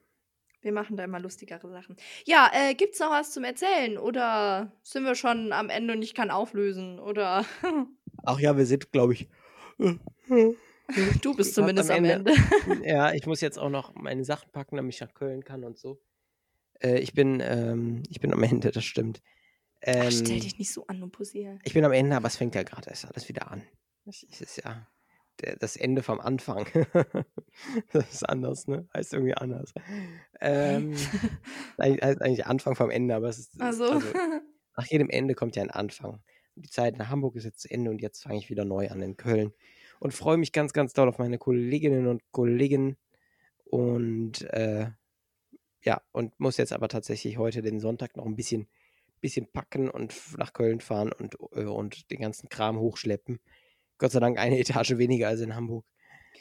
Wir 0.62 0.72
machen 0.72 0.98
da 0.98 1.04
immer 1.04 1.20
lustigere 1.20 1.70
Sachen. 1.70 1.96
Ja, 2.26 2.50
äh, 2.54 2.74
gibt's 2.76 3.00
noch 3.00 3.12
was 3.12 3.32
zum 3.32 3.44
Erzählen? 3.44 3.98
Oder 3.98 4.72
sind 4.84 5.04
wir 5.04 5.16
schon 5.16 5.54
am 5.54 5.70
Ende 5.70 5.94
und 5.94 6.02
ich 6.02 6.14
kann 6.14 6.32
auflösen? 6.32 7.00
Oder 7.00 7.46
ach 8.28 8.40
ja, 8.40 8.58
wir 8.58 8.66
sind, 8.66 8.92
glaube 8.92 9.14
ich. 9.14 9.30
du 9.80 11.36
bist 11.36 11.56
zumindest 11.56 11.92
am 11.92 11.98
am 11.98 12.06
Ende. 12.06 12.34
Ja, 12.84 13.14
ich 13.14 13.26
muss 13.26 13.42
jetzt 13.42 13.58
auch 13.58 13.70
noch 13.70 13.96
meine 13.96 14.24
Sachen 14.24 14.52
packen, 14.52 14.76
damit 14.76 14.94
ich 14.94 15.02
nach 15.02 15.14
Köln 15.14 15.44
kann 15.44 15.64
und 15.64 15.78
so. 15.78 16.00
Äh, 16.80 17.00
ich 17.00 17.14
bin, 17.14 17.42
ähm, 17.42 18.04
ich 18.10 18.20
bin 18.20 18.34
am 18.34 18.44
Ende, 18.44 18.72
das 18.72 18.84
stimmt. 18.86 19.22
Ach, 19.86 20.12
stell 20.12 20.32
Ähm, 20.32 20.42
dich 20.42 20.58
nicht 20.58 20.74
so 20.74 20.86
an, 20.88 21.00
du 21.00 21.08
Posier. 21.08 21.60
Ich 21.64 21.74
bin 21.74 21.86
am 21.86 21.92
Ende, 21.92 22.16
aber 22.16 22.28
es 22.28 22.36
fängt 22.36 22.56
ja 22.56 22.64
gerade 22.64 22.90
erst 22.90 23.06
alles 23.06 23.30
wieder 23.30 23.52
an. 23.52 23.64
Es 24.06 24.26
es 24.30 24.42
ist 24.42 24.58
ja 24.64 24.88
der, 25.42 25.56
das 25.58 25.76
Ende 25.76 26.02
vom 26.04 26.20
Anfang. 26.20 26.66
das 27.94 28.12
ist 28.12 28.28
anders, 28.28 28.68
ne? 28.68 28.88
Heißt 28.94 29.14
irgendwie 29.14 29.36
anders. 29.36 29.74
Ähm, 30.42 30.96
eigentlich, 31.78 32.04
heißt 32.04 32.22
eigentlich 32.22 32.46
Anfang 32.46 32.76
vom 32.76 32.90
Ende, 32.90 33.16
aber 33.16 33.30
es 33.30 33.40
ist. 33.40 33.62
Also, 33.62 33.86
Also, 33.86 34.08
nach 34.76 34.86
jedem 34.88 35.10
Ende 35.10 35.36
kommt 35.36 35.56
ja 35.56 35.64
ein 35.64 35.72
Anfang. 35.72 36.24
Die 36.62 36.70
Zeit 36.70 36.98
nach 36.98 37.10
Hamburg 37.10 37.36
ist 37.36 37.46
jetzt 37.46 37.62
zu 37.62 37.70
Ende 37.70 37.92
und 37.92 38.02
jetzt 38.02 38.24
fange 38.24 38.40
ich 38.40 38.50
wieder 38.50 38.66
neu 38.66 38.90
an 38.90 39.02
in 39.02 39.18
Köln. 39.18 39.54
Und 40.00 40.14
freue 40.14 40.38
mich 40.38 40.52
ganz, 40.52 40.74
ganz 40.74 40.94
doll 40.94 41.08
auf 41.08 41.18
meine 41.18 41.38
Kolleginnen 41.38 42.08
und 42.08 42.22
Kollegen. 42.32 42.98
Und 43.66 44.42
äh, 44.52 44.88
ja, 45.84 46.02
und 46.12 46.40
muss 46.40 46.58
jetzt 46.58 46.74
aber 46.74 46.88
tatsächlich 46.88 47.38
heute 47.38 47.62
den 47.62 47.80
Sonntag 47.80 48.16
noch 48.18 48.26
ein 48.26 48.36
bisschen, 48.36 48.68
bisschen 49.22 49.48
packen 49.52 49.90
und 49.90 50.14
nach 50.38 50.54
Köln 50.54 50.82
fahren 50.82 51.12
und, 51.12 51.36
äh, 51.54 51.64
und 51.64 52.12
den 52.12 52.20
ganzen 52.20 52.50
Kram 52.50 52.80
hochschleppen. 52.80 53.40
Gott 53.98 54.12
sei 54.12 54.20
Dank 54.20 54.38
eine 54.38 54.60
Etage 54.60 54.98
weniger 54.98 55.28
als 55.28 55.42
in 55.42 55.56
Hamburg. 55.56 55.86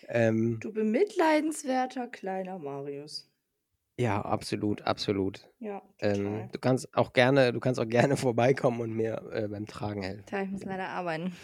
Ähm, 0.09 0.59
du 0.61 0.73
bemitleidenswerter 0.73 2.09
kleiner 2.09 2.59
Marius. 2.59 3.31
Ja, 3.99 4.21
absolut, 4.23 4.83
absolut. 4.83 5.49
Ja, 5.59 5.81
total. 6.01 6.43
Ähm, 6.43 6.49
du 6.53 6.59
kannst 6.59 6.95
auch 6.97 7.13
gerne, 7.13 7.53
du 7.53 7.61
kannst 7.61 7.81
auch 7.81 7.89
gerne 7.89 8.17
vorbeikommen 8.17 8.81
und 8.81 8.95
mir 8.95 9.23
äh, 9.33 9.49
beim 9.49 9.67
Tragen 9.67 10.03
helfen. 10.03 10.25
Tja, 10.27 10.43
ich 10.43 10.51
muss 10.51 10.65
leider 10.65 10.89
arbeiten. 10.89 11.35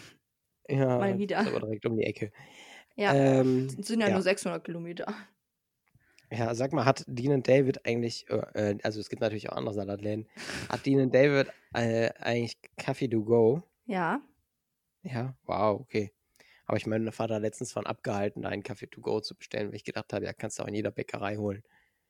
Ja, 0.67 0.97
Mal 0.97 1.17
wieder. 1.17 1.41
Ist 1.41 1.47
aber 1.47 1.59
direkt 1.61 1.85
um 1.85 1.97
die 1.97 2.03
Ecke. 2.03 2.31
Ja, 2.95 3.13
Ähm, 3.13 3.67
es 3.79 3.87
sind 3.87 4.01
ja, 4.01 4.07
ja. 4.07 4.13
nur 4.13 4.21
600 4.21 4.63
Kilometer. 4.63 5.13
ja, 6.31 6.53
sag 6.55 6.73
mal, 6.73 6.85
hat 6.85 7.03
Dean 7.07 7.33
and 7.33 7.47
David 7.47 7.85
eigentlich, 7.85 8.27
äh, 8.29 8.71
äh, 8.71 8.77
also 8.83 8.99
es 8.99 9.09
gibt 9.09 9.21
natürlich 9.21 9.49
auch 9.49 9.55
andere 9.57 9.73
Salatläden, 9.75 10.27
hat 10.69 10.85
Dean 10.85 10.99
and 11.01 11.13
David 11.13 11.47
äh, 11.73 12.11
eigentlich 12.19 12.57
Kaffee 12.77 13.07
to 13.07 13.23
go? 13.23 13.63
Ja, 13.85 14.21
Ja, 15.03 15.35
wow, 15.45 15.79
okay. 15.81 16.11
Aber 16.65 16.77
ich 16.77 16.87
meine, 16.87 17.03
mein 17.03 17.13
Vater 17.13 17.35
hat 17.35 17.41
letztens 17.41 17.73
von 17.73 17.85
abgehalten, 17.85 18.41
da 18.43 18.49
einen 18.49 18.63
Kaffee 18.63 18.87
to 18.87 19.01
go 19.01 19.19
zu 19.19 19.35
bestellen, 19.35 19.69
weil 19.69 19.75
ich 19.75 19.83
gedacht 19.83 20.13
habe, 20.13 20.25
ja, 20.25 20.33
kannst 20.33 20.59
du 20.59 20.63
auch 20.63 20.67
in 20.67 20.75
jeder 20.75 20.91
Bäckerei 20.91 21.35
holen. 21.37 21.63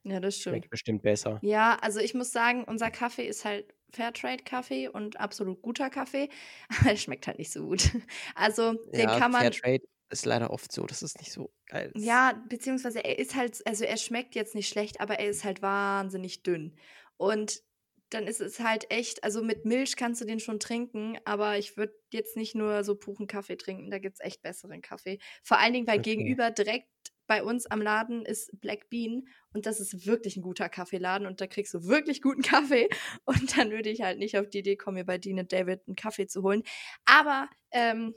Ja, 0.03 0.19
das 0.19 0.37
stimmt. 0.37 0.65
Schmeckt 0.65 0.69
bestimmt 0.69 1.01
besser. 1.01 1.41
Ja, 1.41 1.77
also 1.81 1.99
ich 1.99 2.13
muss 2.15 2.31
sagen, 2.31 2.65
unser 2.65 2.91
Kaffee 2.91 3.27
ist 3.27 3.45
halt 3.45 3.73
Fairtrade-Kaffee 3.93 4.89
und 4.89 5.19
absolut 5.19 5.61
guter 5.61 5.89
Kaffee, 5.89 6.29
aber 6.69 6.91
er 6.91 6.97
schmeckt 6.97 7.27
halt 7.27 7.39
nicht 7.39 7.51
so 7.53 7.65
gut. 7.67 7.83
Also 8.35 8.75
den 8.97 9.11
Ja, 9.11 9.11
kann 9.11 9.31
man, 9.31 9.57
Fairtrade 9.61 9.83
ist 10.09 10.25
leider 10.25 10.49
oft 10.51 10.71
so, 10.71 10.85
das 10.85 11.03
ist 11.03 11.19
nicht 11.19 11.31
so 11.31 11.53
geil. 11.67 11.93
Ja, 11.95 12.43
beziehungsweise 12.49 13.03
er 13.03 13.19
ist 13.19 13.35
halt, 13.35 13.61
also 13.67 13.85
er 13.85 13.97
schmeckt 13.97 14.33
jetzt 14.35 14.55
nicht 14.55 14.67
schlecht, 14.67 14.99
aber 14.99 15.19
er 15.19 15.29
ist 15.29 15.43
halt 15.43 15.61
wahnsinnig 15.61 16.41
dünn. 16.43 16.75
Und 17.17 17.61
dann 18.09 18.27
ist 18.27 18.41
es 18.41 18.59
halt 18.59 18.89
echt, 18.91 19.23
also 19.23 19.43
mit 19.43 19.65
Milch 19.65 19.95
kannst 19.95 20.19
du 20.21 20.25
den 20.25 20.39
schon 20.39 20.59
trinken, 20.59 21.17
aber 21.25 21.57
ich 21.57 21.77
würde 21.77 21.93
jetzt 22.11 22.35
nicht 22.35 22.55
nur 22.55 22.83
so 22.83 22.95
puren 22.95 23.27
Kaffee 23.27 23.57
trinken, 23.57 23.91
da 23.91 23.99
gibt 23.99 24.15
es 24.19 24.25
echt 24.25 24.41
besseren 24.41 24.81
Kaffee. 24.81 25.19
Vor 25.43 25.59
allen 25.59 25.73
Dingen, 25.73 25.87
weil 25.87 25.99
Okay. 25.99 25.99
gegenüber 25.99 26.49
direkt 26.51 26.89
bei 27.27 27.43
uns 27.43 27.65
am 27.67 27.81
Laden 27.81 28.25
ist 28.25 28.51
Black 28.59 28.89
Bean 28.89 29.27
und 29.53 29.65
das 29.65 29.79
ist 29.79 30.05
wirklich 30.05 30.35
ein 30.37 30.41
guter 30.41 30.69
Kaffeeladen 30.69 31.25
und 31.27 31.39
da 31.41 31.47
kriegst 31.47 31.73
du 31.73 31.85
wirklich 31.85 32.21
guten 32.21 32.41
Kaffee 32.41 32.89
und 33.25 33.57
dann 33.57 33.71
würde 33.71 33.89
ich 33.89 34.01
halt 34.01 34.19
nicht 34.19 34.37
auf 34.37 34.49
die 34.49 34.59
Idee 34.59 34.75
kommen, 34.75 34.95
mir 34.95 35.05
bei 35.05 35.17
Dean 35.17 35.45
David 35.47 35.81
einen 35.87 35.95
Kaffee 35.95 36.27
zu 36.27 36.43
holen. 36.43 36.63
Aber 37.05 37.49
ähm, 37.71 38.13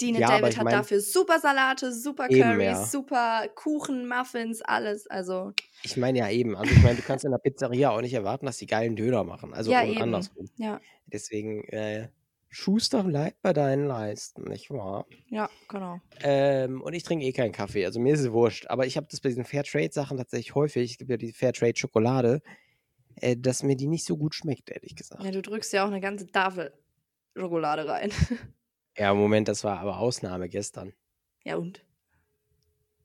Dean 0.00 0.14
Ja, 0.14 0.28
David 0.28 0.56
hat 0.56 0.64
mein- 0.64 0.74
dafür 0.74 1.00
super 1.00 1.40
Salate, 1.40 1.92
super 1.92 2.28
Currys, 2.28 2.62
ja. 2.64 2.84
super 2.84 3.48
Kuchen, 3.56 4.06
Muffins, 4.06 4.62
alles. 4.62 5.08
Also 5.08 5.52
Ich 5.82 5.96
meine 5.96 6.20
ja 6.20 6.30
eben, 6.30 6.56
also 6.56 6.72
ich 6.72 6.80
meine, 6.82 6.94
du 6.96 7.02
kannst 7.02 7.24
in 7.24 7.32
der 7.32 7.38
Pizzeria 7.38 7.90
auch 7.90 8.00
nicht 8.00 8.14
erwarten, 8.14 8.46
dass 8.46 8.58
die 8.58 8.66
geilen 8.66 8.94
Döner 8.94 9.24
machen. 9.24 9.52
Also 9.52 9.72
Ja, 9.72 9.82
und 9.82 9.90
eben. 9.90 10.02
andersrum. 10.02 10.48
ja, 10.56 10.80
Deswegen, 11.06 11.64
äh, 11.64 12.08
Schuster 12.52 13.04
bleibt 13.04 13.40
bei 13.42 13.52
deinen 13.52 13.86
Leisten, 13.86 14.42
nicht 14.42 14.70
wahr? 14.70 15.06
ja, 15.28 15.48
genau. 15.68 16.00
Ähm, 16.20 16.82
und 16.82 16.92
ich 16.94 17.04
trinke 17.04 17.24
eh 17.24 17.32
keinen 17.32 17.52
Kaffee, 17.52 17.84
also 17.86 18.00
mir 18.00 18.12
ist 18.14 18.20
es 18.20 18.32
wurscht. 18.32 18.66
Aber 18.66 18.86
ich 18.86 18.96
habe 18.96 19.06
das 19.08 19.20
bei 19.20 19.28
diesen 19.28 19.44
Fairtrade-Sachen 19.44 20.16
tatsächlich 20.18 20.54
häufig. 20.56 20.90
Es 20.92 20.98
gibt 20.98 21.10
ja 21.10 21.16
die 21.16 21.32
Fairtrade-Schokolade, 21.32 22.42
äh, 23.20 23.36
dass 23.36 23.62
mir 23.62 23.76
die 23.76 23.86
nicht 23.86 24.04
so 24.04 24.16
gut 24.16 24.34
schmeckt, 24.34 24.68
ehrlich 24.70 24.96
gesagt. 24.96 25.22
Ja, 25.22 25.30
du 25.30 25.42
drückst 25.42 25.72
ja 25.72 25.84
auch 25.84 25.88
eine 25.88 26.00
ganze 26.00 26.26
Tafel 26.26 26.72
Schokolade 27.36 27.86
rein. 27.88 28.10
Ja, 28.96 29.14
Moment, 29.14 29.46
das 29.46 29.62
war 29.62 29.78
aber 29.78 29.98
Ausnahme 29.98 30.48
gestern. 30.48 30.92
ja, 31.44 31.56
und? 31.56 31.84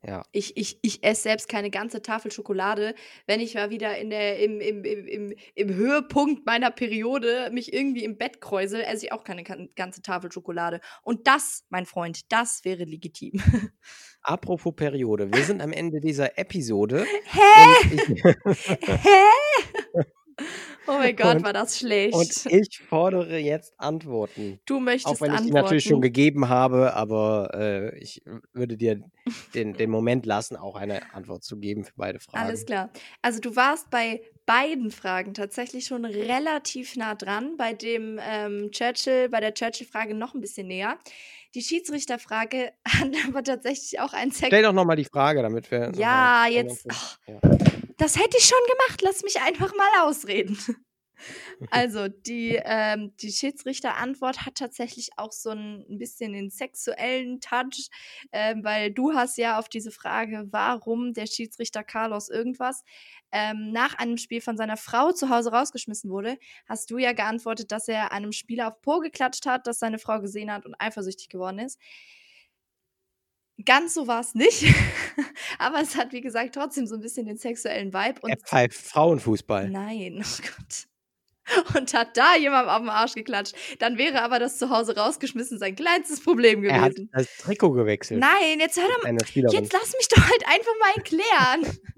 Ja. 0.07 0.23
Ich, 0.31 0.55
ich, 0.55 0.77
ich 0.83 1.03
esse 1.03 1.23
selbst 1.23 1.49
keine 1.49 1.71
ganze 1.71 2.01
Tafel 2.01 2.31
Schokolade. 2.31 2.93
Wenn 3.25 3.39
ich 3.39 3.55
mal 3.55 3.71
wieder 3.71 3.97
in 3.97 4.11
der, 4.11 4.39
im, 4.39 4.61
im, 4.61 4.83
im, 4.83 5.33
im, 5.55 5.73
Höhepunkt 5.73 6.45
meiner 6.45 6.69
Periode 6.69 7.49
mich 7.51 7.73
irgendwie 7.73 8.03
im 8.03 8.17
Bett 8.17 8.39
kräusel, 8.39 8.81
esse 8.81 9.07
ich 9.07 9.11
auch 9.11 9.23
keine 9.23 9.43
ganze 9.75 10.03
Tafel 10.03 10.31
Schokolade. 10.31 10.79
Und 11.01 11.25
das, 11.27 11.65
mein 11.69 11.87
Freund, 11.87 12.31
das 12.31 12.63
wäre 12.65 12.83
legitim. 12.83 13.33
Apropos 14.21 14.75
Periode, 14.75 15.33
wir 15.33 15.43
sind 15.43 15.61
am 15.61 15.71
Ende 15.71 15.99
dieser 15.99 16.37
Episode. 16.37 17.05
Hä? 17.25 17.39
Hä? 18.77 20.03
Oh 20.87 20.93
mein 20.99 21.15
Gott, 21.15 21.35
Und- 21.37 21.43
war 21.43 21.53
das 21.53 21.79
schlecht. 21.79 22.13
und 22.13 22.45
ich 22.51 22.79
fordere 22.79 23.37
jetzt 23.37 23.73
Antworten. 23.77 24.59
du 24.65 24.79
möchtest 24.79 25.07
Auch 25.07 25.21
wenn 25.21 25.31
ich 25.31 25.37
die 25.39 25.43
antworten. 25.47 25.63
natürlich 25.63 25.83
schon 25.85 26.01
gegeben 26.01 26.49
habe, 26.49 26.93
aber 26.93 27.51
äh, 27.53 27.97
ich 27.99 28.21
würde 28.53 28.77
dir 28.77 29.01
den, 29.53 29.73
den 29.73 29.89
Moment 29.89 30.25
lassen, 30.25 30.55
auch 30.55 30.75
eine 30.75 31.13
Antwort 31.13 31.43
zu 31.43 31.57
geben 31.57 31.83
für 31.85 31.93
beide 31.95 32.19
Fragen. 32.19 32.45
Alles 32.45 32.65
klar. 32.65 32.89
Also 33.21 33.39
du 33.39 33.55
warst 33.55 33.89
bei 33.89 34.21
beiden 34.45 34.91
Fragen 34.91 35.33
tatsächlich 35.33 35.85
schon 35.85 36.05
relativ 36.05 36.95
nah 36.95 37.15
dran. 37.15 37.57
Bei 37.57 37.73
dem 37.73 38.19
ähm, 38.21 38.69
Churchill, 38.71 39.29
bei 39.29 39.39
der 39.39 39.53
Churchill-Frage 39.55 40.13
noch 40.13 40.35
ein 40.35 40.41
bisschen 40.41 40.67
näher. 40.67 40.99
Die 41.55 41.61
Schiedsrichterfrage 41.61 42.71
hat 42.87 43.09
aber 43.27 43.43
tatsächlich 43.43 43.99
auch 43.99 44.13
einen 44.13 44.31
Sex. 44.31 44.47
Stell 44.47 44.61
doch 44.63 44.73
nochmal 44.73 44.97
die 44.97 45.05
Frage, 45.05 45.41
damit 45.41 45.71
wir. 45.71 45.91
Ja, 45.95 46.45
jetzt. 46.47 46.85
Ja. 47.27 47.39
Das 47.97 48.17
hätte 48.17 48.37
ich 48.37 48.45
schon 48.45 48.57
gemacht. 48.67 49.01
Lass 49.01 49.23
mich 49.23 49.41
einfach 49.41 49.73
mal 49.75 50.07
ausreden. 50.07 50.57
Also, 51.71 52.07
die, 52.09 52.59
ähm, 52.63 53.13
die 53.21 53.31
Schiedsrichterantwort 53.31 54.45
hat 54.45 54.55
tatsächlich 54.55 55.11
auch 55.17 55.31
so 55.31 55.51
ein, 55.51 55.85
ein 55.89 55.97
bisschen 55.97 56.33
den 56.33 56.49
sexuellen 56.49 57.39
Touch, 57.39 57.87
ähm, 58.31 58.63
weil 58.63 58.91
du 58.91 59.13
hast 59.13 59.37
ja 59.37 59.57
auf 59.57 59.69
diese 59.69 59.91
Frage, 59.91 60.47
warum 60.51 61.13
der 61.13 61.25
Schiedsrichter 61.25 61.83
Carlos 61.83 62.29
irgendwas 62.29 62.83
ähm, 63.31 63.71
nach 63.71 63.95
einem 63.95 64.17
Spiel 64.17 64.41
von 64.41 64.57
seiner 64.57 64.77
Frau 64.77 65.11
zu 65.11 65.29
Hause 65.29 65.51
rausgeschmissen 65.51 66.11
wurde, 66.11 66.37
hast 66.67 66.91
du 66.91 66.97
ja 66.97 67.13
geantwortet, 67.13 67.71
dass 67.71 67.87
er 67.87 68.11
einem 68.11 68.31
Spieler 68.31 68.67
auf 68.67 68.81
Po 68.81 68.99
geklatscht 68.99 69.45
hat, 69.45 69.67
das 69.67 69.79
seine 69.79 69.99
Frau 69.99 70.19
gesehen 70.19 70.51
hat 70.51 70.65
und 70.65 70.75
eifersüchtig 70.79 71.29
geworden 71.29 71.59
ist. 71.59 71.79
Ganz 73.63 73.93
so 73.93 74.07
war 74.07 74.19
es 74.19 74.35
nicht, 74.35 74.65
aber 75.59 75.79
es 75.79 75.95
hat, 75.95 76.11
wie 76.11 76.19
gesagt, 76.21 76.55
trotzdem 76.55 76.87
so 76.87 76.95
ein 76.95 77.01
bisschen 77.01 77.25
den 77.25 77.37
sexuellen 77.37 77.93
Vibe. 77.93 78.19
Und 78.21 78.29
Er 78.31 78.37
pfeift 78.37 78.75
Frauenfußball. 78.77 79.69
Nein, 79.69 80.21
oh 80.25 80.41
Gott. 80.41 80.87
Und 81.77 81.93
hat 81.93 82.17
da 82.17 82.35
jemand 82.35 82.67
auf 82.67 82.79
den 82.79 82.89
Arsch 82.89 83.13
geklatscht. 83.13 83.55
Dann 83.79 83.97
wäre 83.99 84.23
aber 84.23 84.39
das 84.39 84.57
Zuhause 84.57 84.97
rausgeschmissen 84.97 85.59
sein 85.59 85.75
kleinstes 85.75 86.21
Problem 86.21 86.63
Er 86.63 86.81
hat 86.81 86.95
gewesen. 86.95 87.09
das 87.13 87.37
Trikot 87.37 87.71
gewechselt. 87.71 88.19
Nein, 88.19 88.59
jetzt 88.59 88.77
hör 88.77 88.87
doch. 88.87 89.53
Jetzt 89.53 89.71
lass 89.71 89.93
mich 89.93 90.07
doch 90.09 90.27
halt 90.27 90.47
einfach 90.47 90.73
mal 90.79 90.93
erklären. 90.95 91.77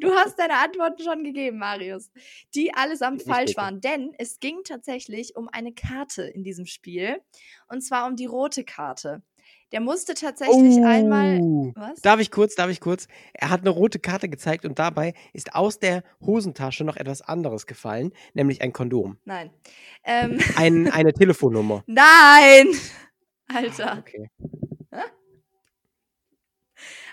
Du 0.00 0.10
hast 0.14 0.38
deine 0.38 0.54
Antworten 0.54 1.02
schon 1.02 1.24
gegeben, 1.24 1.58
Marius, 1.58 2.10
die 2.54 2.72
allesamt 2.72 3.22
falsch 3.22 3.54
waren, 3.54 3.82
denn 3.82 4.14
es 4.16 4.40
ging 4.40 4.62
tatsächlich 4.64 5.36
um 5.36 5.46
eine 5.48 5.74
Karte 5.74 6.22
in 6.22 6.42
diesem 6.42 6.64
Spiel 6.64 7.20
und 7.68 7.82
zwar 7.82 8.06
um 8.06 8.16
die 8.16 8.24
rote 8.24 8.64
Karte. 8.64 9.22
Der 9.72 9.80
musste 9.80 10.14
tatsächlich 10.14 10.84
einmal 10.84 11.40
Oh. 11.40 11.72
was? 11.74 12.00
Darf 12.02 12.20
ich 12.20 12.30
kurz, 12.30 12.54
darf 12.54 12.70
ich 12.70 12.80
kurz? 12.80 13.08
Er 13.32 13.48
hat 13.50 13.60
eine 13.62 13.70
rote 13.70 13.98
Karte 13.98 14.28
gezeigt 14.28 14.64
und 14.66 14.78
dabei 14.78 15.14
ist 15.32 15.54
aus 15.54 15.78
der 15.78 16.02
Hosentasche 16.24 16.84
noch 16.84 16.96
etwas 16.96 17.22
anderes 17.22 17.66
gefallen, 17.66 18.12
nämlich 18.34 18.60
ein 18.62 18.72
Kondom. 18.72 19.16
Nein. 19.24 19.50
Ähm, 20.04 20.38
Ein, 20.56 20.90
eine 20.92 21.12
Telefonnummer. 21.12 21.82
nein! 21.86 22.68
Alter. 23.48 23.98
Okay. 23.98 24.28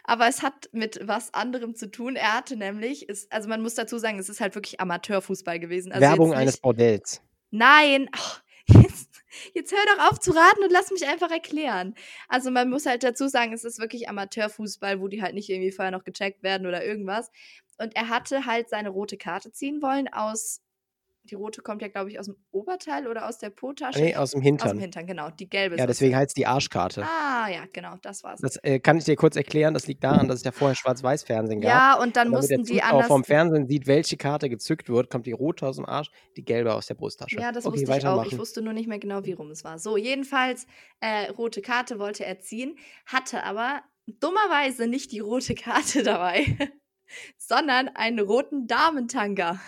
Aber 0.03 0.27
es 0.27 0.41
hat 0.41 0.69
mit 0.71 0.99
was 1.03 1.33
anderem 1.33 1.75
zu 1.75 1.91
tun. 1.91 2.15
Er 2.15 2.33
hatte 2.33 2.55
nämlich, 2.55 3.07
es, 3.09 3.29
also 3.31 3.47
man 3.47 3.61
muss 3.61 3.75
dazu 3.75 3.97
sagen, 3.99 4.17
es 4.17 4.27
ist 4.29 4.41
halt 4.41 4.55
wirklich 4.55 4.79
Amateurfußball 4.81 5.59
gewesen. 5.59 5.91
Also 5.91 6.01
Werbung 6.01 6.33
eines 6.33 6.57
Bordells. 6.57 7.21
Nein, 7.51 8.09
ach, 8.13 8.41
jetzt, 8.65 9.08
jetzt 9.53 9.71
hör 9.71 9.95
doch 9.95 10.11
auf 10.11 10.19
zu 10.19 10.31
raten 10.31 10.63
und 10.63 10.71
lass 10.71 10.91
mich 10.91 11.07
einfach 11.07 11.31
erklären. 11.31 11.95
Also 12.27 12.51
man 12.51 12.69
muss 12.69 12.85
halt 12.85 13.03
dazu 13.03 13.27
sagen, 13.27 13.53
es 13.53 13.63
ist 13.63 13.79
wirklich 13.79 14.09
Amateurfußball, 14.09 15.01
wo 15.01 15.07
die 15.07 15.21
halt 15.21 15.35
nicht 15.35 15.49
irgendwie 15.49 15.71
vorher 15.71 15.91
noch 15.91 16.03
gecheckt 16.03 16.43
werden 16.43 16.67
oder 16.67 16.85
irgendwas. 16.85 17.31
Und 17.77 17.95
er 17.95 18.09
hatte 18.09 18.45
halt 18.45 18.69
seine 18.69 18.89
rote 18.89 19.17
Karte 19.17 19.51
ziehen 19.51 19.81
wollen 19.81 20.07
aus, 20.09 20.61
die 21.29 21.35
rote 21.35 21.61
kommt 21.61 21.81
ja, 21.81 21.87
glaube 21.87 22.09
ich, 22.09 22.19
aus 22.19 22.25
dem 22.25 22.35
Oberteil 22.51 23.07
oder 23.07 23.27
aus 23.27 23.37
der 23.37 23.49
Po-Tasche. 23.49 23.99
Nee, 23.99 24.15
aus 24.15 24.31
dem 24.31 24.39
Aus 24.39 24.41
dem 24.41 24.41
Hintern. 24.41 24.79
Hintern, 24.79 25.07
genau. 25.07 25.29
Die 25.29 25.49
gelbe 25.49 25.77
Ja, 25.77 25.85
deswegen 25.85 26.15
heißt 26.15 26.35
die 26.37 26.45
Arschkarte. 26.45 27.03
Ah, 27.03 27.47
ja, 27.49 27.65
genau, 27.71 27.95
das 28.01 28.23
war's. 28.23 28.39
Das 28.41 28.57
äh, 28.63 28.79
kann 28.79 28.97
ich 28.97 29.03
dir 29.03 29.15
kurz 29.15 29.35
erklären. 29.35 29.73
Das 29.73 29.87
liegt 29.87 30.03
daran, 30.03 30.27
dass 30.27 30.39
es 30.39 30.43
ja 30.43 30.51
vorher 30.51 30.75
Schwarz-Weiß-Fernsehen 30.75 31.61
gab. 31.61 31.69
ja, 31.69 32.01
und 32.01 32.15
dann 32.15 32.27
Und 32.29 32.35
mussten 32.35 32.63
die 32.63 32.75
Zuschauer 32.75 33.03
vom 33.03 33.15
anders. 33.17 33.27
Fernsehen 33.27 33.67
sieht, 33.67 33.87
welche 33.87 34.17
Karte 34.17 34.49
gezückt 34.49 34.89
wird, 34.89 35.09
kommt 35.09 35.25
die 35.25 35.31
rote 35.31 35.67
aus 35.67 35.75
dem 35.75 35.85
Arsch, 35.85 36.09
die 36.37 36.43
gelbe 36.43 36.73
aus 36.73 36.87
der 36.87 36.95
Brusttasche. 36.95 37.39
Ja, 37.39 37.51
das 37.51 37.65
okay, 37.65 37.81
wusste 37.81 37.97
ich 37.97 38.07
auch. 38.07 38.25
Ich 38.25 38.37
wusste 38.37 38.61
nur 38.61 38.73
nicht 38.73 38.87
mehr 38.87 38.99
genau, 38.99 39.25
wie 39.25 39.33
rum 39.33 39.51
es 39.51 39.63
war. 39.63 39.79
So, 39.79 39.97
jedenfalls, 39.97 40.65
äh, 40.99 41.29
rote 41.31 41.61
Karte 41.61 41.99
wollte 41.99 42.25
er 42.25 42.39
ziehen, 42.39 42.77
hatte 43.05 43.43
aber 43.43 43.81
dummerweise 44.07 44.87
nicht 44.87 45.11
die 45.11 45.19
rote 45.19 45.55
Karte 45.55 46.03
dabei, 46.03 46.45
sondern 47.37 47.89
einen 47.89 48.19
roten 48.19 48.67
Damentanga. 48.67 49.59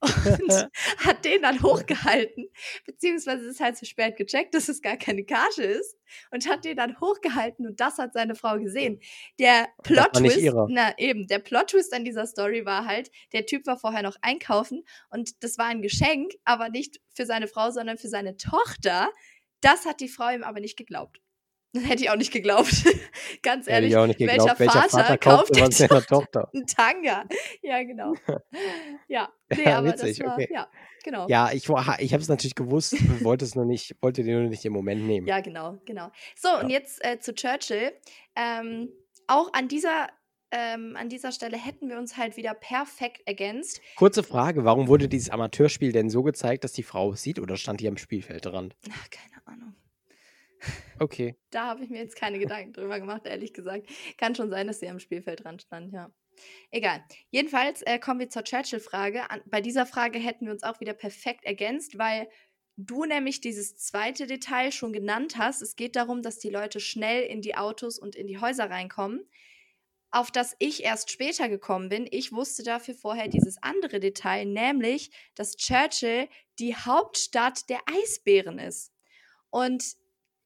Und 0.00 0.10
hat 0.98 1.24
den 1.24 1.42
dann 1.42 1.62
hochgehalten, 1.62 2.48
beziehungsweise 2.84 3.46
ist 3.46 3.60
halt 3.60 3.76
zu 3.76 3.86
spät 3.86 4.16
gecheckt, 4.16 4.54
dass 4.54 4.68
es 4.68 4.82
gar 4.82 4.96
keine 4.96 5.24
Karte 5.24 5.62
ist 5.62 5.96
und 6.30 6.48
hat 6.48 6.64
den 6.64 6.76
dann 6.76 7.00
hochgehalten 7.00 7.66
und 7.66 7.80
das 7.80 7.98
hat 7.98 8.12
seine 8.12 8.34
Frau 8.34 8.58
gesehen. 8.58 9.00
Der 9.38 9.68
Plot-Twist, 9.84 10.38
ihre. 10.38 10.66
na 10.68 10.98
eben, 10.98 11.26
der 11.26 11.38
Plot-Twist 11.38 11.94
an 11.94 12.04
dieser 12.04 12.26
Story 12.26 12.66
war 12.66 12.86
halt, 12.86 13.10
der 13.32 13.46
Typ 13.46 13.66
war 13.66 13.78
vorher 13.78 14.02
noch 14.02 14.16
einkaufen 14.22 14.84
und 15.10 15.42
das 15.42 15.56
war 15.58 15.66
ein 15.66 15.82
Geschenk, 15.82 16.32
aber 16.44 16.68
nicht 16.68 17.00
für 17.14 17.26
seine 17.26 17.46
Frau, 17.46 17.70
sondern 17.70 17.98
für 17.98 18.08
seine 18.08 18.36
Tochter. 18.36 19.10
Das 19.60 19.86
hat 19.86 20.00
die 20.00 20.08
Frau 20.08 20.30
ihm 20.30 20.42
aber 20.42 20.60
nicht 20.60 20.76
geglaubt. 20.76 21.21
Hätte 21.84 22.02
ich 22.02 22.10
auch 22.10 22.16
nicht 22.16 22.32
geglaubt. 22.32 22.70
Ganz 23.42 23.66
Hätte 23.66 23.70
ehrlich, 23.70 23.90
ich 23.90 23.96
auch 23.96 24.06
nicht 24.06 24.18
geglaubt. 24.18 24.40
welcher 24.40 24.58
Welcher 24.58 24.72
Vater 24.72 24.90
Vater 24.90 25.18
kauft 25.18 25.54
kauft 25.54 25.60
was 25.60 25.78
seiner 25.78 26.02
Tochter? 26.02 26.50
ein 26.54 26.66
Tanga. 26.66 27.24
Ja, 27.62 27.82
genau. 27.82 28.14
Ja, 29.08 29.30
nee, 29.50 29.64
Ja, 29.64 29.78
aber 29.78 29.88
witzig, 29.88 30.18
das 30.18 30.26
war, 30.26 30.34
okay. 30.34 30.48
ja, 30.52 30.68
genau. 31.04 31.26
Ja, 31.28 31.50
ich, 31.52 31.64
ich 31.64 31.70
habe 32.12 32.22
es 32.22 32.28
natürlich 32.28 32.54
gewusst, 32.54 32.94
wollte 33.24 33.44
es 33.44 33.54
nur 33.54 33.64
nicht, 33.64 33.96
wollte 34.00 34.22
den 34.22 34.40
nur 34.40 34.48
nicht 34.48 34.64
im 34.64 34.72
Moment 34.72 35.06
nehmen. 35.06 35.26
Ja, 35.26 35.40
genau, 35.40 35.78
genau. 35.84 36.10
So, 36.36 36.48
und 36.58 36.70
jetzt 36.70 37.04
äh, 37.04 37.18
zu 37.20 37.34
Churchill. 37.34 37.92
Ähm, 38.36 38.90
auch 39.26 39.52
an 39.52 39.68
dieser, 39.68 40.08
ähm, 40.50 40.96
an 40.96 41.08
dieser 41.08 41.32
Stelle 41.32 41.56
hätten 41.56 41.88
wir 41.88 41.98
uns 41.98 42.16
halt 42.16 42.36
wieder 42.36 42.54
perfekt 42.54 43.22
ergänzt. 43.26 43.80
Kurze 43.96 44.22
Frage, 44.22 44.64
warum 44.64 44.88
wurde 44.88 45.08
dieses 45.08 45.30
Amateurspiel 45.30 45.92
denn 45.92 46.10
so 46.10 46.22
gezeigt, 46.22 46.64
dass 46.64 46.72
die 46.72 46.82
Frau 46.82 47.12
es 47.12 47.22
sieht 47.22 47.38
oder 47.38 47.56
stand 47.56 47.80
die 47.80 47.88
am 47.88 47.96
Spielfeldrand? 47.96 48.76
Ach, 48.90 49.10
keine 49.10 49.46
Ahnung. 49.46 49.74
Okay. 50.98 51.36
Da 51.50 51.66
habe 51.66 51.82
ich 51.84 51.90
mir 51.90 51.98
jetzt 51.98 52.16
keine 52.16 52.38
Gedanken 52.38 52.72
drüber 52.72 53.00
gemacht, 53.00 53.26
ehrlich 53.26 53.52
gesagt. 53.52 53.88
Kann 54.18 54.34
schon 54.34 54.50
sein, 54.50 54.68
dass 54.68 54.80
sie 54.80 54.88
am 54.88 55.00
Spielfeldrand 55.00 55.62
stand, 55.62 55.92
ja. 55.92 56.12
Egal. 56.70 57.04
Jedenfalls 57.30 57.82
äh, 57.82 57.98
kommen 57.98 58.20
wir 58.20 58.30
zur 58.30 58.44
Churchill-Frage. 58.44 59.22
Bei 59.46 59.60
dieser 59.60 59.84
Frage 59.84 60.18
hätten 60.18 60.46
wir 60.46 60.52
uns 60.52 60.62
auch 60.62 60.80
wieder 60.80 60.94
perfekt 60.94 61.44
ergänzt, 61.44 61.98
weil 61.98 62.28
du 62.76 63.04
nämlich 63.04 63.40
dieses 63.40 63.76
zweite 63.76 64.26
Detail 64.26 64.72
schon 64.72 64.92
genannt 64.92 65.36
hast. 65.36 65.60
Es 65.60 65.76
geht 65.76 65.94
darum, 65.96 66.22
dass 66.22 66.38
die 66.38 66.50
Leute 66.50 66.80
schnell 66.80 67.24
in 67.24 67.42
die 67.42 67.56
Autos 67.56 67.98
und 67.98 68.14
in 68.16 68.26
die 68.26 68.38
Häuser 68.38 68.70
reinkommen. 68.70 69.28
auf 70.12 70.30
das 70.30 70.54
ich 70.58 70.84
erst 70.84 71.10
später 71.10 71.48
gekommen 71.48 71.88
bin. 71.88 72.06
Ich 72.10 72.32
wusste 72.32 72.62
dafür 72.62 72.94
vorher 72.94 73.28
dieses 73.28 73.62
andere 73.62 73.98
Detail, 73.98 74.44
nämlich, 74.44 75.10
dass 75.34 75.56
Churchill 75.56 76.28
die 76.58 76.76
Hauptstadt 76.76 77.68
der 77.70 77.80
Eisbären 77.86 78.58
ist. 78.58 78.92
Und 79.50 79.96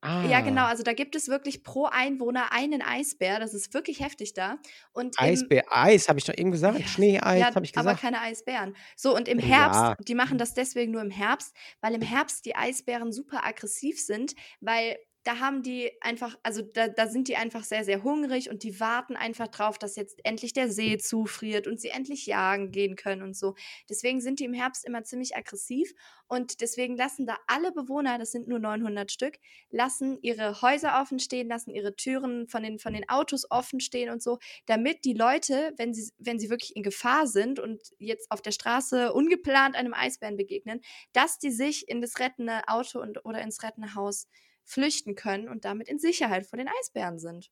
ja, 0.04 0.40
genau. 0.40 0.62
Ah. 0.62 0.68
Also 0.68 0.82
da 0.82 0.92
gibt 0.92 1.16
es 1.16 1.28
wirklich 1.28 1.62
pro 1.64 1.86
Einwohner 1.86 2.52
einen 2.52 2.82
Eisbär. 2.82 3.40
Das 3.40 3.54
ist 3.54 3.74
wirklich 3.74 4.00
heftig 4.00 4.34
da. 4.34 4.58
Und 4.92 5.16
im, 5.20 5.26
Eisbär, 5.26 5.64
Eis, 5.70 6.08
habe 6.08 6.18
ich 6.18 6.24
doch 6.24 6.36
eben 6.36 6.50
gesagt. 6.50 6.78
ja, 6.78 6.86
Schneeeis, 6.86 7.40
ja, 7.40 7.54
habe 7.54 7.64
ich 7.64 7.76
aber 7.76 7.90
gesagt. 7.94 8.00
keine 8.00 8.20
Eisbären. 8.20 8.76
So, 8.94 9.16
und 9.16 9.26
im 9.26 9.38
Herbst, 9.38 9.80
Ja, 9.80 9.96
die 10.06 10.14
machen 10.14 10.38
das 10.38 10.54
deswegen 10.54 10.92
nur 10.92 11.02
im 11.02 11.10
Herbst, 11.10 11.54
weil 11.80 11.94
im 11.94 12.02
Herbst 12.02 12.46
die 12.46 12.54
Eisbären 12.54 13.12
super 13.12 13.44
aggressiv 13.44 14.00
sind, 14.00 14.34
weil 14.60 14.96
da 15.26 15.40
haben 15.40 15.64
die 15.64 15.90
einfach, 16.02 16.38
also 16.44 16.62
da, 16.62 16.86
da 16.86 17.08
sind 17.08 17.26
die 17.26 17.34
einfach 17.36 17.64
sehr, 17.64 17.82
sehr 17.82 18.04
hungrig 18.04 18.48
und 18.48 18.62
die 18.62 18.78
warten 18.78 19.16
einfach 19.16 19.48
drauf, 19.48 19.76
dass 19.76 19.96
jetzt 19.96 20.24
endlich 20.24 20.52
der 20.52 20.70
See 20.70 20.98
zufriert 20.98 21.66
und 21.66 21.80
sie 21.80 21.88
endlich 21.88 22.26
jagen 22.26 22.70
gehen 22.70 22.94
können 22.94 23.22
und 23.22 23.36
so. 23.36 23.56
Deswegen 23.90 24.20
sind 24.20 24.38
die 24.38 24.44
im 24.44 24.52
Herbst 24.52 24.84
immer 24.84 25.02
ziemlich 25.02 25.36
aggressiv 25.36 25.92
und 26.28 26.60
deswegen 26.60 26.96
lassen 26.96 27.26
da 27.26 27.36
alle 27.48 27.72
Bewohner, 27.72 28.18
das 28.18 28.30
sind 28.30 28.46
nur 28.46 28.60
900 28.60 29.10
Stück, 29.10 29.34
lassen 29.70 30.16
ihre 30.22 30.62
Häuser 30.62 31.00
offen 31.00 31.18
stehen, 31.18 31.48
lassen 31.48 31.70
ihre 31.70 31.96
Türen 31.96 32.46
von 32.46 32.62
den, 32.62 32.78
von 32.78 32.92
den 32.92 33.08
Autos 33.08 33.50
offen 33.50 33.80
stehen 33.80 34.10
und 34.10 34.22
so, 34.22 34.38
damit 34.66 35.04
die 35.04 35.14
Leute, 35.14 35.72
wenn 35.76 35.92
sie, 35.92 36.12
wenn 36.18 36.38
sie 36.38 36.50
wirklich 36.50 36.76
in 36.76 36.84
Gefahr 36.84 37.26
sind 37.26 37.58
und 37.58 37.82
jetzt 37.98 38.30
auf 38.30 38.42
der 38.42 38.52
Straße 38.52 39.12
ungeplant 39.12 39.74
einem 39.74 39.92
Eisbären 39.92 40.36
begegnen, 40.36 40.82
dass 41.12 41.40
die 41.40 41.50
sich 41.50 41.88
in 41.88 42.00
das 42.00 42.20
rettende 42.20 42.68
Auto 42.68 43.00
und, 43.00 43.24
oder 43.24 43.40
ins 43.42 43.64
rettende 43.64 43.96
Haus 43.96 44.28
flüchten 44.66 45.14
können 45.16 45.48
und 45.48 45.64
damit 45.64 45.88
in 45.88 45.98
Sicherheit 45.98 46.46
vor 46.46 46.58
den 46.58 46.68
Eisbären 46.68 47.18
sind. 47.18 47.50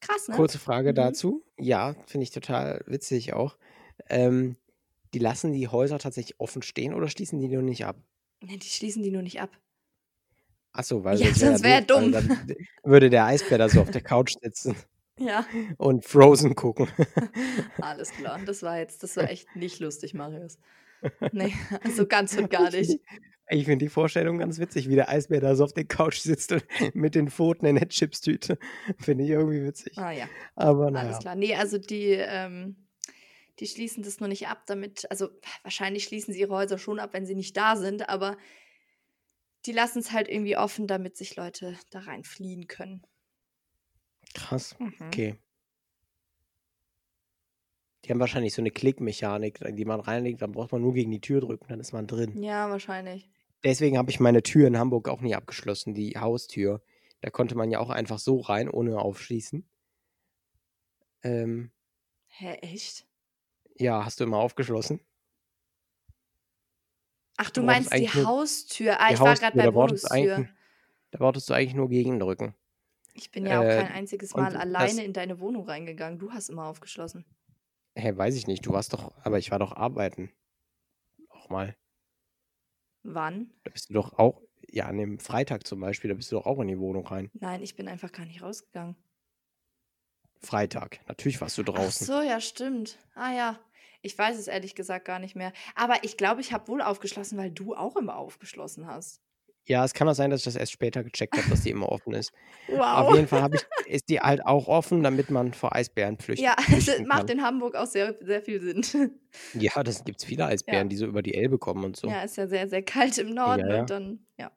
Krass, 0.00 0.28
ne? 0.28 0.36
kurze 0.36 0.58
Frage 0.58 0.92
Mhm. 0.92 0.94
dazu. 0.94 1.44
Ja, 1.58 1.94
finde 2.06 2.24
ich 2.24 2.30
total 2.30 2.82
witzig 2.86 3.32
auch. 3.32 3.56
Ähm, 4.08 4.56
die 5.14 5.18
lassen 5.18 5.52
die 5.52 5.68
Häuser 5.68 5.98
tatsächlich 5.98 6.40
offen 6.40 6.62
stehen 6.62 6.94
oder 6.94 7.08
schließen 7.08 7.38
die 7.40 7.48
nur 7.48 7.62
nicht 7.62 7.84
ab? 7.86 7.96
Nee, 8.40 8.56
die 8.56 8.66
schließen 8.68 9.02
die 9.02 9.10
nur 9.10 9.20
nicht 9.22 9.40
ab. 9.42 9.60
Achso, 10.72 11.02
weil 11.04 11.18
Ja, 11.18 11.28
sonst 11.34 11.62
wäre 11.62 11.82
weil 11.82 11.86
dumm. 11.86 12.12
dann 12.12 12.56
würde 12.84 13.08
der 13.10 13.24
Eisbär 13.24 13.58
da 13.58 13.68
so 13.68 13.80
auf 13.80 13.90
der 13.90 14.02
Couch 14.02 14.34
sitzen 14.42 14.76
Ja, 15.18 15.46
und 15.78 16.04
Frozen 16.04 16.54
gucken. 16.54 16.88
alles 17.80 18.12
klar. 18.14 18.40
Das 18.44 18.62
war 18.62 18.78
jetzt, 18.78 19.02
das 19.02 19.16
war 19.16 19.28
echt 19.28 19.54
nicht 19.56 19.80
lustig, 19.80 20.14
Marius. 20.14 20.58
Nee, 21.32 21.52
also 21.82 22.06
ganz 22.06 22.36
und 22.36 22.50
gar 22.50 22.70
nicht. 22.70 23.00
Ich 23.48 23.64
finde 23.64 23.84
die 23.84 23.88
Vorstellung 23.88 24.38
ganz 24.38 24.58
witzig, 24.58 24.88
wie 24.88 24.96
der 24.96 25.08
Eisbär 25.08 25.40
da 25.40 25.54
so 25.54 25.64
auf 25.64 25.72
der 25.72 25.84
Couch 25.84 26.18
sitzt 26.18 26.50
und 26.52 26.64
mit 26.94 27.14
den 27.14 27.30
Pfoten 27.30 27.66
in 27.66 27.76
der 27.76 27.88
Chipstüte. 27.88 28.58
Finde 28.98 29.24
ich 29.24 29.30
irgendwie 29.30 29.62
witzig. 29.62 29.96
Ah 29.98 30.10
ja, 30.10 30.28
Aber 30.56 30.86
alles 30.86 30.94
naja. 30.94 31.18
klar. 31.18 31.34
Nee, 31.36 31.54
also 31.54 31.78
die, 31.78 32.10
ähm, 32.10 32.88
die 33.60 33.66
schließen 33.66 34.02
das 34.02 34.18
nur 34.18 34.28
nicht 34.28 34.48
ab, 34.48 34.64
damit, 34.66 35.08
also 35.10 35.28
wahrscheinlich 35.62 36.04
schließen 36.04 36.34
sie 36.34 36.40
ihre 36.40 36.54
Häuser 36.54 36.78
schon 36.78 36.98
ab, 36.98 37.10
wenn 37.12 37.24
sie 37.24 37.36
nicht 37.36 37.56
da 37.56 37.76
sind, 37.76 38.08
aber 38.08 38.36
die 39.64 39.72
lassen 39.72 40.00
es 40.00 40.12
halt 40.12 40.28
irgendwie 40.28 40.56
offen, 40.56 40.88
damit 40.88 41.16
sich 41.16 41.36
Leute 41.36 41.78
da 41.90 42.00
rein 42.00 42.24
fliehen 42.24 42.66
können. 42.66 43.06
Krass. 44.34 44.76
Mhm. 44.78 44.94
Okay. 45.06 45.36
Die 48.06 48.10
haben 48.12 48.20
wahrscheinlich 48.20 48.54
so 48.54 48.62
eine 48.62 48.70
Klickmechanik, 48.70 49.58
die 49.76 49.84
man 49.84 49.98
reinlegt, 50.00 50.40
dann 50.40 50.52
braucht 50.52 50.70
man 50.72 50.80
nur 50.80 50.94
gegen 50.94 51.10
die 51.10 51.20
Tür 51.20 51.40
drücken, 51.40 51.66
dann 51.68 51.80
ist 51.80 51.92
man 51.92 52.06
drin. 52.06 52.38
Ja, 52.40 52.70
wahrscheinlich. 52.70 53.28
Deswegen 53.64 53.98
habe 53.98 54.10
ich 54.10 54.20
meine 54.20 54.42
Tür 54.42 54.66
in 54.68 54.78
Hamburg 54.78 55.08
auch 55.08 55.20
nie 55.20 55.34
abgeschlossen, 55.34 55.92
die 55.92 56.16
Haustür. 56.18 56.82
Da 57.20 57.30
konnte 57.30 57.54
man 57.56 57.70
ja 57.70 57.80
auch 57.80 57.90
einfach 57.90 58.18
so 58.18 58.40
rein, 58.40 58.70
ohne 58.70 58.98
aufschließen. 58.98 59.68
Ähm, 61.22 61.72
Hä, 62.28 62.52
echt? 62.62 63.06
ja, 63.78 64.04
hast 64.04 64.20
du 64.20 64.24
immer 64.24 64.38
aufgeschlossen? 64.38 65.00
Ach, 67.38 67.50
du 67.50 67.60
Du 67.60 67.66
meinst 67.66 67.92
die 67.94 68.08
Haustür. 68.08 69.00
Ah, 69.00 69.08
die 69.08 69.14
ich 69.14 69.20
war 69.20 69.30
Haustür, 69.30 69.48
gerade 69.50 69.56
bei 69.56 69.64
da 69.64 69.70
brauchtest 69.70 70.04
du 70.04 70.14
Wohnungstür. 70.14 70.36
eigentlich, 70.36 70.54
da 71.10 71.18
brauchtest 71.18 71.48
du 71.50 71.54
eigentlich 71.54 71.74
nur 71.74 71.88
gegendrücken. 71.88 72.54
Ich 73.14 73.30
bin 73.32 73.46
ja 73.46 73.60
auch 73.60 73.68
kein 73.68 73.86
Äh, 73.86 73.90
einziges 73.90 74.32
und 74.32 74.40
Mal 74.42 74.56
alleine 74.56 75.04
in 75.04 75.12
deine 75.12 75.40
Wohnung 75.40 75.64
reingegangen. 75.68 76.18
Du 76.20 76.32
hast 76.32 76.50
immer 76.50 76.66
aufgeschlossen. 76.66 77.24
Hä, 77.96 78.16
weiß 78.16 78.36
ich 78.36 78.46
nicht, 78.46 78.64
du 78.66 78.72
warst 78.72 78.92
doch, 78.92 79.12
aber 79.24 79.38
ich 79.38 79.50
war 79.50 79.58
doch 79.58 79.72
arbeiten. 79.72 80.30
Auch 81.30 81.48
mal. 81.48 81.76
Wann? 83.02 83.50
Da 83.64 83.70
bist 83.70 83.90
du 83.90 83.94
doch 83.94 84.18
auch, 84.18 84.42
ja, 84.68 84.86
an 84.86 84.98
dem 84.98 85.18
Freitag 85.18 85.66
zum 85.66 85.80
Beispiel, 85.80 86.08
da 86.08 86.14
bist 86.14 86.30
du 86.32 86.36
doch 86.36 86.46
auch 86.46 86.60
in 86.60 86.68
die 86.68 86.78
Wohnung 86.78 87.06
rein. 87.06 87.30
Nein, 87.34 87.62
ich 87.62 87.76
bin 87.76 87.88
einfach 87.88 88.12
gar 88.12 88.26
nicht 88.26 88.42
rausgegangen. 88.42 88.96
Freitag. 90.42 91.00
Natürlich 91.08 91.40
warst 91.40 91.58
du 91.58 91.62
Ach 91.62 91.74
draußen. 91.74 92.06
so, 92.06 92.20
ja, 92.20 92.40
stimmt. 92.40 92.98
Ah 93.14 93.32
ja. 93.32 93.60
Ich 94.02 94.16
weiß 94.16 94.38
es 94.38 94.46
ehrlich 94.46 94.74
gesagt 94.74 95.04
gar 95.04 95.18
nicht 95.18 95.34
mehr. 95.34 95.52
Aber 95.74 96.04
ich 96.04 96.16
glaube, 96.16 96.40
ich 96.40 96.52
habe 96.52 96.68
wohl 96.68 96.82
aufgeschlossen, 96.82 97.38
weil 97.38 97.50
du 97.50 97.74
auch 97.74 97.96
immer 97.96 98.16
aufgeschlossen 98.16 98.86
hast. 98.86 99.20
Ja, 99.66 99.84
es 99.84 99.94
kann 99.94 100.08
auch 100.08 100.14
sein, 100.14 100.30
dass 100.30 100.40
ich 100.40 100.44
das 100.44 100.56
erst 100.56 100.72
später 100.72 101.02
gecheckt 101.02 101.36
habe, 101.36 101.48
dass 101.48 101.62
die 101.62 101.70
immer 101.70 101.88
offen 101.88 102.14
ist. 102.14 102.32
Auf 102.68 103.08
Wow. 103.08 103.14
jeden 103.16 103.26
Fall 103.26 103.50
ich, 103.52 103.92
ist 103.92 104.08
die 104.08 104.20
halt 104.20 104.44
auch 104.46 104.68
offen, 104.68 105.02
damit 105.02 105.30
man 105.30 105.52
vor 105.54 105.74
Eisbären 105.74 106.18
flücht, 106.18 106.42
Ja, 106.42 106.54
es 106.58 106.64
flüchten 106.84 107.06
macht 107.06 107.28
kann. 107.28 107.38
in 107.38 107.42
Hamburg 107.42 107.74
auch 107.74 107.86
sehr, 107.86 108.16
sehr 108.20 108.42
viel 108.42 108.60
Sinn. 108.60 108.82
Ja, 109.54 109.82
das 109.82 110.04
gibt 110.04 110.20
es 110.20 110.24
viele 110.24 110.42
Ja. 110.44 110.48
Eisbären, 110.48 110.88
die 110.88 110.96
so 110.96 111.06
über 111.06 111.22
die 111.22 111.34
Elbe 111.34 111.58
kommen 111.58 111.84
und 111.84 111.96
so. 111.96 112.08
Ja, 112.08 112.22
ist 112.22 112.36
ja 112.36 112.46
sehr, 112.46 112.68
sehr 112.68 112.82
kalt 112.82 113.18
im 113.18 113.28
Ja, 113.28 113.34
Norden 113.34 113.70
ja. 113.70 113.80
und 113.80 113.90
dann, 113.90 114.26
ja. 114.38 114.52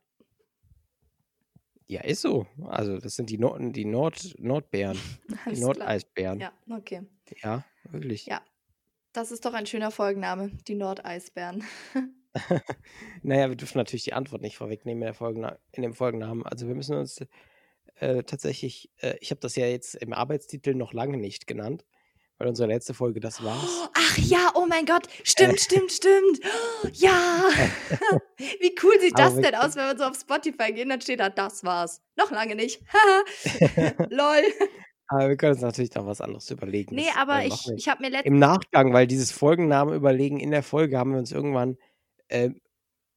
Ja, 1.88 2.02
ist 2.02 2.22
so. 2.22 2.46
Also, 2.68 2.98
das 3.00 3.16
sind 3.16 3.30
die, 3.32 3.38
Nord 3.40 3.76
die 3.76 3.86
Nord 3.86 4.36
Nordbären, 4.40 4.98
die 5.28 5.36
Alles 5.46 5.60
klar. 5.62 5.66
Nordeisbären. 5.66 6.40
Ja, 6.40 6.54
okay. 6.70 7.02
Ja, 7.44 7.66
wirklich. 7.92 8.26
Ja, 8.28 8.42
das 9.14 9.32
ist 9.32 9.46
doch 9.46 9.54
ein 9.54 9.66
schöner 9.66 9.92
Folgenname, 9.92 10.52
die 10.68 10.76
Nordeisbären. 10.76 11.64
Naja, 13.24 13.50
wir 13.50 13.56
dürfen 13.56 13.78
natürlich 13.78 14.04
die 14.04 14.14
Antwort 14.14 14.42
nicht 14.42 14.58
vorwegnehmen 14.58 15.02
in, 15.02 15.06
der 15.06 15.14
Folgena 15.14 15.58
in 15.72 15.84
dem 15.84 15.94
Folgennamen. 15.94 16.46
Also, 16.46 16.68
wir 16.68 16.76
müssen 16.76 16.96
uns 16.96 17.20
äh, 17.96 18.24
tatsächlich, 18.24 18.92
äh, 18.98 19.16
ich 19.20 19.32
habe 19.32 19.42
das 19.42 19.56
ja 19.56 19.66
jetzt 19.66 19.96
im 19.96 20.14
Arbeitstitel 20.14 20.74
noch 20.74 20.94
lange 20.94 21.18
nicht 21.18 21.48
genannt, 21.48 21.86
weil 22.38 22.48
unsere 22.48 22.70
letzte 22.70 22.94
Folge 22.94 23.20
das 23.20 23.44
war's. 23.44 23.90
Ach 23.94 24.18
ja, 24.18 24.52
oh 24.56 24.66
mein 24.68 24.86
Gott, 24.86 25.08
Äh, 25.08 25.26
stimmt, 25.26 25.60
stimmt, 25.60 25.92
stimmt. 25.92 26.40
Ja. 26.94 27.44
Wie 28.38 28.74
cool 28.82 29.00
sieht 29.02 29.20
das 29.20 29.36
denn 29.36 29.54
aus, 29.56 29.76
wenn 29.76 29.88
wir 29.88 29.98
so 29.98 30.06
auf 30.06 30.16
Spotify 30.18 30.72
gehen, 30.72 30.90
dann 30.90 31.02
steht 31.02 31.20
da, 31.20 31.30
das 31.30 31.64
war's. 31.64 32.02
Noch 32.16 32.32
lange 32.32 32.56
nicht. 32.56 32.82
Lol. 34.10 34.44
aber 35.08 35.30
wir 35.30 35.38
können 35.38 35.54
uns 35.54 35.62
natürlich 35.62 35.94
noch 35.96 36.06
was 36.06 36.22
anderes 36.22 36.50
überlegen. 36.50 36.96
Nee, 36.96 37.08
Das 37.08 37.18
aber 37.18 37.42
äh, 37.42 37.48
ich, 37.48 37.68
ich 37.76 37.90
habe 37.90 38.02
mir 38.02 38.12
letzt 38.12 38.26
im 38.26 38.40
Nachgang, 38.40 38.94
weil 38.94 39.08
dieses 39.08 39.32
Folgennamen 39.32 39.94
überlegen 39.94 40.40
in 40.40 40.52
der 40.52 40.64
Folge 40.64 40.98
haben 40.98 41.12
wir 41.12 41.20
uns 41.20 41.32
irgendwann 41.34 41.78
äh, 42.30 42.52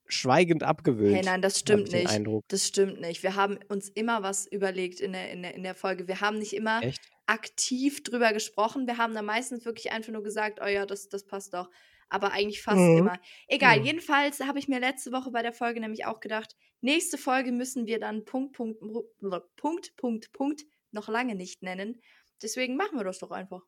schweigend 0.07 0.63
Hey, 0.63 0.69
abgewöhnt, 0.69 1.25
nein, 1.25 1.41
das 1.41 1.59
stimmt 1.59 1.93
nicht. 1.93 2.09
Eindruck. 2.09 2.45
Das 2.49 2.67
stimmt 2.67 3.01
nicht. 3.01 3.23
Wir 3.23 3.35
haben 3.35 3.59
uns 3.69 3.89
immer 3.89 4.23
was 4.23 4.47
überlegt 4.47 5.01
in 5.01 5.13
der, 5.13 5.31
in 5.31 5.43
der, 5.43 5.55
in 5.55 5.63
der 5.63 5.75
Folge. 5.75 6.09
Wir 6.09 6.21
haben 6.21 6.39
nicht 6.39 6.53
immer 6.53 6.83
Echt? 6.83 7.01
aktiv 7.27 8.03
drüber 8.03 8.33
gesprochen. 8.33 8.87
Wir 8.87 8.99
haben 8.99 9.15
da 9.15 9.23
meistens 9.23 9.65
wirklich 9.65 9.93
einfach 9.93 10.13
nur 10.13 10.23
gesagt, 10.23 10.61
oh 10.63 10.67
ja, 10.69 10.85
das, 10.87 11.09
das 11.09 11.25
passt 11.25 11.55
doch. 11.55 11.71
Aber 12.09 12.33
eigentlich 12.33 12.61
fast 12.61 12.79
Mhm. 12.81 12.99
immer. 12.99 13.19
Egal, 13.47 13.79
Ja. 13.79 13.85
jedenfalls 13.85 14.41
habe 14.41 14.59
ich 14.59 14.69
mir 14.69 14.81
letzte 14.81 15.13
Woche 15.13 15.31
bei 15.31 15.41
der 15.43 15.55
Folge 15.55 15.81
nämlich 15.81 16.05
auch 16.05 16.21
gedacht, 16.21 16.55
nächste 16.83 17.17
Folge 17.17 17.53
müssen 17.53 17.87
wir 17.87 17.99
dann 18.01 18.27
Punkt, 18.27 18.53
Punkt, 18.55 18.81
Punkt, 19.57 19.97
Punkt, 19.97 20.33
Punkt 20.33 20.65
noch 20.91 21.09
lange 21.09 21.35
nicht 21.35 21.63
nennen. 21.63 22.03
Deswegen 22.43 22.77
machen 22.77 22.99
wir 22.99 23.05
das 23.05 23.19
doch 23.21 23.31
einfach. 23.31 23.63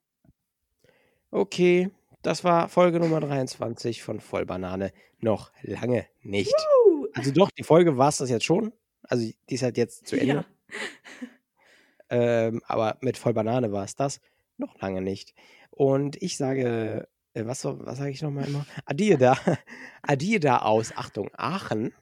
Okay, 1.31 1.91
das 2.25 2.43
war 2.43 2.69
Folge 2.69 2.99
Nummer 2.99 3.21
23 3.21 4.03
von 4.03 4.21
Vollbanane. 4.21 4.93
Noch 5.21 5.53
lange 5.63 6.07
nicht. 6.23 6.53
Woo! 6.87 7.07
Also 7.13 7.31
doch, 7.33 7.51
die 7.51 7.63
Folge 7.63 7.97
war 7.97 8.09
es 8.09 8.17
das 8.17 8.31
jetzt 8.31 8.45
schon. 8.45 8.73
Also 9.03 9.31
die 9.49 9.55
ist 9.55 9.63
halt 9.63 9.77
jetzt 9.77 10.07
zu 10.07 10.17
Ende. 10.17 10.35
Ja. 10.35 10.45
Ähm, 12.11 12.63
aber 12.67 12.99
mit 13.01 13.17
Vollbanane 13.17 13.73
war 13.73 13.85
es 13.85 13.97
das. 13.97 14.21
Noch 14.57 14.81
lange 14.81 15.01
nicht. 15.01 15.35
Und 15.71 16.21
ich 16.23 16.37
sage, 16.37 17.09
äh, 17.35 17.47
was, 17.47 17.65
was 17.65 17.99
sage 17.99 18.11
ich 18.11 18.23
nochmal 18.23 18.47
immer? 18.47 18.67
Adieu 18.85 19.17
da. 19.17 19.37
Adieu 20.03 20.39
da 20.39 20.59
aus, 20.59 20.97
Achtung, 20.97 21.31
Aachen. 21.35 21.93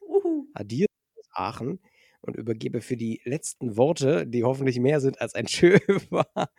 Adieu 0.55 0.87
aus 1.19 1.29
Aachen. 1.33 1.81
Und 2.23 2.37
übergebe 2.37 2.81
für 2.81 2.97
die 2.97 3.21
letzten 3.25 3.77
Worte, 3.77 4.27
die 4.27 4.45
hoffentlich 4.45 4.79
mehr 4.79 5.01
sind 5.01 5.21
als 5.21 5.35
ein 5.35 5.47
Schö 5.49 5.79
war, 6.11 6.51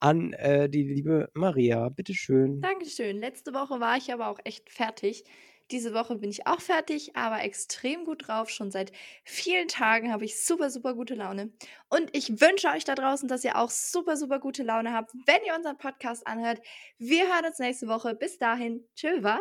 an 0.00 0.32
äh, 0.34 0.68
die 0.68 0.82
liebe 0.82 1.30
Maria. 1.34 1.88
Bitteschön. 1.88 2.60
Dankeschön. 2.60 3.18
Letzte 3.18 3.54
Woche 3.54 3.80
war 3.80 3.96
ich 3.96 4.12
aber 4.12 4.28
auch 4.28 4.38
echt 4.44 4.70
fertig. 4.70 5.24
Diese 5.70 5.94
Woche 5.94 6.16
bin 6.16 6.28
ich 6.28 6.46
auch 6.46 6.60
fertig, 6.60 7.16
aber 7.16 7.42
extrem 7.42 8.04
gut 8.04 8.28
drauf. 8.28 8.50
Schon 8.50 8.70
seit 8.70 8.92
vielen 9.24 9.68
Tagen 9.68 10.12
habe 10.12 10.24
ich 10.24 10.44
super, 10.44 10.68
super 10.68 10.94
gute 10.94 11.14
Laune. 11.14 11.52
Und 11.88 12.14
ich 12.14 12.40
wünsche 12.40 12.68
euch 12.68 12.84
da 12.84 12.94
draußen, 12.94 13.28
dass 13.28 13.44
ihr 13.44 13.56
auch 13.56 13.70
super, 13.70 14.16
super 14.16 14.40
gute 14.40 14.62
Laune 14.62 14.92
habt, 14.92 15.12
wenn 15.26 15.42
ihr 15.46 15.54
unseren 15.54 15.78
Podcast 15.78 16.26
anhört. 16.26 16.60
Wir 16.98 17.26
hören 17.28 17.46
uns 17.46 17.58
nächste 17.58 17.88
Woche. 17.88 18.14
Bis 18.14 18.36
dahin. 18.38 18.86
Tschö, 18.94 19.22
wa? 19.22 19.40